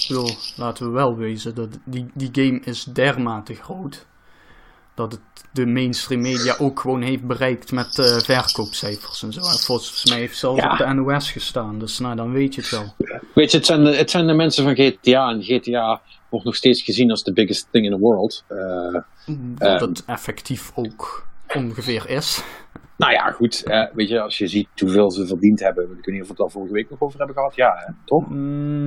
[0.00, 4.06] ik bedoel, laten we wel wezen dat die, die game is dermate groot.
[4.94, 5.20] Dat het
[5.52, 9.40] de mainstream media ook gewoon heeft bereikt met eh, verkoopcijfers en zo.
[9.40, 10.72] En volgens mij heeft zelfs Ja.
[10.72, 11.78] op de NOS gestaan.
[11.78, 12.94] Dus nou, dan weet je het wel.
[13.34, 16.00] Weet je, het zijn, de, het zijn de mensen van GTA en GTA
[16.30, 18.44] wordt nog steeds gezien als de biggest thing in the world.
[18.48, 18.58] Eh,
[19.58, 19.88] Dat Ehm.
[19.88, 21.26] het effectief ook
[21.56, 22.44] ongeveer is.
[22.96, 23.62] Nou ja, goed.
[23.64, 25.84] eh, weet je, als je ziet hoeveel ze verdiend hebben.
[25.84, 27.54] Ik weet niet of we het al vorige week nog over hebben gehad.
[27.54, 28.28] Ja, hè, toch?
[28.28, 28.82] Mm,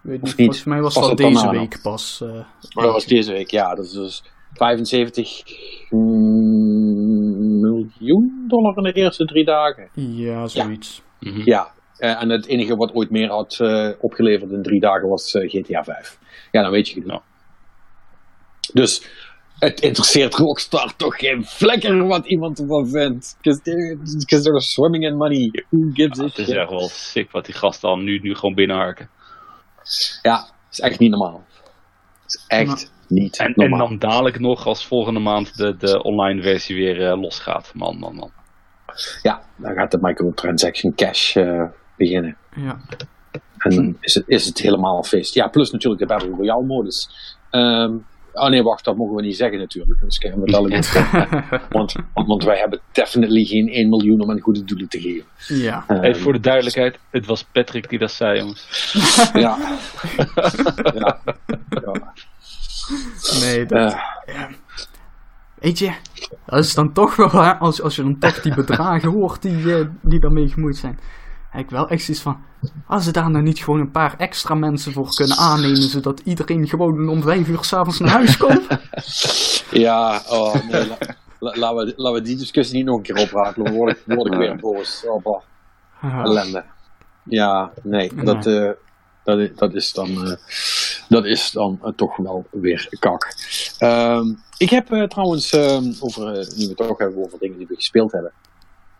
[0.00, 0.34] weet niet, niet?
[0.34, 2.20] volgens mij was dat deze week pas.
[2.22, 2.28] eh,
[2.74, 3.50] Maar dat was deze week.
[3.50, 5.42] Ja, dat is dus 75
[5.90, 9.88] mm, miljoen dollar in de eerste drie dagen.
[9.94, 11.02] ja, zoiets.
[11.20, 11.40] Mhm.
[11.44, 11.74] Ja.
[11.98, 15.50] Eh, en het enige wat ooit meer had eh, opgeleverd in drie dagen was eh,
[15.50, 16.18] GTA 5.
[16.52, 17.22] Ja, dan weet je genoeg.
[18.72, 19.02] Dus
[19.58, 23.36] het interesseert Rockstar toch geen flikker wat iemand ervan vindt.
[23.42, 25.64] Because they're swimming in money.
[25.68, 28.54] Who gives a Het is echt wel sick wat die gasten al nu, nu gewoon
[28.54, 29.10] binnenharken.
[30.22, 31.44] Ja, is echt niet normaal.
[32.26, 33.88] is echt niet En, en normaal.
[33.88, 37.70] dan dadelijk nog als volgende maand de, de online versie weer losgaat.
[37.74, 38.30] Man, man, man.
[39.22, 41.36] Ja, dan gaat de microtransaction cash
[41.96, 42.36] beginnen.
[42.54, 42.80] Ja.
[43.58, 45.34] En dan is het, is het helemaal feest.
[45.34, 47.10] Ja, plus natuurlijk de Battle Royale modus.
[47.50, 47.94] Ehm
[48.36, 50.00] oh nee, wacht, dat mogen we niet zeggen natuurlijk.
[50.00, 50.84] We dadelijk
[51.70, 55.26] want, want, want wij hebben definitely geen 1 miljoen om aan goede doelen te geven.
[55.46, 55.84] ja.
[55.88, 58.92] Even voor de duidelijkheid, het was Patrick die dat zei, jongens.
[59.32, 59.58] ja.
[60.94, 61.20] ja.
[61.68, 62.14] ja.
[63.40, 64.44] Nee, dat, Eh,
[65.54, 65.92] Weet je,
[66.46, 69.74] dat is dan toch wel, hè, als, als je dan toch die bedragen hoort die,
[69.74, 70.98] eh, die daarmee gemoeid zijn.
[71.56, 72.38] Heb ik wel echt zoiets van,
[72.86, 76.68] als ze daar nou niet gewoon een paar extra mensen voor kunnen aannemen, zodat iedereen
[76.68, 78.66] gewoon om vijf uur s'avonds naar huis komt.
[79.86, 80.86] ja, oh nee.
[80.88, 80.96] la-
[81.38, 83.66] la- laten, we, laten we die discussie niet nog een keer oprakelen.
[83.66, 85.04] Dan word ik, word ik weer boos.
[85.06, 85.42] Oh,
[86.02, 86.64] ellende.
[87.24, 88.70] Ja, nee, dat, eh,
[89.24, 90.26] dat, dat is dan.
[90.26, 90.36] eh,
[91.08, 93.34] dat is dan eh, toch wel weer kak.
[93.78, 96.24] Ehm, ik heb trouwens, ehm, over,
[96.56, 98.32] nu we het ook hebben over dingen die we gespeeld hebben.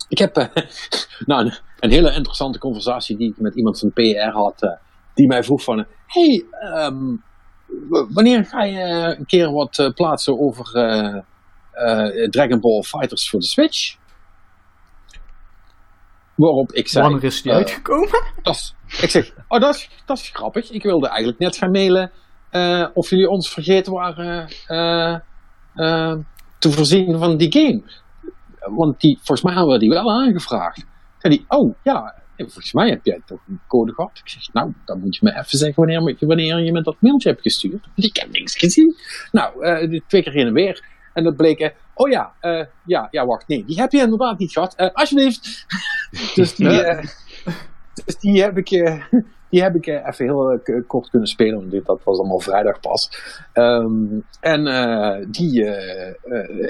[0.09, 0.47] Ik heb eh,
[1.27, 4.63] nou, een, een hele interessante conversatie die ik met iemand van PR had.
[4.63, 4.71] eh,
[5.15, 7.17] die mij vroeg van, hey, ehm,
[8.13, 11.17] wanneer ga je een keer wat eh, plaatsen over eh,
[11.73, 13.97] eh, Dragon Ball Fighters voor de Switch?
[16.35, 17.05] Waarop ik zei...
[17.05, 18.23] Wanneer is die eh, uitgekomen?
[18.43, 20.71] dat ik zeg, oh dat is, dat is grappig.
[20.71, 22.11] Ik wilde eigenlijk net gaan mailen
[22.51, 25.15] eh, of jullie ons vergeten waren eh,
[25.75, 26.19] eh,
[26.59, 27.83] te voorzien van die game.
[28.71, 30.87] Want die, volgens mij hebben we die wel aangevraagd.
[31.19, 34.11] Zei die, oh ja, volgens mij heb jij toch een code gehad.
[34.15, 37.29] Ik zeg, nou, dan moet je me even zeggen wanneer, wanneer je me dat mailtje
[37.29, 37.87] hebt gestuurd.
[37.95, 38.97] Want ik heb niks gezien.
[39.33, 40.95] Nou, eh, twee keer heen en weer.
[41.17, 44.39] En dat bleek, eh, oh ja, eh, ja, ja, wacht, nee, die heb je inderdaad
[44.39, 44.75] niet gehad.
[44.75, 45.67] Eh, alsjeblieft.
[46.35, 46.69] dus die,
[48.05, 48.71] dus die heb ik,
[49.57, 52.81] die heb ik eh, even heel eh, kort kunnen spelen, want dat was allemaal vrijdag
[52.81, 53.11] pas.
[53.53, 55.65] Ehm, en eh, die,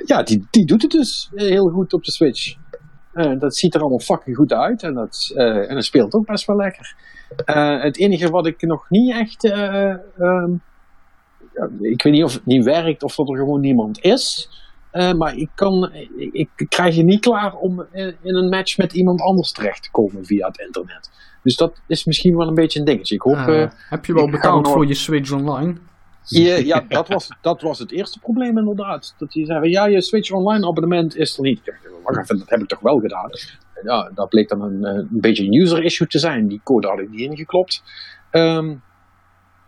[0.05, 2.55] ja, die, die doet het dus heel goed op de Switch.
[3.39, 6.57] Dat ziet er allemaal fucking goed uit en dat, en dat speelt ook best wel
[6.57, 6.97] lekker.
[7.83, 9.45] Het enige wat ik nog niet echt.
[9.45, 10.53] eh, ehm,
[11.81, 14.51] ik weet niet of het niet werkt of dat er gewoon niemand is.
[14.97, 18.77] Eh, maar ik, kan, ik, ik krijg je niet klaar om in, in een match
[18.77, 21.11] met iemand anders terecht te komen via het internet.
[21.43, 23.15] Dus dat is misschien wel een beetje een dingetje.
[23.15, 23.37] Ik hoop.
[23.37, 25.77] Eh, eh, heb je wel betaald nog- voor je Switch Online?
[26.25, 29.15] ja, ja dat, was, dat was het eerste probleem inderdaad.
[29.19, 31.61] Dat die zeiden, ja, je Switch Online abonnement is er niet.
[32.03, 33.31] Wacht even, dat heb ik toch wel gedaan.
[33.83, 36.49] Ja, dat bleek dan een, eh, een beetje een user issue te zijn.
[36.49, 37.83] Die code had ik niet ingeklopt.
[38.31, 38.75] Ehm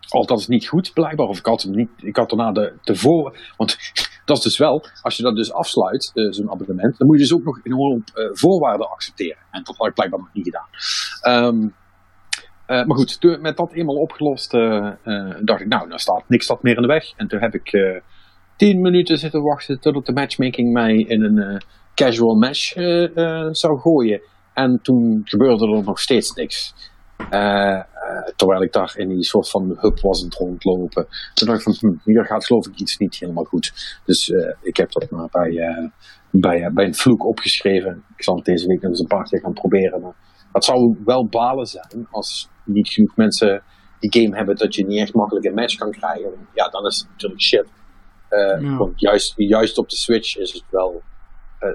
[0.08, 1.26] althans niet goed, blijkbaar.
[1.26, 3.38] Of ik had niet, ik had daarna de, voor...
[3.56, 3.76] Want
[4.24, 7.22] dat is dus wel, als je dat dus afsluit, eh, zo'n abonnement, dan moet je
[7.22, 9.42] dus ook nog gewoon op eh, voorwaarden accepteren.
[9.50, 10.68] En dat had ik blijkbaar nog niet gedaan.
[11.20, 11.68] Ehm,
[12.66, 14.50] eh, maar goed, toen, met dat eenmaal opgelost,
[15.40, 17.12] dacht ik, nou, nou staat niks dat meer in de weg.
[17.16, 18.02] En toen heb ik
[18.56, 21.62] tien minuten zitten wachten totdat de matchmaking mij in een
[21.94, 22.72] casual match
[23.50, 24.20] zou gooien.
[24.54, 26.74] En toen gebeurde er nog steeds niks.
[27.30, 27.84] Eh, eh,
[28.36, 31.06] terwijl ik daar in die soort van hub was aan het rondlopen.
[31.34, 33.98] Toen dacht ik van, hm, hier gaat geloof ik iets niet helemaal goed.
[34.04, 35.90] Dus eh, ik heb dat maar bij,
[36.30, 38.04] bij, bij een vloek opgeschreven.
[38.16, 40.00] Ik zal het deze week nog eens een paar keer gaan proberen.
[40.00, 40.14] Maar
[40.52, 43.62] het zou wel balen zijn als niet genoeg mensen
[43.98, 46.32] die game hebben dat je niet echt makkelijk een match kan krijgen.
[46.54, 47.66] Ja, dan is het natuurlijk shit.
[48.30, 48.76] Ja.
[48.76, 51.02] Want juist, juist op de Switch is het wel,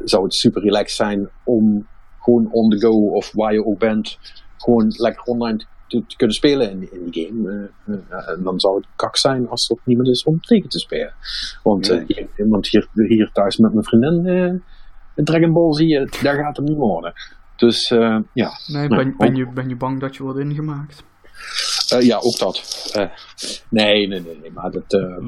[0.04, 1.88] zou het super relaxed zijn om
[2.20, 4.18] gewoon on the go of waar je ook bent,
[4.64, 7.70] gewoon lekker online te, te kunnen spelen in, in die game.
[7.86, 10.80] Eh, eh, en dan zou het kak zijn als er niemand is om tegen te
[10.80, 11.14] spelen.
[11.64, 16.10] Want, eh, hier, want hier, hier thuis met mijn vriendin, eh, Dragon Ball zie je,
[16.22, 17.14] daar gaat het niet worden.
[17.56, 21.04] Dus eh, ja, Nee, Nee, ben, je, ben je bang dat je wordt ingemaakt?
[21.90, 22.90] Eh, ja, ook dat.
[22.94, 23.10] Eh,
[23.70, 24.94] nee, nee, nee, nee, maar dat.
[24.94, 25.26] eh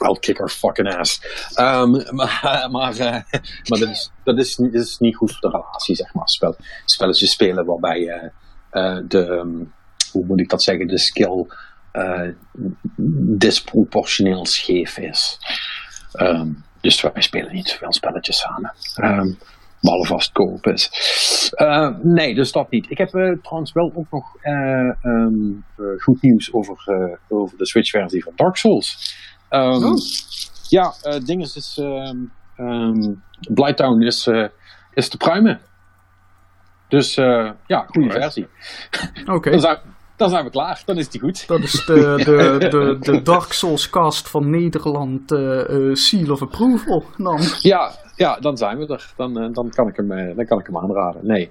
[0.00, 1.20] I'll kick her fucking ass.
[1.54, 5.94] Ehm, maar maar, eh, maar dat, is, dat, is, is niet goed voor de relatie,
[5.94, 6.28] zeg maar.
[6.28, 8.32] Spel, spelletjes spelen waarbij
[8.70, 9.26] de.
[9.26, 9.64] ehm,
[10.12, 10.86] hoe moet ik dat zeggen?
[10.86, 11.46] De skill
[11.92, 12.28] eh,
[13.38, 15.38] disproportioneel scheef is.
[16.12, 16.48] Ehm,
[16.80, 18.74] dus wij spelen niet zoveel spelletjes samen.
[18.94, 19.32] Ehm
[19.80, 20.90] behalve als het koop is.
[21.54, 22.90] Eh, nee, dus dat niet.
[22.90, 25.26] Ik heb eh, trouwens wel ook nog eh, eh,
[25.98, 29.16] goed nieuws over, eh, over de Switch-versie van Dark Souls.
[29.48, 29.96] Ehm, Oh.
[30.68, 33.14] Ja, eh ding is, is ehm,
[33.54, 34.46] Blighttown is, eh,
[34.94, 35.60] is te pruimen.
[36.88, 38.48] Dus eh, ja, goede versie.
[39.26, 39.78] Oké, Dan, zijn,
[40.16, 40.82] dan zijn we klaar.
[40.84, 41.48] Dan is die goed.
[41.48, 46.42] dat is de, de, de, de Dark Souls cast van Nederland eh, eh, Seal of
[46.42, 47.40] Approval dan.
[47.58, 49.12] Ja, ja, dan zijn we er.
[49.16, 51.26] Dan, dan, kan, ik hem, dan kan ik hem aanraden.
[51.26, 51.50] Nee,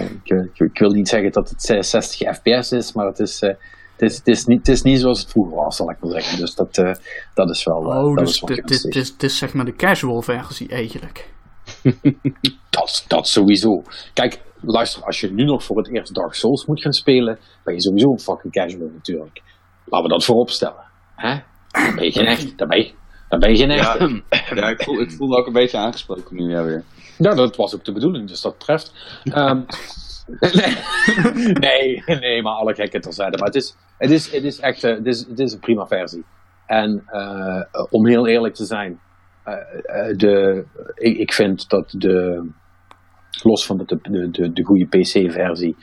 [0.00, 3.42] ik, ik, ik wil niet zeggen dat het eh, 60 fps is, maar het is,
[3.42, 3.48] eh,
[3.96, 6.10] het, is, het, is niet, het is niet zoals het vroeger was, zal ik maar
[6.10, 6.38] zeggen.
[6.38, 6.94] Dus dat, eh,
[7.34, 7.76] dat is wel.
[7.76, 11.34] Oh, dat dus is wel dit, dit, dit is zeg maar de casual versie eigenlijk.
[12.70, 13.82] Dat, dat sowieso.
[14.12, 17.74] Kijk, luister, als je nu nog voor het eerst Dark Souls moet gaan spelen, ben
[17.74, 19.42] je sowieso een fucking casual natuurlijk.
[19.84, 20.84] Laten we dat voorop stellen.
[21.14, 21.38] Hè?
[21.70, 22.58] Dan ben je geen echt.
[22.58, 22.92] Dan ben je,
[23.28, 23.98] dan ben je geen echt.
[23.98, 26.84] Ja, ja ik, voel, ik voel me ook een beetje aangesproken nu ja, weer.
[27.18, 28.92] Ja, dat was ook de bedoeling, dus dat treft.
[29.24, 29.60] Ehm,
[31.66, 33.36] nee, nee, maar alle gekken terzijde.
[33.36, 35.86] Maar het is, het is, het is echt eh, het is, het is een prima
[35.86, 36.24] versie.
[36.66, 39.00] En eh, om heel eerlijk te zijn,
[40.16, 42.46] de, ik, ik vind dat de,
[43.42, 45.76] los van de, de, de, de goede PC-versie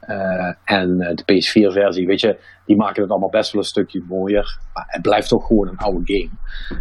[0.00, 4.04] eh, en eh, de PS4-versie, weet je, die maken het allemaal best wel een stukje
[4.08, 4.58] mooier.
[4.74, 6.30] Maar het blijft toch gewoon een oude game.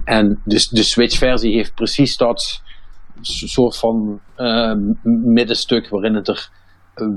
[0.03, 2.61] En dus de Switch-versie heeft precies dat
[3.21, 4.73] soort van eh,
[5.23, 6.49] middenstuk waarin het, er,
[6.93, 7.07] eh,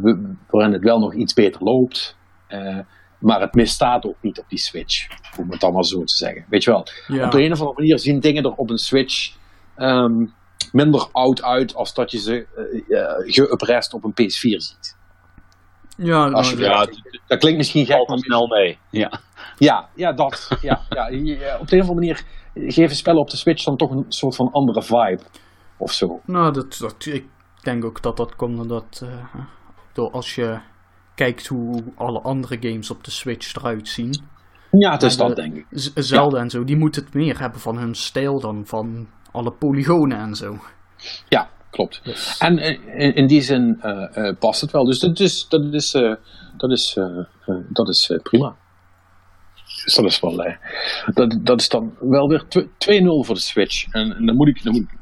[0.51, 2.17] waarin het wel nog iets beter loopt.
[2.47, 2.79] Eh,
[3.21, 5.07] maar het misstaat ook niet op die Switch.
[5.39, 6.45] Om het dan maar zo te zeggen.
[6.49, 6.87] Weet je wel?
[7.07, 7.25] Ja.
[7.25, 9.35] Op de een of andere manier zien dingen er op een Switch
[9.77, 10.27] ehm,
[10.73, 12.47] minder oud uit als dat je ze
[12.89, 13.03] uh,
[13.35, 14.99] geüprest op een PS4 ziet.
[15.97, 16.87] Ja, Als je- Ja,
[17.27, 18.79] Dat klinkt misschien gek, maar al snel mee.
[18.91, 19.21] Ja.
[19.59, 20.49] ja, ja, dat.
[20.61, 23.91] Ja, ja, op de een of andere manier geven spellen op de Switch dan toch
[23.91, 25.21] een soort van andere vibe.
[25.77, 26.21] Of zo.
[26.25, 27.25] nou dat, dat, ik
[27.63, 29.35] denk ook dat dat komt omdat eh,
[29.93, 30.59] door als je
[31.25, 34.15] kijkt hoe alle andere games op de Switch eruit zien.
[34.71, 35.67] Ja, het is dat, de- denk ik.
[35.71, 39.53] Z- Zelda en zo, die moeten het meer hebben van hun stijl dan van alle
[39.53, 40.59] polygonen en zo.
[41.29, 42.01] Ja, klopt.
[42.05, 44.85] Dus, En eh, in, in die zin eh, eh, past het wel.
[44.85, 45.91] Dus dat is, dat is,
[46.57, 46.99] dat is,
[47.69, 48.57] dat is prima.
[49.85, 50.57] Dus dat is wel.
[51.15, 53.87] dat, dat is dan wel weer tw- 2-0 voor de Switch.
[53.93, 54.63] En, en dan moet ik.
[54.63, 54.99] Dan moet ik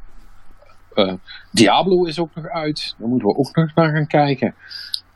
[1.52, 2.94] Diablo is ook nog uit.
[2.98, 4.54] Daar moeten we ook nog naar gaan kijken.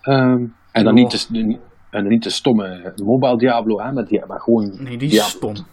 [0.02, 1.38] Ehm, en, dan niet de,
[1.90, 4.82] en dan niet de stomme mobile Diablo, hè, maar, die, maar gewoon.
[4.82, 5.54] nee, die is Diablo.
[5.54, 5.66] stom.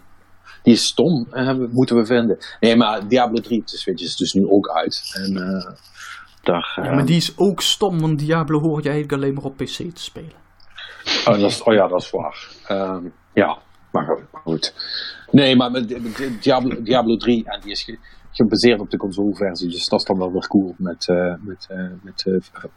[0.63, 1.27] Die is stom,
[1.71, 2.37] moeten we vinden.
[2.59, 5.11] Nee, maar Diablo 3 op de Switch is dus nu ook uit.
[5.13, 5.73] En eh,
[6.43, 6.79] daar.
[6.83, 9.67] Ja, maar die is ook stom, want Diablo hoor je eigenlijk alleen maar op PC
[9.67, 10.33] te spelen.
[11.25, 12.47] Oh, dat is, oh ja, dat is waar.
[12.67, 13.57] Ehm, ja,
[13.91, 14.73] maar goed.
[15.31, 17.97] Nee, maar met Di- Di- Diablo, Diablo 3, en die is ge-
[18.31, 21.77] gebaseerd op de consoleversie, dus dat is dan wel weer cool met, eh, met, eh,
[22.01, 22.33] met, eh,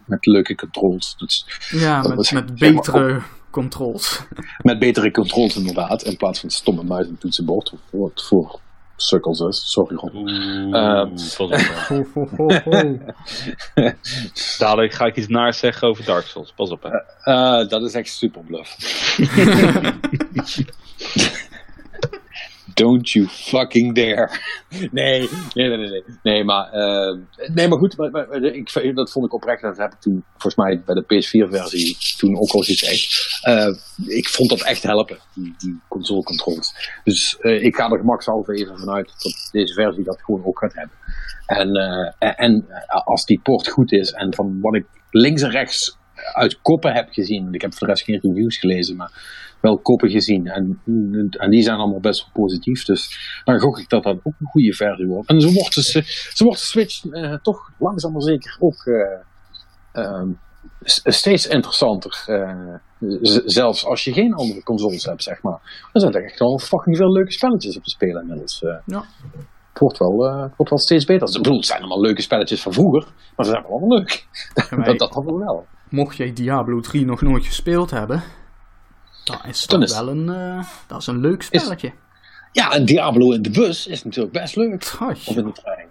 [0.06, 1.14] met leuke controls.
[1.16, 4.22] Dus, Ja, met, was- met zeg maar betere controls.
[4.62, 8.60] met betere controls inderdaad, in plaats van stomme muis en toetsenbord voor, voor
[8.96, 9.70] sukkels is.
[9.70, 10.24] Sorry Ron.
[14.58, 16.52] Dadelijk ga ik iets naars zeggen over Dark Souls.
[16.56, 16.90] Pas op, hè.
[17.32, 18.76] Eh, dat is echt super bluff.
[22.74, 24.30] Don't you fucking dare.
[24.90, 26.04] Nee, nee, nee, nee.
[26.22, 27.18] Nee, maar, eh,
[27.54, 29.62] nee, maar goed, maar, ik, dat vond ik oprecht.
[29.62, 33.38] Dat heb ik toen, volgens mij, bij de PS4-versie toen ook al gezegd.
[33.42, 33.74] Eh,
[34.06, 36.74] ik vond dat echt helpen, die, die controls.
[37.04, 40.74] Dus eh, ik ga er gemakshalve even vanuit dat deze versie dat gewoon ook gaat
[40.74, 40.96] hebben.
[41.46, 41.74] En,
[42.18, 42.66] en
[43.04, 45.96] als die port goed is en van wat ik links en rechts
[46.32, 49.10] uit koppen heb gezien, ik heb voor de rest geen reviews gelezen, maar
[49.62, 50.46] wel koppen gezien.
[50.46, 50.80] En,
[51.30, 52.84] en die zijn allemaal best wel positief.
[52.84, 55.28] Dus dan gok ik dat dat ook een goede versie wordt.
[55.28, 56.02] En zo wordt de,
[56.34, 60.28] zo wordt de Switch eh, toch langzaam maar zeker ook eh, ehm,
[61.04, 62.24] steeds interessanter.
[62.26, 62.74] eh,
[63.44, 65.88] zelfs als je geen andere consoles hebt, zeg maar.
[65.92, 68.60] Dan zijn er echt wel fucking veel leuke spelletjes op te spelen inmiddels.
[68.86, 69.04] Ja.
[69.72, 71.28] Het wordt, wel, het wordt wel steeds beter.
[71.28, 73.06] Ik bedoel, het zijn allemaal leuke spelletjes van vroeger,
[73.36, 74.26] maar ze zijn wel allemaal leuk.
[74.84, 75.66] Dat, dat hadden we wel.
[75.88, 78.22] Mocht jij Diablo 3 nog nooit gespeeld hebben,
[79.24, 81.92] dan is dat is- wel een, eh, dat is een leuk spelletje.
[82.52, 84.84] Ja, en Diablo in de bus is natuurlijk best leuk.
[84.84, 85.26] Gosh.
[85.28, 85.86] Of in de trein.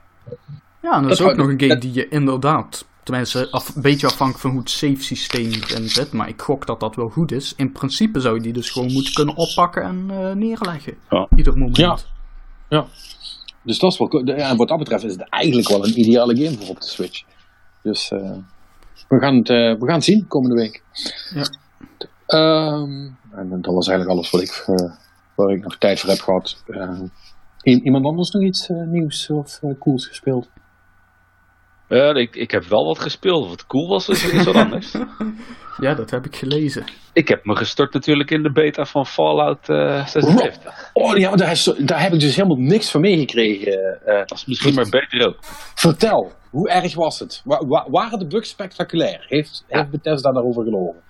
[0.82, 3.76] Ja, en dat, Dat is ook nog een game dat- die je inderdaad, tenminste af,
[3.76, 6.96] een beetje afhankelijk van hoe het save systeem erin zit, maar ik gok dat dat
[6.96, 7.54] wel goed is.
[7.56, 10.94] In principe zou je die dus gewoon moeten kunnen oppakken en eh, neerleggen.
[11.10, 11.28] Ja.
[11.36, 11.78] Ieder moment.
[11.78, 11.98] Ja.
[12.70, 12.86] Ja.
[13.64, 14.24] Dus dat is wel cool.
[14.24, 17.24] En wat dat betreft is het eigenlijk wel een ideale game voor op de Switch.
[17.84, 18.32] Dus eh,
[19.08, 20.84] we, gaan het, we gaan het zien komende week.
[21.34, 21.46] Ja.
[22.28, 24.92] Ehm, en dat was eigenlijk alles wat ik, eh,
[25.36, 26.64] waar ik nog tijd voor heb gehad.
[26.68, 27.00] Eh,
[27.84, 30.50] iemand anders nog iets eh, nieuws of cools gespeeld?
[31.88, 33.50] Eh, ik, ik heb wel wat gespeeld.
[33.50, 34.96] Wat cool was, is, is wat anders.
[35.78, 36.84] Ja, dat heb ik gelezen.
[37.14, 40.90] ik heb me gestort natuurlijk in de beta van Fallout eh 76.
[40.94, 44.02] Oh ja, daar, is, daar heb ik dus helemaal niks van meegekregen.
[44.06, 44.18] eh.
[44.18, 45.38] Dat is misschien maar beter ook.
[45.76, 47.42] vertel, hoe erg was het?
[47.46, 49.26] Wa- wa- waren de bugs spectaculair?
[49.28, 51.02] Heeft, heeft Bethesda daarover gelogen?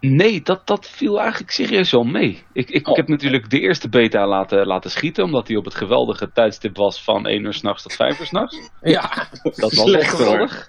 [0.00, 2.42] Nee, dat, dat viel eigenlijk serieus wel mee.
[2.52, 2.96] Ik, ik, Oh.
[2.96, 7.02] heb natuurlijk de eerste beta laten, laten schieten, omdat die op het geweldige tijdstip was
[7.04, 8.70] van 1 uur s'nachts tot 5 uur s'nachts.
[8.82, 10.68] Ja, Dat was echt geweldig.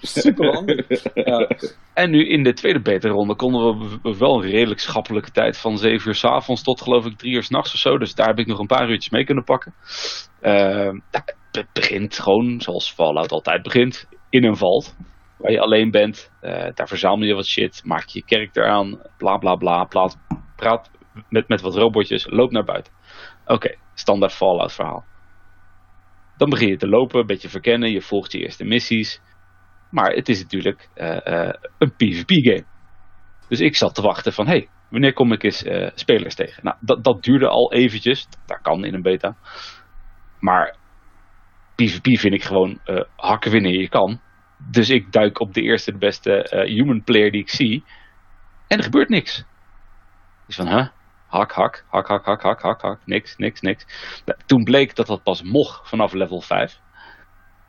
[0.00, 0.86] super handig.
[1.14, 1.48] Ja.
[1.94, 6.08] En nu in de tweede beta-ronde konden we wel een redelijk schappelijke tijd van 7
[6.08, 7.98] uur s'avonds tot geloof ik 3 uur s'nachts of zo.
[7.98, 9.74] Dus daar heb ik nog een paar uurtjes mee kunnen pakken.
[11.52, 14.94] Het begint gewoon zoals Fallout altijd begint, in een valt.
[15.42, 19.36] Waar je alleen bent, Eh, daar verzamel je wat shit, maak je karakter aan, bla
[19.36, 20.18] bla bla, plaat,
[20.56, 20.90] praat
[21.28, 22.92] met, met wat robotjes, loop naar buiten.
[23.46, 25.04] Oké, standaard Fallout verhaal.
[26.36, 29.20] Dan begin je te lopen, een beetje verkennen, je volgt je eerste missies.
[29.90, 32.64] Maar het is natuurlijk eh, eh, een PvP-game.
[33.48, 35.64] Dus ik zat te wachten van, hey, wanneer kom ik eens
[35.94, 36.64] spelers tegen?
[36.64, 38.28] Nou, dat, dat duurde al eventjes.
[38.46, 39.36] Dat kan in een beta.
[40.40, 40.76] Maar
[41.74, 42.80] PvP vind ik gewoon
[43.16, 44.20] hakken wanneer je kan.
[44.70, 47.84] Dus ik duik op de eerste de beste eh, human player die ik zie.
[48.66, 49.44] En er gebeurt niks.
[50.46, 50.86] Dus van, huh?
[51.26, 52.98] Hak, hak, hak, hak, hak, hak, hak, hak.
[53.04, 53.86] Niks, niks, niks.
[54.24, 56.80] Nou, toen bleek dat dat pas mocht vanaf level 5.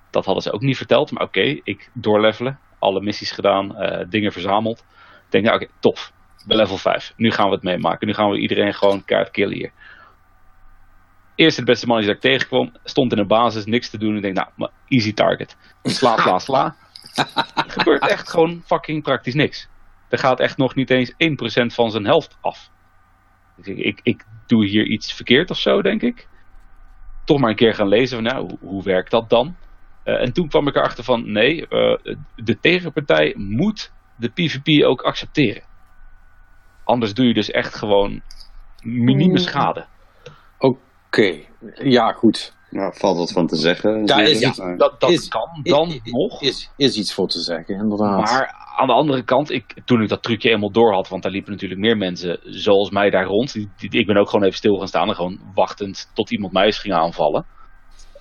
[0.09, 1.11] Dat hadden ze ook niet verteld.
[1.11, 2.59] Maar oké, ik doorlevelen.
[2.79, 3.75] Alle missies gedaan.
[3.77, 4.79] eh, dingen verzameld.
[4.79, 6.11] Ik denk, nou oké, tof.
[6.45, 7.13] bij level 5.
[7.15, 8.07] Nu gaan we het meemaken.
[8.07, 9.71] Nu gaan we iedereen gewoon kaart killen hier.
[11.35, 14.15] Eerst het beste mannetje dat ik tegenkwam, stond in een basis, niks te doen.
[14.15, 15.55] Ik denk, nou, easy target.
[15.83, 16.75] Sla, sla, sla.
[17.65, 19.69] Er gebeurt echt gewoon fucking praktisch niks.
[20.09, 21.15] Er gaat echt nog niet eens 1%
[21.65, 22.69] van zijn helft af.
[23.55, 26.27] Dus ik, ik, ik doe hier iets verkeerd of zo, denk ik.
[27.25, 29.55] Toch maar een keer gaan lezen van, nou, hoe, hoe werkt dat dan?
[30.03, 35.01] Eh, en toen kwam ik erachter van, nee, eh, de tegenpartij moet de PvP ook
[35.01, 35.63] accepteren.
[36.83, 38.21] Anders doe je dus echt gewoon
[38.81, 39.85] minieme schade.
[41.13, 41.35] Oké,
[41.83, 42.53] ja goed.
[42.69, 44.05] Nou, valt wat van te zeggen.
[44.05, 46.41] Daar is iets- Dat, dat Is- kan dan is, nog.
[46.41, 48.19] Is, is iets voor te zeggen, inderdaad.
[48.19, 51.31] Maar aan de andere kant, ik, toen ik dat trucje eenmaal door had, want daar
[51.31, 53.53] liepen natuurlijk meer mensen zoals mij daar rond.
[53.53, 56.53] Die, die- ik ben ook gewoon even stil gaan staan en gewoon wachtend tot iemand
[56.53, 57.45] mij eens ging aanvallen.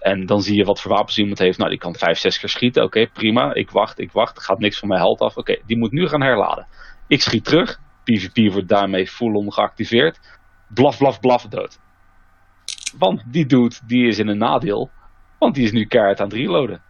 [0.01, 1.59] En dan zie je wat voor wapens iemand heeft.
[1.59, 2.82] Nou, die kan vijf, zes keer schieten.
[2.84, 3.55] Oké, prima.
[3.55, 4.43] Ik wacht, ik wacht.
[4.43, 5.36] Gaat niks van mijn held af.
[5.36, 6.66] Oké, die moet nu gaan herladen.
[7.07, 7.80] Ik schiet terug.
[8.05, 10.18] PvP wordt daarmee full-on geactiveerd.
[10.74, 11.78] Blaf, blaf, blaf, dood.
[12.99, 14.90] Want die dude, die is in een nadeel.
[15.38, 16.82] Want die is nu keihard aan het reloaden.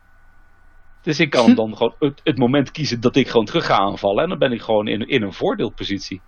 [1.03, 4.23] Dus ik kan dan gewoon het, het moment kiezen dat ik gewoon terug ga aanvallen.
[4.23, 6.21] En dan ben ik gewoon in, in een voordeelpositie.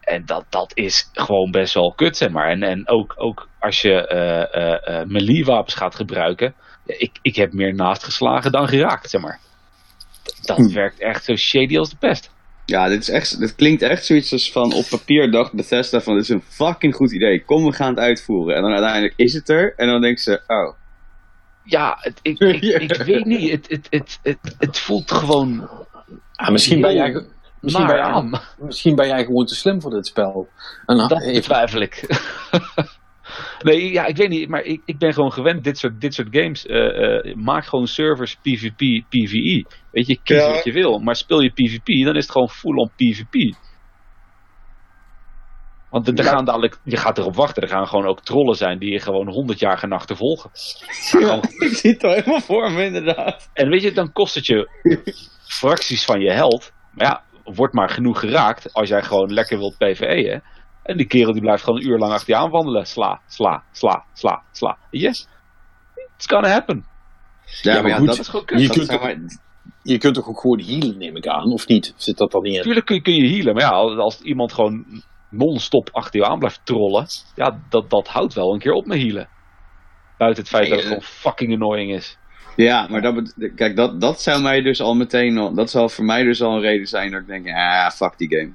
[0.00, 2.48] En dat, dat is gewoon best wel kut, zeg maar.
[2.48, 6.54] En, en ook, ook als je eh eh eh melee wapens gaat gebruiken.
[6.84, 9.38] Ik, ik heb meer naast geslagen dan geraakt, zeg maar.
[10.42, 10.72] Dat Hm.
[10.72, 12.34] werkt echt zo shady als de pest.
[12.66, 16.14] Ja, dit, is echt, dit klinkt echt zoiets als van op papier dacht Bethesda van
[16.14, 17.44] dit is een fucking goed idee.
[17.44, 18.56] Kom, we gaan het uitvoeren.
[18.56, 19.74] En dan uiteindelijk is het er.
[19.76, 20.74] En dan denken ze, oh.
[21.62, 23.50] Ja, het, ik, ik, ik weet niet.
[23.50, 25.68] Het, het, het, het, het voelt gewoon
[26.36, 27.24] Ah, misschien, ben jij,
[27.60, 30.48] misschien, ben jij, misschien ben jij gewoon te slim voor dit spel.
[30.86, 32.04] En dan Dat betwijfel ik.
[33.62, 36.28] nee, ja, ik weet niet, maar ik, ik ben gewoon gewend dit soort, dit soort
[36.30, 36.66] games.
[36.66, 39.64] eh, eh, maak gewoon servers PvP, PvE.
[39.90, 40.50] Weet je, kies Ja.
[40.50, 40.98] wat je wil.
[40.98, 43.54] Maar speel je PvP, dan is het gewoon full-on PvP.
[45.90, 46.30] Want er, Ja.
[46.30, 47.62] gaan dadelijk, je gaat erop wachten.
[47.62, 50.50] Er gaan gewoon ook trollen zijn die je gewoon 100 jaar gaan achtervolgen.
[51.20, 53.50] Ja, ik zie het al helemaal voor me, inderdaad.
[53.52, 54.68] En weet je, dan kost het je
[55.46, 56.72] fracties van je held.
[56.92, 57.22] Maar ja,
[57.54, 60.40] wordt maar genoeg geraakt als jij gewoon lekker wilt PvE.
[60.86, 62.86] En die kerel die blijft gewoon een uur lang achter je aanwandelen.
[62.86, 64.78] Sla, sla, sla, sla, sla.
[64.90, 65.08] Weet je?
[66.16, 66.84] It's gonna happen.
[67.62, 68.06] Ja, maar ja, goed.
[68.06, 69.16] dat, is gewoon Je kunt toch- maar,
[69.82, 71.94] je kunt toch ook gewoon healen, neem ik aan, of niet?
[71.96, 72.58] Zit dat dan niet in?
[72.58, 73.54] Natuurlijk kun je, kun je healen.
[73.54, 73.70] Maar ja,
[74.02, 77.06] als iemand gewoon non-stop achter je aan blijft trollen.
[77.34, 79.28] Ja, dat, dat houdt wel een keer op met healen.
[80.18, 82.18] Buiten het feit Nee, dat het gewoon fucking annoying is.
[82.56, 86.22] Ja, maar dat, kijk, dat, dat zou mij dus al meteen, dat zal voor mij
[86.22, 88.52] dus al een reden zijn dat ik denk, ah, fuck die game.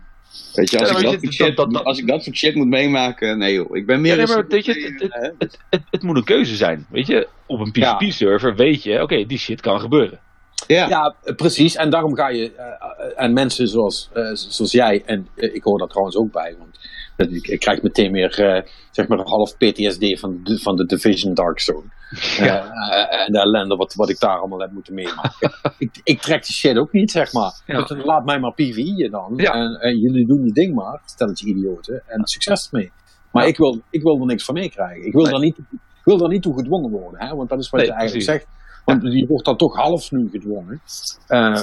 [0.54, 2.36] Weet je, als, Ja, ik, dat, je- soort shit, dat- dat- als ik dat soort
[2.38, 4.96] shit moet meemaken, nee joh, ik ben meer Ja, nee, een maar weet je, single
[5.08, 5.30] player, hè.
[5.38, 6.86] Het, het, het moet een keuze zijn.
[6.90, 7.94] Weet je, op een Ja.
[7.96, 10.20] PvP-server weet je, oké, die shit kan gebeuren.
[10.68, 11.76] Ja, Ja, precies.
[11.76, 12.52] En daarom ga je.
[12.56, 16.56] eh, eh, en mensen zoals, eh, zoals jij, en ik hoor daar trouwens ook bij,
[16.60, 16.80] want
[17.18, 18.62] dat- ik, ik krijg meteen weer eh,
[18.92, 21.84] zeg maar een half PTSD van de, van de Division Dark Zone.
[22.12, 25.52] Eh, eh, en de ellende wat, wat ik daar allemaal heb moeten meemaken.
[25.78, 27.62] ik, ik trek die shit ook niet, zeg maar.
[27.66, 27.82] Ja.
[27.84, 29.34] Dus laat mij maar PvE'en dan.
[29.36, 29.54] Ja.
[29.54, 32.04] En, en jullie doen je ding maar, stelletje idioten.
[32.08, 32.92] En succes ermee.
[33.32, 33.50] Maar Ja.
[33.50, 35.06] ik, wil, ik wil er niks van meekrijgen.
[35.06, 35.32] Ik wil Nee.
[35.32, 37.36] daar niet, ik wil daar niet toe gedwongen worden, hè?
[37.36, 38.44] want dat is wat Nee, je eigenlijk precies.
[38.46, 38.60] zegt.
[38.86, 40.82] Want je wordt dan toch half nu gedwongen.
[41.28, 41.62] Eh,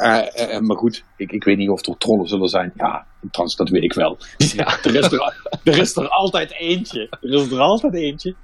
[0.00, 2.72] eh, eh, maar goed, ik, ik weet niet of er trollen zullen zijn.
[2.76, 4.18] Ja, trouwens, dat weet ik wel.
[4.38, 5.34] Ja, er, is er,
[5.64, 7.08] er is er altijd eentje.
[7.20, 8.34] Er is er altijd eentje.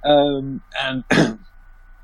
[0.00, 1.04] Ehm, en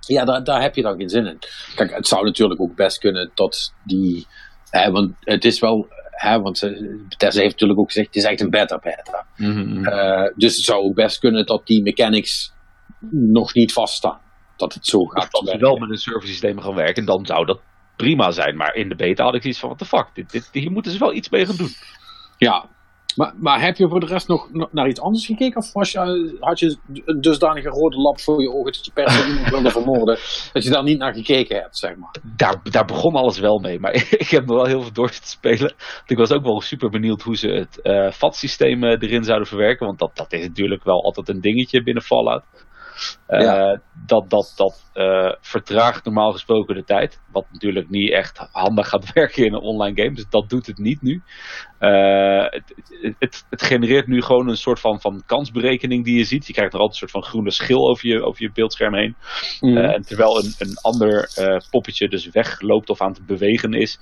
[0.06, 1.38] ja, daar, daar heb je dan geen zin in.
[1.74, 4.26] Kijk, het zou natuurlijk ook best kunnen dat die.
[4.70, 5.88] Hè, want het is wel.
[6.10, 9.26] Hè, want ze- Bethesda heeft natuurlijk ook gezegd: het is echt een beta-beta.
[9.36, 12.52] Eh, dus het zou ook best kunnen dat die mechanics
[13.10, 14.20] nog niet vaststaan.
[14.56, 15.66] Dat het zo gaat Als we werken.
[15.68, 17.60] wel met een server systeem gaan werken, dan zou dat
[18.02, 18.56] prima zijn.
[18.56, 20.92] Maar in de beta had ik iets van, what the fuck, dit, dit, hier moeten
[20.92, 21.74] ze wel iets mee gaan doen.
[22.38, 22.64] Ja.
[23.16, 25.56] Maar, maar heb je voor de rest nog naar iets anders gekeken?
[25.56, 29.10] Of was je, had je een dusdanige rode lap voor je ogen dat je per
[29.10, 30.18] se iemand wilde vermoorden?
[30.52, 32.14] Dat je daar niet naar gekeken hebt, zeg maar.
[32.36, 33.94] Daar, daar begon alles wel mee, maar
[34.24, 35.74] ik heb nog wel heel veel door te spelen.
[36.06, 39.86] Ik was ook wel super benieuwd hoe ze het eh VAT-systeem eh, erin zouden verwerken.
[39.86, 42.42] Want dat, dat is natuurlijk wel altijd een dingetje binnen Fallout.
[43.26, 43.80] Eh, Ja.
[44.06, 47.20] Dat, dat, dat eh, vertraagt normaal gesproken de tijd.
[47.32, 50.14] Wat natuurlijk niet echt handig gaat werken in een online game.
[50.14, 51.22] Dus dat doet het niet nu.
[51.78, 52.74] Eh, het,
[53.18, 56.46] het, het, genereert nu gewoon een soort van, van kansberekening die je ziet.
[56.46, 59.16] Je krijgt er altijd een soort van groene schil over je, over je beeldscherm heen.
[59.60, 63.98] Eh, en terwijl een, een ander eh, poppetje dus wegloopt of aan het bewegen is,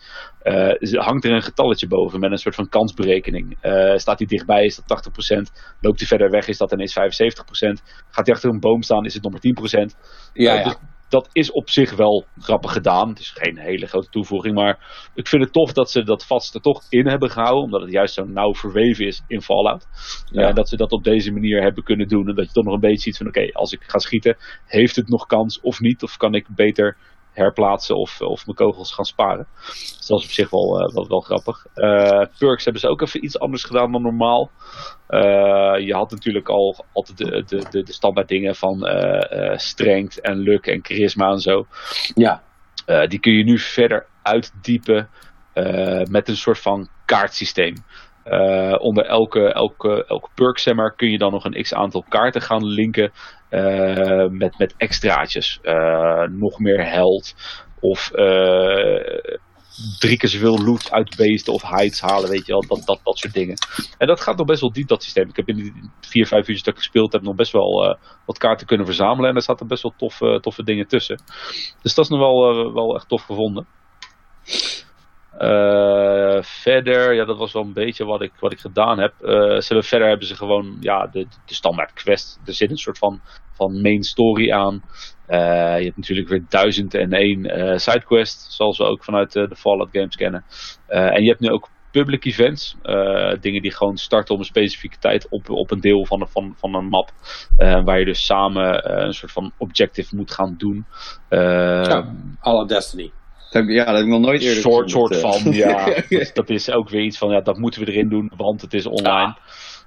[0.92, 3.56] hangt er een getalletje boven met een soort van kansberekening.
[3.96, 5.36] Staat hij dichtbij is dat 80%,
[5.80, 7.02] loopt hij verder weg is dat ineens 75%,
[8.10, 9.94] gaat hij achter een boom staan is het nog maar 10%.
[10.32, 10.62] ja, Eh, ja.
[10.62, 10.76] dus
[11.16, 13.08] dat is op zich wel grappig gedaan.
[13.08, 16.54] Het is geen hele grote toevoeging, maar ik vind het tof dat ze dat vast
[16.54, 19.86] er toch in hebben gehouden, omdat het juist zo nauw verweven is in Fallout.
[20.30, 20.48] Ja.
[20.48, 22.74] En dat ze dat op deze manier hebben kunnen doen en dat je toch nog
[22.74, 24.36] een beetje ziet van oké, als ik ga schieten,
[24.66, 26.02] heeft het nog kans of niet?
[26.02, 26.96] Of kan ik beter
[27.36, 29.46] herplaatsen of, of mijn kogels gaan sparen?
[29.66, 31.66] Dus dat is op zich wel, eh, wel, wel grappig.
[31.74, 34.50] Eh, perks hebben ze ook even iets anders gedaan dan normaal.
[35.06, 38.88] Eh, je had natuurlijk al altijd de, de, de, de standaard dingen van
[39.56, 41.66] strength en luck en charisma en zo.
[42.14, 42.42] Ja.
[43.08, 45.08] Die kun je nu verder uitdiepen
[46.10, 47.74] met een soort van kaartsysteem.
[48.26, 52.04] Eh, onder elke, elke, elke perk zeg maar, kun je dan nog een x aantal
[52.08, 53.12] kaarten gaan linken
[53.48, 55.58] eh, met, met extraatjes.
[55.62, 57.34] Eh, nog meer held
[57.80, 59.34] of eh,
[59.98, 63.18] drie keer zoveel loot uit beesten of hides halen, weet je wel, dat, dat, dat
[63.18, 63.56] soort dingen.
[63.98, 65.28] En dat gaat nog best wel diep, dat systeem.
[65.28, 68.38] Ik heb in die vier, vijf uur dat ik gespeeld heb nog best wel wat
[68.38, 71.22] kaarten kunnen verzamelen en er zaten best wel toffe, toffe dingen tussen.
[71.82, 73.66] Dus dat is nog wel, wel echt tof gevonden.
[75.38, 79.12] Eh, verder, ja, dat was wel een beetje wat ik, wat ik gedaan heb.
[79.20, 82.40] Eh, ze hebben, verder hebben ze gewoon ja, de, de standaard quest.
[82.44, 83.20] Er zit een soort van,
[83.52, 84.82] van main story aan.
[85.26, 90.16] Eh, je hebt natuurlijk weer 1001 eh sidequests, zoals we ook vanuit de Fallout games
[90.16, 90.44] kennen.
[90.86, 92.76] En je hebt nu ook public events.
[93.40, 96.74] dingen die gewoon starten op een specifieke tijd op, op een deel van, van, van
[96.74, 97.10] een map.
[97.56, 100.86] waar je dus samen een soort van objective moet gaan doen.
[101.28, 102.14] Ja.
[102.40, 103.12] Alle Destiny.
[103.50, 105.42] Dat heb, ik- ja, dat heb ik nog nooit eerder soort, gezien, soort dat, eh.
[105.42, 106.02] van, ja.
[106.34, 108.86] Dat is ook weer iets van, ja, dat moeten we erin doen, want het is
[108.86, 109.08] online.
[109.10, 109.38] Ja,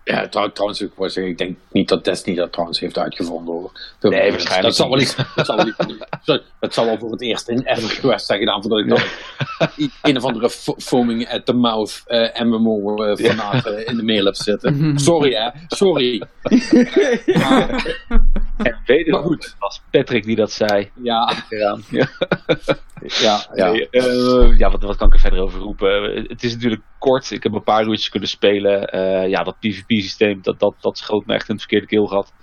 [0.03, 3.71] trouw- trouwens, ik, wou zeggen, ik denk niet dat Destiny dat trouwens heeft uitgevonden hoor.
[4.01, 5.07] Nee, waarschijnlijk Dat zal wel niet.
[5.07, 5.77] iets, dat zal wel, iets,
[6.59, 8.99] dat zal wel voor het eerst in EverQuest zijn gedaan, voordat ik dan
[9.77, 14.03] i- een of andere fo- foaming at the mouth eh, MMO fanaat eh, in de
[14.03, 14.91] mail heb zitten.
[14.99, 16.21] Sorry hè, sorry.
[17.25, 17.85] Maar,
[18.57, 19.55] En wederom Maar goed.
[19.59, 20.89] was Patrick die dat zei.
[21.03, 21.33] ja.
[21.49, 22.07] Ja, ja,
[23.55, 23.71] ja.
[23.71, 26.03] Nee, eh, ja wat, wat kan ik er verder over roepen?
[26.27, 27.31] Het is natuurlijk kort.
[27.31, 28.87] Ik heb een paar uurtjes kunnen spelen.
[28.89, 29.55] Eh, ja, dat
[29.89, 32.33] PvP-systeem, dat, dat, dat schoot me echt in het verkeerde keel gehad.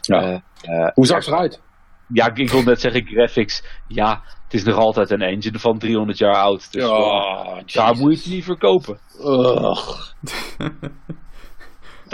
[0.00, 0.22] Ja.
[0.22, 1.62] Eh, eh, Hoe zag het eruit?
[2.08, 3.64] ja, ik, ik wil net zeggen, graphics.
[3.88, 6.72] Ja, het is nog altijd een engine van 300 jaar oud.
[6.72, 8.98] Dus Ja, daar moet je het niet verkopen.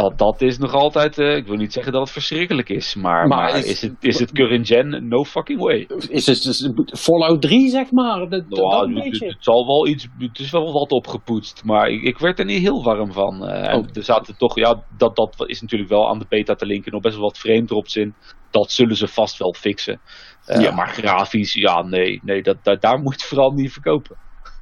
[0.01, 3.27] Dat, dat is nog altijd, eh, ik wil niet zeggen dat het verschrikkelijk is, maar,
[3.29, 5.09] Maar maar is- is, het, is het current gen?
[5.09, 5.87] No fucking way.
[6.09, 8.19] Is het dus Fallout 3 zeg maar?
[8.19, 11.65] Dat, dat, Nou, dat een het, het- zal wel iets, het is wel wat opgepoetst,
[11.65, 13.47] maar ik, ik werd er niet heel warm van.
[13.47, 13.87] Eh, en Oh.
[13.93, 17.01] Er zaten toch, ja, dat, dat is natuurlijk wel aan de beta te linken, nog
[17.03, 18.15] best wel wat frame drops in.
[18.51, 20.01] Dat zullen ze vast wel fixen.
[20.45, 20.75] Eh, Ja.
[20.75, 24.17] Maar grafisch, ja, nee, nee dat, dat, daar moet je het vooral niet verkopen.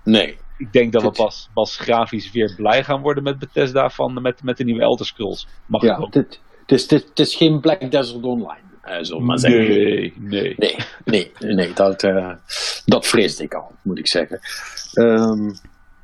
[0.05, 0.37] Nee.
[0.59, 4.43] Ik denk dat we pas, pas grafisch weer blij gaan worden met Bethesda van, met,
[4.43, 5.47] met de nieuwe Elder Scrolls.
[5.67, 6.13] Mag ik Ja, ook?
[6.13, 9.69] dit, het, is, dit, het is geen Black Desert Online, we maar zeggen.
[9.69, 10.55] Nee, nee.
[10.57, 12.33] Nee, nee, nee dat, eh,
[12.85, 14.41] dat vreesde ik al, moet ik zeggen.
[14.93, 15.51] Ehm,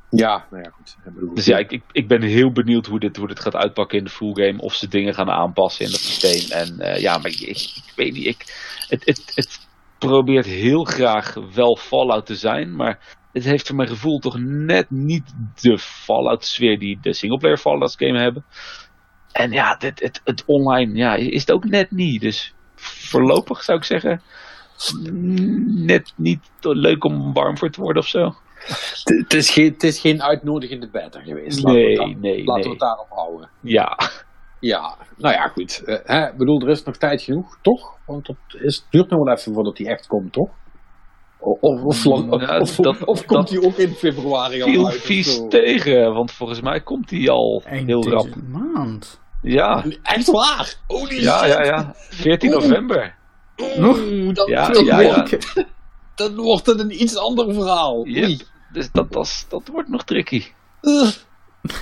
[0.09, 0.95] ja, nou ja, goed.
[1.35, 4.03] Dus ja, ik, ik, ik ben heel benieuwd hoe dit, hoe dit gaat uitpakken in
[4.03, 4.61] de full game.
[4.61, 6.51] Of ze dingen gaan aanpassen in dat systeem.
[6.51, 8.25] En eh, ja, maar ik, ik, ik weet niet.
[8.25, 8.45] Ik,
[8.87, 9.59] het, het, het
[9.97, 12.75] probeert heel graag wel Fallout te zijn.
[12.75, 12.99] Maar
[13.35, 17.95] het heeft voor mijn gevoel toch net niet de Fallout sfeer die de singleplayer Fallout
[17.97, 18.45] game hebben.
[19.31, 22.21] En ja, dit, het, het online ja, is het ook net niet.
[22.21, 24.21] Dus voorlopig zou ik zeggen.
[25.85, 28.33] Net niet leuk om warm voor te worden of zo.
[29.03, 31.63] het, is geen, het is geen uitnodigende beta geweest.
[31.63, 33.49] Laten we Nee, daar- nee, Laten we het daarop houden.
[33.61, 33.97] Ja,
[34.59, 35.83] Ja, nou ja, goed.
[35.83, 37.97] Eh, ik bedoel, er is nog tijd genoeg, toch?
[38.05, 40.49] Want het, is, het duurt nog wel even voordat die echt komt, toch?
[41.39, 44.67] Of, of, of, of, Ja, of- dat- of komt dat die ook in februari al
[44.69, 44.95] uit?
[44.95, 45.47] of vies zo?
[45.47, 48.23] tegen, want volgens mij komt die al Eind heel rap.
[48.23, 49.19] deze maand.
[49.41, 50.75] Ja, Echt waar?
[50.87, 51.47] Holy ja, shit.
[51.53, 51.93] ja, ja.
[52.09, 53.15] 14 november.
[53.77, 53.97] Nog?
[53.97, 55.13] Oeh, dat, Ja, dat ja, ja.
[55.15, 55.53] wordt-
[56.15, 58.05] dan wordt het een iets ander verhaal.
[58.07, 58.39] Yep.
[58.71, 60.43] Dus dat, dat, dat wordt nog tricky.
[60.81, 61.15] Ugh.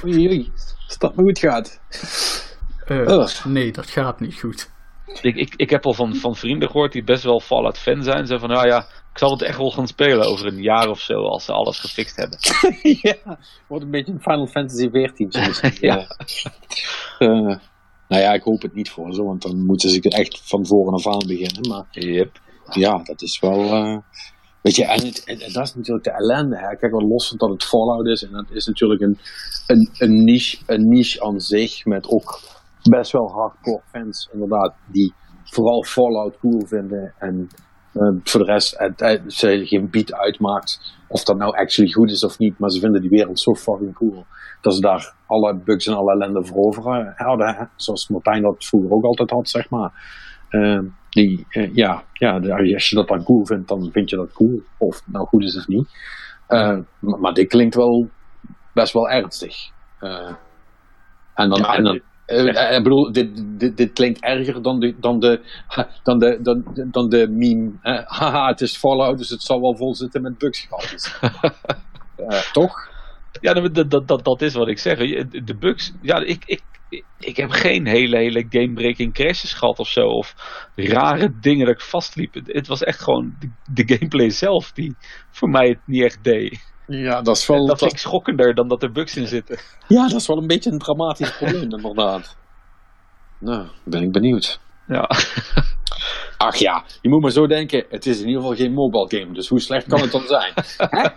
[0.05, 0.51] Oei, oei.
[0.87, 1.79] Als dat maar goed gaat.
[2.85, 3.45] Eh, Ugh.
[3.45, 4.71] nee, dat gaat niet goed.
[5.21, 8.25] Ik, ik, ik heb al van, van vrienden gehoord die best wel Fallout fan zijn.
[8.27, 10.99] Ze van, nou ja, ik zal het echt wel gaan spelen over een jaar of
[10.99, 12.37] zo, als ze alles gefixt hebben.
[13.01, 13.37] ja,
[13.67, 15.29] wordt een beetje een Final Fantasy 14.
[15.89, 16.07] Ja.
[17.19, 17.57] Eh,
[18.07, 20.93] nou ja, ik hoop het niet voor ze, want dan moeten ze echt van voren
[20.93, 21.69] af aan beginnen.
[21.69, 22.39] Maar Yep.
[22.69, 23.63] ja, dat is wel.
[23.63, 23.97] eh,
[24.61, 26.57] weet je, en, het, en dat is natuurlijk de ellende.
[26.57, 26.75] Hè.
[26.75, 29.17] Kijk, wel los van dat het Fallout is, en dat is natuurlijk een,
[29.67, 32.39] een, een, niche, een niche aan zich, met ook
[32.89, 35.13] best wel hardcore fans, inderdaad, die
[35.43, 37.13] vooral Fallout cool vinden.
[37.19, 37.47] En
[37.93, 42.11] eh, voor de rest, het, het, ze geen beat uitmaakt of dat nou actually goed
[42.11, 44.25] is of niet, maar ze vinden die wereld zo fucking cool.
[44.61, 47.55] Dat ze daar alle bugs en alle ellende voor over eh, hadden.
[47.55, 47.63] Hè.
[47.75, 49.91] Zoals Martijn dat vroeger ook altijd had, zeg maar.
[50.49, 52.39] Ehm, die, eh, ja, ja,
[52.73, 54.63] als je dat dan cool vindt, dan vind je dat cool.
[54.77, 55.89] Of het nou goed is of niet.
[56.47, 58.09] Eh, maar, maar dit klinkt wel
[58.73, 59.69] best wel ernstig.
[59.99, 60.33] Eh,
[61.33, 64.79] en dan, Ja, en dan eh, eh, ik bedoel, dit, dit, dit klinkt erger dan
[64.79, 65.41] de, dan de,
[66.03, 67.71] dan de, dan, dan de meme.
[68.05, 71.13] haha, het is Fallout, dus het zal wel vol zitten met bugsgatjes.
[72.15, 72.91] Eh, toch?
[73.41, 74.97] Ja, dat, dat, dat, dat, is wat ik zeg.
[75.43, 76.63] De bugs, ja, ik, ik,
[77.19, 80.07] ik heb geen hele, hele game-breaking crashes gehad of zo.
[80.07, 80.33] Of
[80.75, 82.33] rare dingen dat ik vastliep.
[82.33, 84.95] Het- Het was echt gewoon de, de gameplay zelf die
[85.31, 86.72] voor mij het niet echt deed.
[86.87, 87.57] Ja, dat is wel.
[87.57, 89.59] dat dat- vind ik schokkender dan dat er bugs in zitten.
[89.87, 92.35] ja, dat is wel een beetje een dramatisch probleem, inderdaad.
[93.39, 94.59] Nou, ben ik benieuwd.
[94.87, 95.09] Ja.
[96.37, 97.85] Ach ja, je moet maar zo denken.
[97.89, 100.53] Het is in ieder geval geen mobile game, dus hoe slecht kan het dan zijn?
[100.77, 101.07] Hè?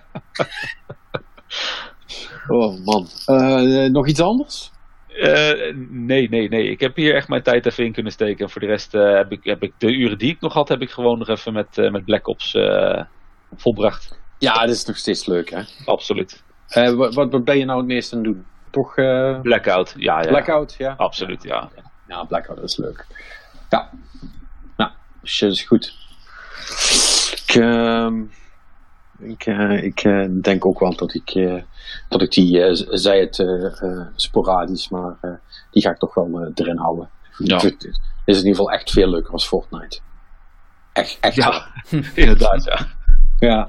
[2.48, 3.08] oh man.
[3.26, 4.70] Eh, nog iets anders?
[5.08, 6.70] Eh, nee, nee, nee.
[6.70, 8.44] Ik heb hier echt mijn tijd even in kunnen steken.
[8.44, 10.68] En voor de rest eh, heb, ik, heb ik de uren die ik nog had,
[10.68, 13.02] heb ik gewoon nog even met, eh, met Black Ops eh,
[13.56, 14.18] volbracht.
[14.38, 15.62] Ja, dat is nog steeds leuk, hè?
[15.84, 16.42] Absoluut.
[16.68, 18.46] Eh, wat, wat ben je nou het meest aan het doen?
[18.70, 20.28] Toch eh, Blackout, ja, ja.
[20.28, 20.94] Blackout, ja?
[20.96, 21.70] Absoluut, ja.
[22.08, 23.06] Ja, Blackout is leuk.
[23.70, 23.90] Ja.
[24.76, 24.90] Nou,
[25.24, 25.94] shit is goed.
[27.46, 28.22] Ik, ehm,
[29.18, 30.02] ik, eh, ik
[30.42, 31.62] denk ook wel dat ik,
[32.08, 33.46] dat ik die, zei het
[34.16, 35.40] sporadisch, maar
[35.70, 37.10] die ga ik toch wel erin houden.
[37.38, 37.56] Ja.
[37.56, 37.84] Het
[38.24, 39.98] is in ieder geval echt veel leuker als Fortnite.
[40.92, 41.36] Echt, echt.
[41.36, 41.66] Ja,
[42.14, 42.86] inderdaad, ja.
[43.38, 43.68] Ja.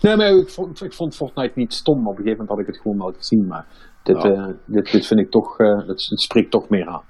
[0.00, 1.98] Nee, maar ik vond, ik vond Fortnite niet stom.
[2.08, 3.46] Op een gegeven moment had ik het gewoon wel gezien.
[3.46, 3.66] Maar
[4.02, 4.30] dit, Ja.
[4.30, 7.02] eh, dit, dit vind ik toch, eh, het, het spreekt toch meer aan.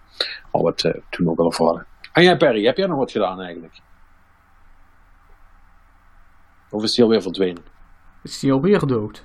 [0.50, 1.86] Al wat eh, toen ook al over hadden.
[2.12, 3.80] En jij Perry, heb jij nog wat gedaan eigenlijk?
[6.70, 7.62] Of is hij alweer verdwenen?
[8.22, 9.24] Is die alweer dood?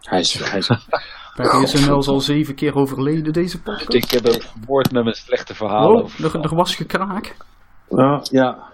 [0.00, 0.66] Hij is, hij is
[1.34, 3.94] Perry is inmiddels al zeven keer overleden, deze podcast.
[3.94, 5.96] Ik heb hem vermoord met mijn slechte verhalen.
[5.96, 7.36] Oh, over- er, er was gekraak.
[7.88, 8.72] ja, ja.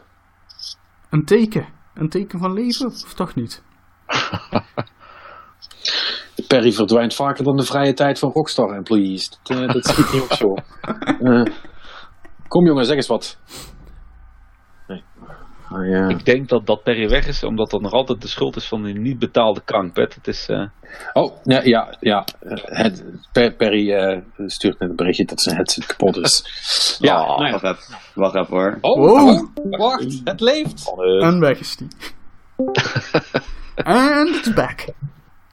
[1.11, 1.67] Een teken.
[1.95, 3.63] Een teken van leven, of toch niet?
[6.49, 9.39] Perry verdwijnt vaker dan de vrije tijd van Rockstar employees.
[9.43, 10.55] Dat, eh, dat schiet niet op zo.
[11.21, 11.43] Eh,
[12.49, 13.39] kom jongen, zeg eens wat.
[15.71, 15.91] Nee.
[15.91, 18.57] Hij, eh, Ik denk dat dat Perry weg is, omdat dat nog altijd de schuld
[18.57, 20.15] is van die niet betaalde krankbed.
[20.15, 20.65] Het is, eh,
[21.13, 22.25] Oh, ja, ja, ja.
[22.65, 26.45] Het, Per- Perry eh, stuurt net een berichtje dat zijn headset kapot is.
[27.01, 27.51] ja, Oh, nou ja.
[27.61, 28.79] Wacht even, wacht even hoor.
[28.81, 29.29] Oh, Wow.
[29.29, 30.93] oh, wacht, het leeft.
[31.21, 31.89] En weg is die.
[33.75, 34.85] En it's back.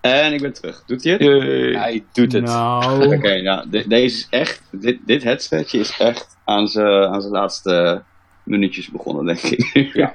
[0.02, 0.84] En ik ben terug.
[0.86, 1.22] Doet hij het?
[1.22, 1.72] Yay.
[1.80, 2.44] Hij doet het.
[2.44, 7.22] Nou, Oké, nou, de- deze is echt, dit, dit headsetje is echt aan zijn aan
[7.22, 8.04] zijn laatste
[8.48, 9.94] minuutjes begonnen, denk ik.
[9.94, 10.14] Ja.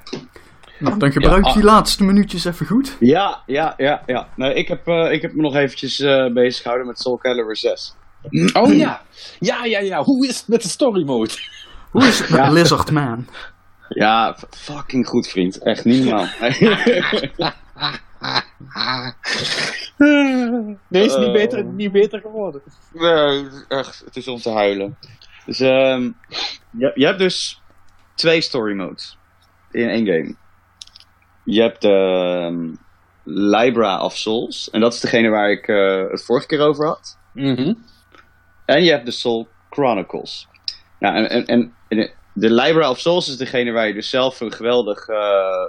[0.78, 2.96] nou, dan gebruik Ja, die laatste minuutjes even goed.
[3.00, 4.28] ja, ja, ja, ja.
[4.36, 7.56] Nou, ik, heb, eh, ik heb me nog eventjes eh bezig gehouden met Soul Calibur
[7.56, 7.94] 6.
[8.52, 9.02] Oh ja.
[9.38, 10.02] Ja, ja, ja.
[10.02, 11.32] Hoe is het met de story mode?
[11.90, 13.26] Hoe is het met Lizard Man?
[13.88, 15.58] Ja, fucking goed, vriend.
[15.58, 16.28] Echt niet normaal.
[20.88, 22.62] Nee, is niet beter, niet beter geworden.
[22.92, 24.96] Nee, echt, het is om te huilen.
[25.46, 26.10] Dus, ehm
[26.70, 27.61] je, je hebt dus
[28.14, 29.18] twee story modes
[29.70, 30.34] in één game.
[31.44, 32.74] Je hebt de ehm,
[33.24, 37.18] Libra of Souls, en dat is degene waar ik eh, het vorige keer over had.
[37.34, 37.74] Mhm.
[38.64, 40.48] En je hebt de Soul Chronicles.
[40.98, 44.40] Nou, en, en, en en de Libra of Souls is degene waar je dus zelf
[44.40, 45.68] een geweldig eh,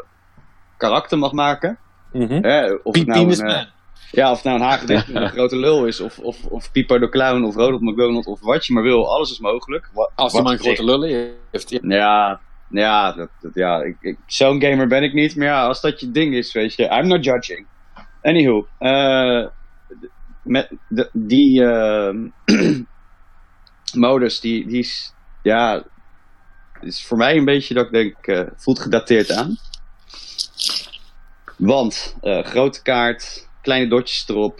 [0.77, 1.77] karakter mag maken.
[2.11, 2.77] Mhm.
[2.83, 3.67] Of nou een.
[4.11, 7.09] Ja, of het nou een hagedis een grote lul is, of, of, of Pipo de
[7.09, 9.13] Clown, of Ronald McDonald, of wat je maar wil.
[9.15, 9.89] Alles is mogelijk.
[10.15, 11.69] Als hij maar een grote lullen heeft.
[11.69, 11.79] Ja.
[11.81, 15.35] Ja, ja, dat, dat, ja ik, ik, zo'n gamer ben ik niet.
[15.35, 17.67] Maar ja, als dat je ding is, weet je, I'm not judging.
[18.21, 19.47] Anywho, eh,
[20.43, 22.13] met de, die eh,
[23.93, 25.13] modus, die, die is,
[25.43, 25.83] ja,
[26.81, 29.57] is voor mij een beetje dat ik denk, eh, voelt gedateerd aan.
[31.57, 34.59] Want grote kaart, kleine dotjes erop,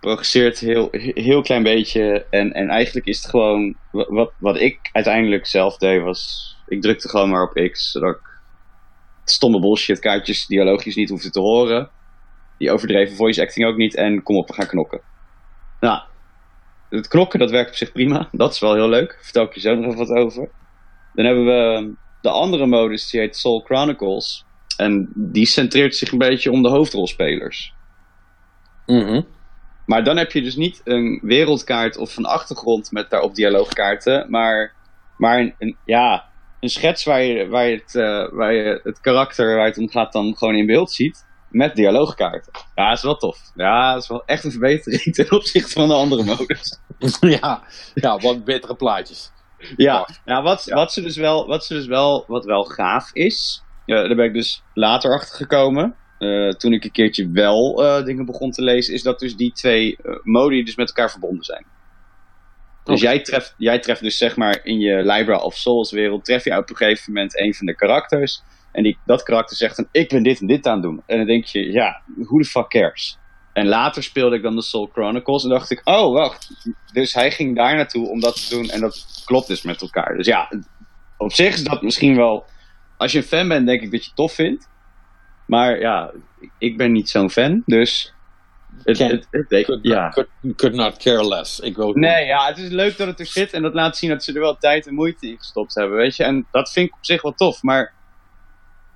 [0.00, 2.26] progresseert heel, heel klein beetje.
[2.30, 6.82] En, en eigenlijk is het gewoon, wa- wat, wat ik uiteindelijk zelf deed, was, ik
[6.82, 8.28] drukte gewoon maar op X, zodat ik
[9.24, 11.90] stomme bullshit kaartjes dialogisch niet hoefde te horen.
[12.58, 13.94] Die overdreven voice acting ook niet.
[13.94, 15.00] En kom op, we gaan knokken.
[15.80, 16.00] Nou,
[16.90, 18.28] het knokken dat werkt op zich prima.
[18.32, 19.18] Dat is wel heel leuk.
[19.22, 20.50] Vertel ik je zo nog even wat over.
[21.14, 24.44] Dan hebben we de andere modus, die heet Soul Chronicles.
[24.76, 27.74] En die centreert zich een beetje om de hoofdrolspelers.
[28.90, 29.20] Mhm.
[29.86, 34.74] Maar dan heb je dus niet een wereldkaart of een achtergrond met daarop dialoogkaarten, maar,
[35.16, 36.24] maar een, een- ja,
[36.60, 39.88] een schets waar je, waar, je het, eh, waar je het karakter waar het om
[39.90, 42.52] gaat dan gewoon in beeld ziet, met dialoogkaarten.
[42.74, 43.38] Ja, dat is wel tof.
[43.54, 46.78] Ja, dat is wel echt een verbetering ten opzichte van de andere modus.
[47.40, 47.62] ja,
[47.94, 49.32] ja, wat betere plaatjes.
[49.76, 53.62] Ja, nou, wat, Wat, ze dus wel, wat ze dus wel, wat wel gaaf is,
[53.86, 55.96] uh, daar ben ik dus later achter gekomen.
[56.20, 59.52] Uh, toen ik een keertje wel uh, dingen begon te lezen, is dat dus die
[59.52, 61.66] twee modi dus met elkaar verbonden zijn.
[62.84, 66.44] Dus jij treft, jij treft dus zeg maar in je Library of Souls wereld, tref
[66.44, 68.42] je op een gegeven moment een van de karakters.
[68.72, 71.02] En die, dat karakter zegt dan, ik ben dit en dit aan het doen.
[71.06, 73.18] En dan denk je, ja, who the fuck cares?
[73.52, 76.52] En later speelde ik dan de Soul Chronicles en dacht ik, oh wacht,
[76.92, 80.16] dus hij ging daar naartoe om dat te doen en dat klopt dus met elkaar.
[80.16, 80.52] Dus ja,
[81.16, 82.44] op zich is dat misschien wel,
[82.96, 84.68] als je een fan bent, denk ik dat je het tof vindt.
[85.50, 86.12] Maar ja,
[86.58, 88.14] ik ben niet zo'n fan, dus
[88.82, 90.08] het, het, het, could, ja.
[90.08, 91.60] could, could, not care less.
[91.60, 94.10] Ik wil nee, ja, het is leuk dat het er zit en dat laat zien
[94.10, 96.24] dat ze er wel tijd en moeite in gestopt hebben, weet je.
[96.24, 97.92] En dat vind ik op zich wel tof, maar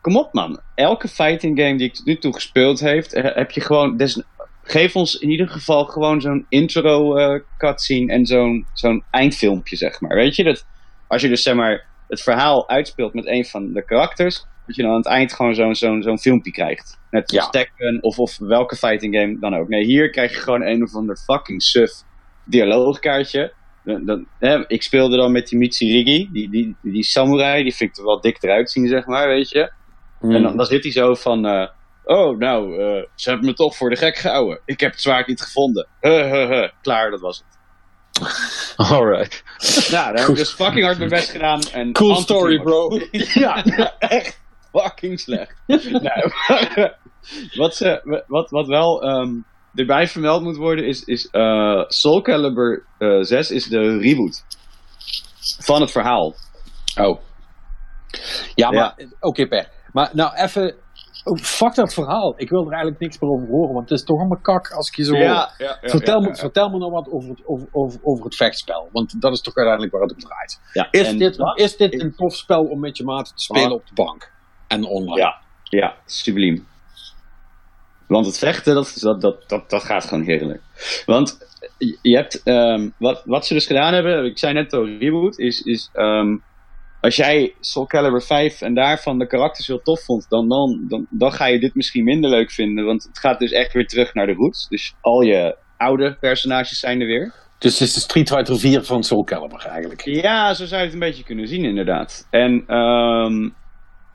[0.00, 0.60] kom op man.
[0.74, 4.22] Elke fighting game die ik nu toe gespeeld heeft, heb je gewoon, des,
[4.62, 10.00] geef ons in ieder geval gewoon zo'n intro uh, cutscene en zo'n zo'n eindfilmpje, zeg
[10.00, 10.16] maar.
[10.16, 10.66] Weet je, dat
[11.06, 14.82] als je dus zeg maar het verhaal uitspeelt met een van de karakters, dat je
[14.82, 16.98] dan aan het eind gewoon zo'n zo'n zo'n filmpje krijgt.
[17.10, 17.50] Net als ja.
[17.50, 19.68] Tekken of, of welke fighting game dan ook.
[19.68, 21.90] Nee, hier krijg je gewoon een of ander fucking suf
[22.44, 23.52] dialoogkaartje.
[23.84, 27.90] Dan, dan, hè, ik speelde dan met die Mitsurigi, die, die, die samurai, die vind
[27.90, 29.72] ik er wel dik eruit zien, zeg maar, weet je.
[30.20, 30.56] En dan, hmm.
[30.56, 31.68] dan zit hij zo van, uh,
[32.04, 34.60] oh, nou, uh, ze hebben me toch voor de gek gehouden.
[34.64, 35.88] Ik heb het zwaard niet gevonden.
[36.82, 37.54] Klaar, dat was het.
[38.76, 39.42] Alright.
[39.90, 41.60] Nou, daar heb ik dus fucking hard mijn best gedaan.
[41.72, 43.00] En cool story, bro.
[43.44, 43.64] ja,
[43.98, 44.43] echt
[44.74, 45.54] fucking slecht.
[46.06, 46.30] nou,
[47.62, 49.44] wat, ze, wat, wat wel um,
[49.74, 54.44] erbij vermeld moet worden is, is uh, Soul Calibur uh, 6 is de reboot
[55.64, 56.34] van het verhaal.
[57.00, 57.20] Oh.
[58.54, 59.68] Ja, maar oké okay, Per.
[59.92, 60.82] Maar nou even
[61.24, 62.34] Oh, fuck dat verhaal.
[62.36, 64.88] Ik wil er eigenlijk niks meer over horen, want het is toch een kak als
[64.88, 67.68] ik je zo ja, ja, ja, vertel, me, vertel me nou wat over het, over,
[67.72, 70.60] over, over het vechtspel, want dat is toch uiteindelijk waar het om draait.
[70.90, 73.94] is, dit, is dit een tof spel om met je maat te spelen op de
[73.94, 74.32] bank
[74.74, 75.20] en online?
[75.20, 76.66] Ja, ja subliem.
[78.06, 80.62] Want het vechten, dat, dat, dat, dat, dat gaat gewoon heerlijk.
[81.06, 81.38] Want
[82.02, 85.60] je hebt, um, wat, wat ze dus gedaan hebben, ik zei net al, reboot, is,
[85.60, 86.42] is um,
[87.00, 91.06] als jij Soul Calibur 5 en daarvan de karakters heel tof vond, dan, dan, dan,
[91.10, 92.84] dan ga je dit misschien minder leuk vinden.
[92.84, 94.68] Want het gaat dus echt weer terug naar de roots.
[94.68, 97.32] Dus al je oude personages zijn er weer.
[97.58, 100.00] Dus het is de Street Fighter 4 van Soul Calibur eigenlijk.
[100.04, 102.26] Ja, zo zou je het een beetje kunnen zien inderdaad.
[102.30, 103.54] En um,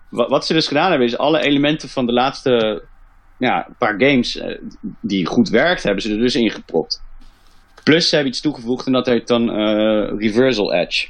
[0.10, 2.84] wat, wat, ze dus gedaan hebben is alle elementen van de laatste
[3.38, 4.58] ja, paar games uh,
[5.02, 7.02] die goed werkt, hebben ze er dus ingepropt.
[7.84, 11.08] Plus ze hebben iets toegevoegd en dat heet dan uh, Reversal Edge.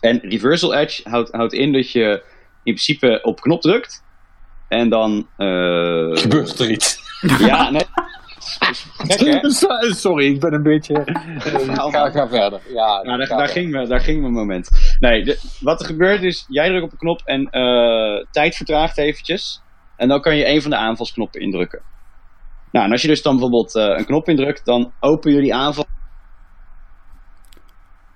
[0.00, 2.22] En reversal edge houdt, houdt in dat je
[2.62, 4.04] in principe op knop drukt.
[4.68, 5.28] En dan...
[5.38, 7.00] Uh, Gebeurt er iets.
[7.38, 7.86] Ja, nee.
[9.96, 11.04] Sorry, ik ben een beetje.
[11.46, 12.60] Uh, ga, ga verder.
[12.68, 14.96] Ja, nou, daar, daar, ging me, daar ging mijn moment.
[14.98, 18.98] Nee, de, wat er gebeurt is, jij drukt op een knop en uh, tijd vertraagt
[18.98, 19.62] eventjes.
[19.96, 21.82] En dan kan je een van de aanvalsknoppen indrukken.
[22.72, 25.54] Nou, en als je dus dan bijvoorbeeld uh, een knop indrukt, dan open je die
[25.54, 25.84] aanval.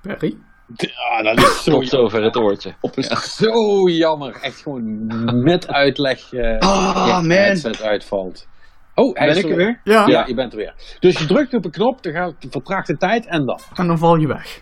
[0.02, 0.36] Perry?
[0.76, 2.74] Ja, dat is zo Tot zover het oortje.
[2.80, 4.38] Op een Zo jammer.
[4.40, 5.06] Echt gewoon
[5.42, 7.30] met uitleg uh, oh, man.
[7.30, 8.48] headset uitvalt.
[8.94, 9.80] Oh, ben ik er weer?
[9.84, 10.06] Ja.
[10.06, 10.74] ja, je bent er weer.
[11.00, 13.60] Dus je drukt op een knop, dan gaat, vertraagt de tijd en dan?
[13.74, 14.60] En dan val je weg.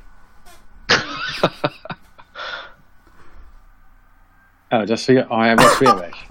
[4.68, 6.26] oh, dat is weer, oh, hij was weer weg.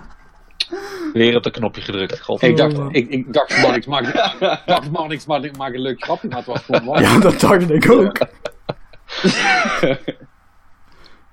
[1.13, 2.21] Weer op het knopje gedrukt.
[2.21, 2.41] God.
[2.41, 4.13] Ik dacht, ik, ik dacht man, ik maak,
[4.65, 7.69] dacht man, ik maak, maak een leuk grapje, maar het was gewoon Ja, dat dacht
[7.69, 8.19] ik ook.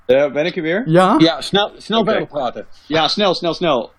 [0.07, 0.83] uh, ben ik er weer?
[0.87, 1.15] Ja.
[1.19, 2.13] Ja, snel, snel okay.
[2.13, 2.67] verder praten.
[2.87, 3.93] Ja, snel, snel, snel.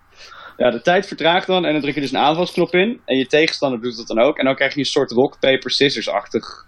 [0.56, 3.00] Ja, de tijd vertraagt dan en dan druk je dus een aanvalsknop in.
[3.04, 4.38] En je tegenstander doet dat dan ook.
[4.38, 6.66] En dan krijg je een soort rock, paper, scissors-achtig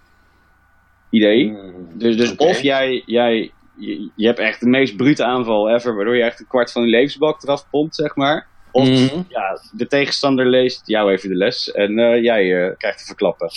[1.09, 1.45] idee.
[1.45, 2.47] Mm, dus dus okay.
[2.47, 6.39] of jij, jij je, je, hebt echt de meest brute aanval ever, waardoor je echt
[6.39, 8.47] een kwart van je levensbalk eraf pompt, zeg maar.
[8.71, 9.25] Of mm -hmm.
[9.27, 13.49] ja, de tegenstander leest jou even de les en uh, jij uh, krijgt te verklappen.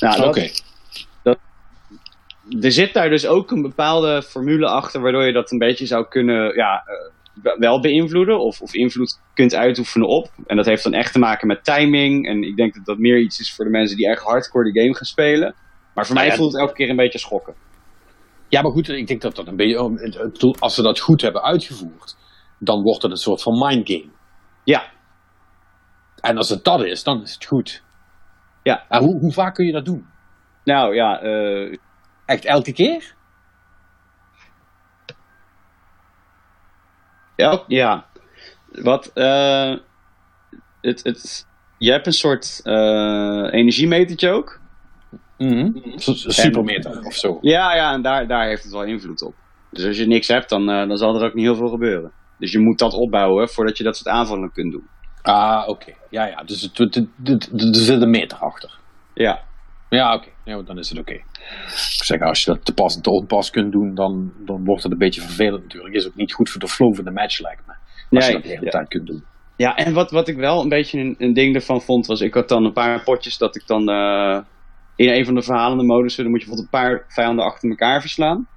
[0.00, 0.28] Nou, Oké.
[0.28, 0.52] Okay
[2.60, 6.08] er zit daar dus ook een bepaalde formule achter, waardoor je dat een beetje zou
[6.08, 6.94] kunnen ja, uh,
[7.58, 10.30] wel beïnvloeden of, of invloed kunt uitoefenen op.
[10.46, 12.26] En dat heeft dan echt te maken met timing.
[12.26, 14.80] En ik denk dat dat meer iets is voor de mensen die echt hardcore de
[14.80, 15.54] game gaan spelen.
[15.94, 17.54] Maar voor mij ja, voelt het elke keer een beetje schokken.
[18.48, 19.82] Ja, maar goed, ik denk dat dat een beetje.
[19.82, 22.16] Oh, als ze dat goed hebben uitgevoerd,
[22.58, 24.10] dan wordt het een soort van mindgame.
[24.64, 24.90] Ja.
[26.20, 27.82] En als het dat is, dan is het goed.
[28.62, 28.84] Ja.
[28.88, 30.06] En hoe, hoe vaak kun je dat doen?
[30.64, 31.76] Nou ja, uh,
[32.26, 33.14] Echt elke keer?
[37.50, 38.06] Ja, ja.
[38.82, 39.74] Wat, uh,
[40.80, 41.46] het, het,
[41.78, 44.60] je hebt een soort uh, energiemetertje ook.
[45.38, 45.70] Mhm.
[45.96, 47.38] S- Supermeter of zo.
[47.40, 49.34] Ja, ja, en daar, daar heeft het wel invloed op.
[49.70, 52.12] Dus als je niks hebt, dan, eh, dan zal er ook niet heel veel gebeuren.
[52.38, 54.86] Dus je moet dat opbouwen voordat je dat soort aanvallen kunt doen.
[55.22, 55.92] Ah, oké.
[56.10, 56.42] Ja, ja.
[56.42, 58.78] Dus het, het, het- het- het- er zit een meter achter.
[59.14, 59.42] Ja,
[59.96, 60.28] Ja, oké.
[60.44, 61.12] Ja, dan is het oké.
[61.12, 64.82] Ik zeg, als je dat te pas en te onpas kunt doen, dan, dan wordt
[64.82, 65.94] het een beetje vervelend natuurlijk.
[65.94, 67.72] Is ook niet goed voor de flow van de match, lijkt me.
[68.16, 68.70] Als je dat de hele ja.
[68.70, 69.24] tijd kunt doen.
[69.56, 72.34] Ja, en wat, wat ik wel een beetje een, een ding ervan vond, was ik
[72.34, 74.38] had dan een paar potjes dat ik dan eh,
[74.96, 78.00] in een van de verhalende modussen, dan moet je bijvoorbeeld een paar vijanden achter elkaar
[78.00, 78.48] verslaan.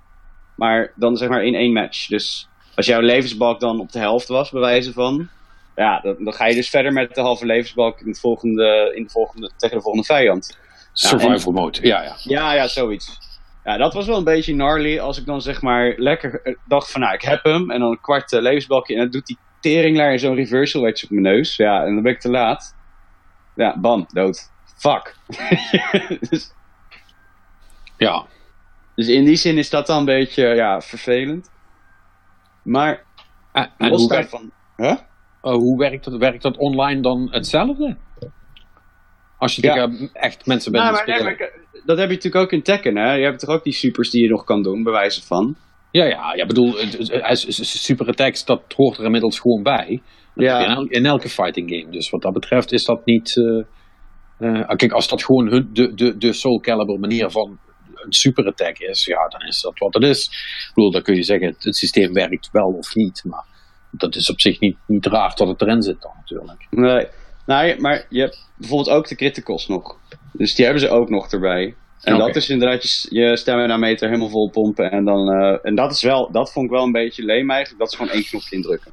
[0.55, 2.07] Maar dan zeg maar in één match.
[2.07, 5.29] Dus als jouw levensbalk dan op de helft was, bij wijze van,
[5.75, 9.03] ja, dan, dan ga je dus verder met de halve levensbalk in, het volgende, in
[9.03, 10.63] de volgende, tegen de volgende vijand.
[10.95, 12.15] Ja, Survival mode, ja, ja.
[12.23, 13.19] Ja, ja, zoiets.
[13.63, 16.91] Ja, dat was wel een beetje gnarly als ik dan zeg maar lekker eh, dacht
[16.91, 17.71] van nou, ik heb hem.
[17.71, 21.11] En dan een kwart eh, levensbalkje en dan doet die teringlaar zo'n reversal wedge op
[21.11, 21.55] mijn neus.
[21.55, 22.75] Ja, en dan ben ik te laat.
[23.55, 24.51] Ja, bam, dood.
[24.77, 25.15] Fuck.
[26.29, 26.53] dus,
[27.97, 28.25] Ja,
[28.95, 31.51] dus in die zin is dat dan een beetje ja, vervelend.
[32.63, 33.03] Maar
[33.51, 34.51] en, en los hoe, werkt, daarvan...
[34.77, 34.97] Huh?
[35.41, 37.97] eh, hoe werkt, dat, werkt dat online dan hetzelfde?
[39.37, 39.73] Als je Ja.
[39.73, 42.61] tegen echt mensen bent Nou, maar, nee, maar ik- dat heb je natuurlijk ook in
[42.61, 43.13] Tekken, hè?
[43.13, 45.55] Je hebt toch ook die supers die je nog kan doen, bij wijze van.
[45.91, 46.75] Ja, ja, ja, bedoel,
[47.59, 50.01] super attacks, dat hoort er inmiddels gewoon bij.
[50.35, 50.59] Ja.
[50.65, 51.91] In, el- in elke fighting game.
[51.91, 53.37] Dus wat dat betreft is dat niet.
[54.39, 57.59] eh, eh, kijk, als dat gewoon hun, de, de, de Soul Calibur manier van
[57.95, 60.25] een super attack is, ja, dan is dat wat het is.
[60.69, 63.23] Ik bedoel, dan kun je zeggen, het, het systeem werkt wel of niet.
[63.25, 63.45] Maar
[63.91, 66.67] dat is op zich niet, niet raar dat het erin zit dan natuurlijk.
[66.69, 67.07] Nee.
[67.45, 69.97] Nou, maar je hebt bijvoorbeeld ook de criticals nog.
[70.31, 71.75] Dus die hebben ze ook nog erbij.
[72.01, 74.91] En dat is inderdaad je, je stamina meter helemaal vol pompen.
[74.91, 77.79] En, dan, eh, en dat is wel, dat vond ik wel een beetje leem eigenlijk.
[77.79, 78.91] Dat is gewoon één knopje indrukken.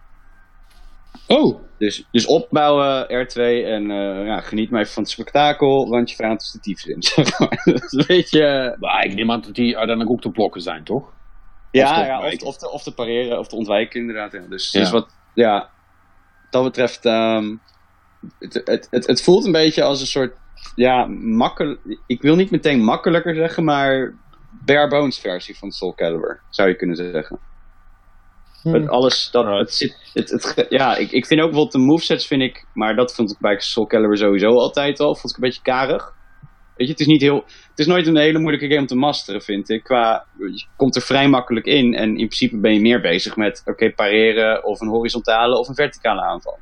[1.26, 6.10] Oh, Dus, dus opbouwen, R2 en eh, ja, geniet maar even van het spektakel, want
[6.10, 7.02] je vijand is de tyfus in.
[7.24, 7.60] zeg maar.
[7.64, 8.44] dat is een beetje...
[8.46, 11.02] eh, maar ik neem aan dat die uiteindelijk ook te blokken zijn, toch?
[11.04, 11.12] Of
[11.70, 14.32] Ja, te ja of, of, te, of te pareren of te ontwijken inderdaad.
[14.32, 14.40] Ja.
[14.48, 14.80] Dus, Ja.
[14.80, 17.54] dus wat, ja, wat dat betreft, ehm,
[18.38, 20.34] het, het, het, het voelt een beetje als een soort,
[20.74, 24.14] ja, makkelijk, ik wil niet meteen makkelijker zeggen, maar
[24.64, 27.38] bare bones versie van Soul Calibur, zou je kunnen zeggen.
[28.62, 32.26] Het alles, dat, het zit, het, het, ja, ik, ik vind ook bijvoorbeeld de movesets
[32.26, 35.48] vind ik, maar dat vond ik bij Soul Calibur sowieso altijd al, vond ik een
[35.48, 36.14] beetje karig.
[36.76, 38.94] Weet je, het is niet heel, het is nooit een hele moeilijke game om te
[38.94, 39.82] masteren, vind ik.
[39.82, 43.62] Qua, je komt er vrij makkelijk in en in principe ben je meer bezig met,
[43.64, 46.58] oké, pareren of een horizontale of een verticale aanval.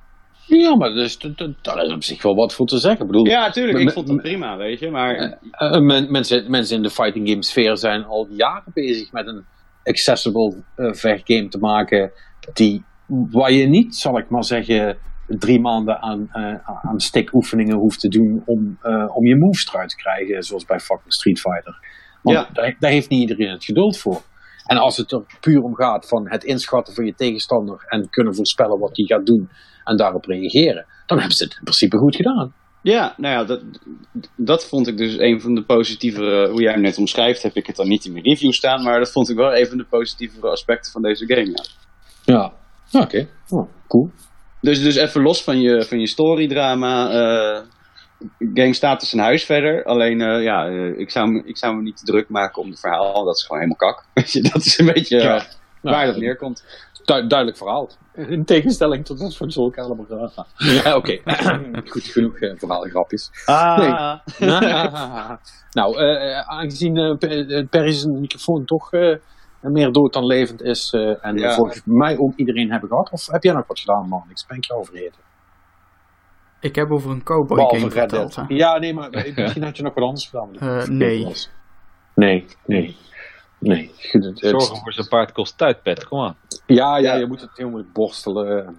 [0.58, 1.18] Ja, maar dus,
[1.62, 3.00] daar is op zich wel wat voor te zeggen.
[3.00, 5.38] Ik bedoel, Ja, natuurlijk, ik vond het prima, weet je, maar...
[5.50, 9.44] Eh, men- mensen, mensen in de fighting game sfeer zijn al jaren bezig met een
[9.84, 12.12] accessible eh, vechtgame te maken.
[12.52, 18.00] Die, waar je niet, zal ik maar zeggen, drie maanden aan, eh aan stickoefeningen hoeft
[18.00, 20.42] te doen om, eh, om je moves eruit te krijgen.
[20.42, 21.78] Zoals bij fucking Street Fighter.
[22.22, 22.48] Want Ja.
[22.52, 24.22] daar, daar heeft niet iedereen het geduld voor.
[24.64, 28.34] En als het er puur om gaat van het inschatten van je tegenstander en kunnen
[28.34, 29.48] voorspellen wat hij gaat doen
[29.84, 32.54] en daarop reageren, dan hebben ze het in principe goed gedaan.
[32.82, 33.62] Ja, nou ja, dat,
[34.36, 37.66] dat vond ik dus een van de positievere, hoe jij hem net omschrijft, heb ik
[37.66, 39.84] het dan niet in mijn review staan, maar dat vond ik wel een van de
[39.84, 41.64] positievere aspecten van deze game, ja.
[42.24, 42.52] Ja,
[43.00, 43.28] oké.
[43.48, 44.10] Oh, cool.
[44.60, 47.10] Dus, dus even los van je, van je storydrama.
[47.10, 47.62] eh
[48.54, 49.84] gang staat dus zijn huis verder.
[49.84, 52.70] Alleen, eh, ja, eh, ik, zou me, ik zou me niet te druk maken om
[52.70, 53.24] het verhaal.
[53.24, 54.04] Dat is gewoon helemaal kak.
[54.32, 55.24] Je, dat is een beetje eh,
[55.82, 55.90] Ja.
[55.90, 56.64] waar dat neerkomt.
[57.04, 57.90] Du- duidelijk verhaal.
[58.14, 60.30] In tegenstelling tot dat van Soul Calibur.
[60.56, 61.18] Ja, oké.
[61.92, 63.30] Goed genoeg uh, verhaalgrapjes.
[63.44, 64.18] Ah,
[65.78, 69.16] nou, eh, aangezien uh, zijn microfoon toch eh,
[69.60, 70.92] meer dood dan levend is.
[70.92, 71.54] eh, en Ja.
[71.54, 73.10] volgens mij ook iedereen hebben gehad.
[73.10, 74.24] Of heb jij nog wat gedaan, man?
[74.28, 75.20] Ik ben ik jou vergeten.
[76.60, 78.34] Ik heb over een cowboy Behalve game Red verteld.
[78.34, 78.48] Dead.
[78.48, 78.54] hè.
[78.54, 80.56] Ja, nee, maar misschien had je nog wat anders gedaan.
[80.58, 81.26] Eh, nee.
[82.14, 82.96] Nee, nee.
[83.58, 83.90] Nee.
[84.34, 86.08] Zorgen voor zijn paard kost tijd, Pet.
[86.08, 86.36] Kom aan.
[86.66, 87.14] Ja, ja, Ja.
[87.18, 88.76] je moet het heel moeilijk borstelen.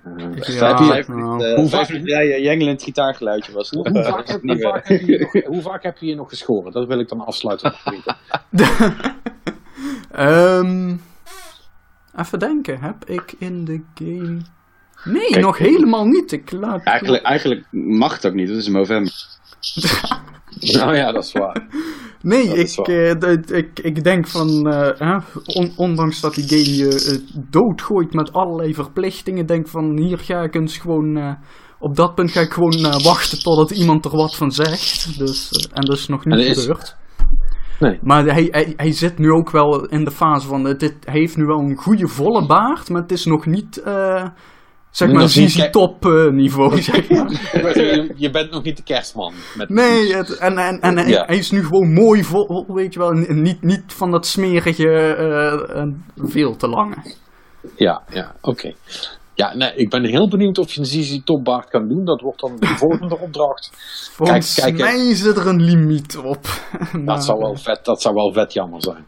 [0.47, 0.77] Ja,
[1.07, 1.55] nou.
[1.55, 3.87] Hoe vaak- ja, jengelend gitaargeluidje was het.
[3.87, 4.71] Hoe, vaak heb, niet hoe, meer.
[4.73, 6.71] vaak heb je hier nog, hoe vaak heb je hier nog geschoren?
[6.71, 7.73] Dat wil ik dan afsluiten.
[10.11, 10.95] Ehm,
[12.19, 14.37] even denken, heb ik in de game...
[15.03, 16.31] Nee, Kijk, nog helemaal niet.
[16.31, 16.83] Ik laat...
[16.83, 19.13] Eigenlijk, eigenlijk mag het ook niet, dat is in november.
[20.77, 21.67] nou ja, dat is waar.
[22.21, 23.17] Nee, Dat ik, waar.
[23.17, 28.13] eh, ik, ik denk van, eh, hè, on- ondanks dat die game je eh, doodgooit
[28.13, 31.37] met allerlei verplichtingen, denk van hier ga ik eens gewoon,
[31.79, 35.17] op dat punt ga ik gewoon wachten totdat iemand er wat van zegt.
[35.19, 36.99] Dus, en dat is nog niet is- gebeurd.
[37.79, 37.99] Nee.
[38.01, 41.37] Maar hij, hij, hij zit nu ook wel in de fase van, dit, hij heeft
[41.37, 43.81] nu wel een goede volle baard, maar het is nog niet,
[44.91, 47.31] Zeg maar ZZ Top eh, niveau, zeg maar.
[47.77, 49.33] je, je bent nog niet de kerstman.
[49.55, 51.25] Met Nee, het, en, en, en hij, Ja.
[51.25, 53.11] hij is nu gewoon mooi vol, weet je wel.
[53.11, 56.95] Niet, niet van dat smerige, eh, en veel te lange.
[57.75, 58.73] Ja, ja, oké.
[59.33, 62.05] Ja, nee, ik ben heel benieuwd of je een ZZ Topbaard kan doen.
[62.05, 63.71] Dat wordt dan de volgende opdracht.
[64.13, 66.45] Volgens kijk, mij is er een limiet op.
[66.91, 69.03] Maar, Dat zou wel vet, dat zou wel vet jammer zijn.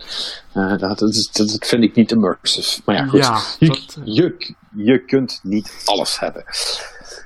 [0.54, 2.82] Eh, dat, dat, is- dat vind ik niet immersive.
[2.86, 3.20] Maar ja, goed.
[3.20, 6.44] Ja, je, dat- je, je kunt niet alles hebben.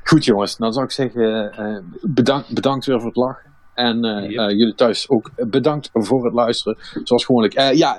[0.03, 3.45] Goed jongens, dan zou ik zeggen eh, bedankt, bedankt weer voor het lachen.
[3.73, 4.39] En eh, Yep.
[4.39, 6.77] eh, jullie thuis ook bedankt voor het luisteren.
[7.03, 7.53] Zoals gewoonlijk.
[7.53, 7.97] Ja,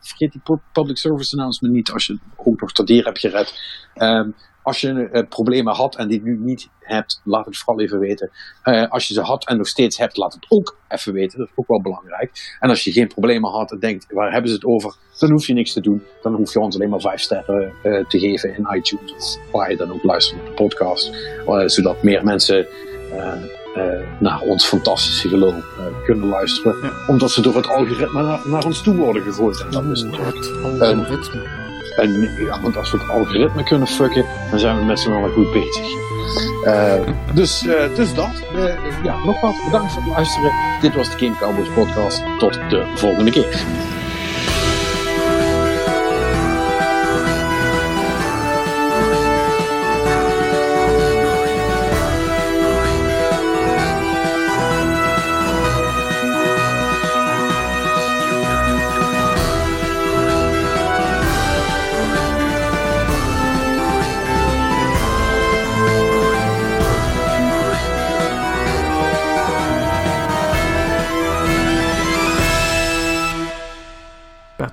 [0.00, 3.60] vergeet die pu- public service announcement niet als je ook nog tot hier hebt gered.
[4.68, 7.98] Ehm, als je eh, problemen had en die nu niet hebt, laat het vooral even
[7.98, 8.30] weten.
[8.62, 11.38] Eh, als je ze had en nog steeds hebt, laat het ook even weten.
[11.38, 12.56] Dat is ook wel belangrijk.
[12.60, 14.94] En als je geen problemen had en denkt, waar hebben ze het over?
[15.18, 16.02] Dan hoef je niks te doen.
[16.22, 19.38] Dan hoef je ons alleen maar vijf sterren eh, te geven in iTunes.
[19.46, 21.10] Of waar je dan ook luistert naar de podcast.
[21.66, 22.66] Zodat meer mensen
[24.18, 25.54] naar ons fantastische geloof
[26.04, 26.76] kunnen luisteren.
[26.82, 26.92] Ja.
[27.06, 29.60] Omdat ze door het algoritme naar, naar ons toe worden gegooid.
[29.60, 31.57] En dat is natuurlijk het algoritme.
[31.98, 35.30] En ja, want als we het algoritme kunnen fucken, dan zijn we met z'n allen
[35.30, 35.86] goed bezig.
[36.64, 36.94] Eh,
[37.34, 38.42] dus, eh, dus dat.
[38.54, 40.52] Eh, ja, nogmaals bedankt voor het luisteren.
[40.80, 42.22] Dit was de Game Cowboys podcast.
[42.38, 43.64] Tot de volgende keer.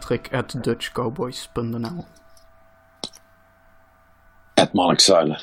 [0.06, 2.06] Patrick at dutchcowboys.nl
[4.53, 5.41] Het Mark Zuilen.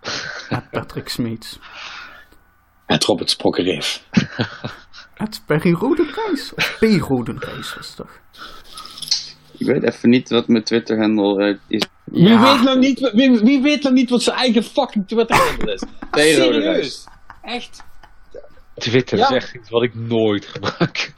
[0.48, 1.58] At Patrick Smeets.
[2.86, 4.02] Het Robert Sprokkereef.
[5.16, 6.54] At Perry Rodenrijs.
[6.54, 6.82] Of P.
[6.82, 8.20] Rodenrijs was toch?
[9.58, 11.86] Ik weet even niet wat mijn Twitter-handle eh, is.
[12.04, 15.82] Wie, weet nou niet, wie, wie weet nou niet wat zijn eigen fucking Twitter-handle is?
[16.34, 17.06] Serieus?
[17.42, 17.82] Echt?
[18.74, 19.28] Twitter Ja.
[19.28, 21.12] is echt iets wat ik nooit gebruik.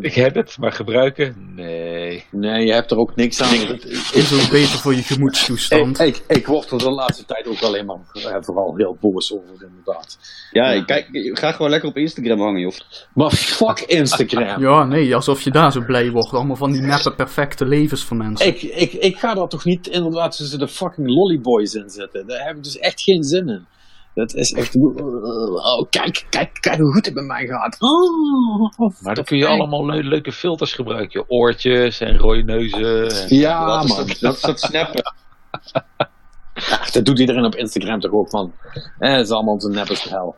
[0.00, 1.52] Ik heb het, maar gebruiken?
[1.54, 2.24] Nee.
[2.30, 3.54] Nee, je hebt er ook niks aan.
[3.66, 6.00] Het- Is ook beter voor je gemoedstoestand.
[6.00, 9.32] Ik, ik, ik word er de laatste tijd ook alleen maar eh, vooral heel boos
[9.32, 10.18] over, inderdaad.
[10.52, 10.84] Ja, Ja.
[10.84, 12.72] kijk, ga gewoon lekker op Instagram hangen, joh.
[13.14, 14.60] Maar fuck Instagram.
[14.62, 16.32] Ja, nee, alsof je daar zo blij wordt.
[16.32, 18.46] Allemaal van die neppe perfecte levens van mensen.
[18.46, 22.26] Ik, ik, ik ga daar toch niet inderdaad tussen de fucking lollyboys in zitten.
[22.26, 23.66] Daar heb ik dus echt geen zin in.
[24.14, 24.76] Dat is echt...
[24.76, 27.76] Oh, kijk, kijk, kijk hoe goed het met mij gaat.
[27.80, 31.24] Oh, Maar dan kun je allemaal le- leuke filters gebruiken.
[31.30, 33.10] Oortjes en rode neuzen.
[33.10, 33.36] En...
[33.36, 34.06] Ja, dat, is man.
[34.06, 35.02] dat, dat is dat snappen.
[36.92, 38.52] Dat doet iedereen op Instagram toch ook, man.
[38.98, 40.36] Eh, het is allemaal zo nep als de hel.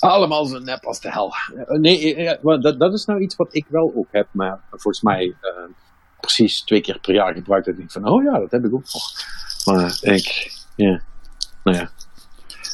[0.00, 1.32] Allemaal zo nep als de hel.
[1.66, 5.00] Eh, Nee, eh, dat, dat is nou iets wat ik wel ook heb, maar volgens
[5.02, 5.50] mij eh,
[6.20, 8.74] precies twee keer per jaar gebruik dat ik denk van, oh ja, dat heb ik
[8.74, 9.10] ook nog.
[9.64, 11.00] Maar ik, ja,
[11.64, 11.90] nou ja.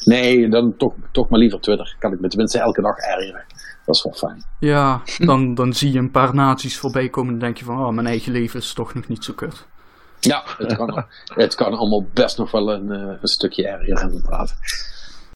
[0.05, 1.97] Nee, dan toch, toch maar liever Twitter.
[1.99, 3.45] Kan ik me tenminste elke dag ergeren.
[3.87, 4.45] Dat is wel fijn.
[4.59, 7.93] Ja, dan, dan zie je een paar naties voorbij komen en denk je van, oh,
[7.93, 9.67] mijn eigen leven is toch nog niet zo kut.
[10.21, 14.55] Ja, het kan, het kan allemaal best nog wel een, eh, een stukje erger inderdaad.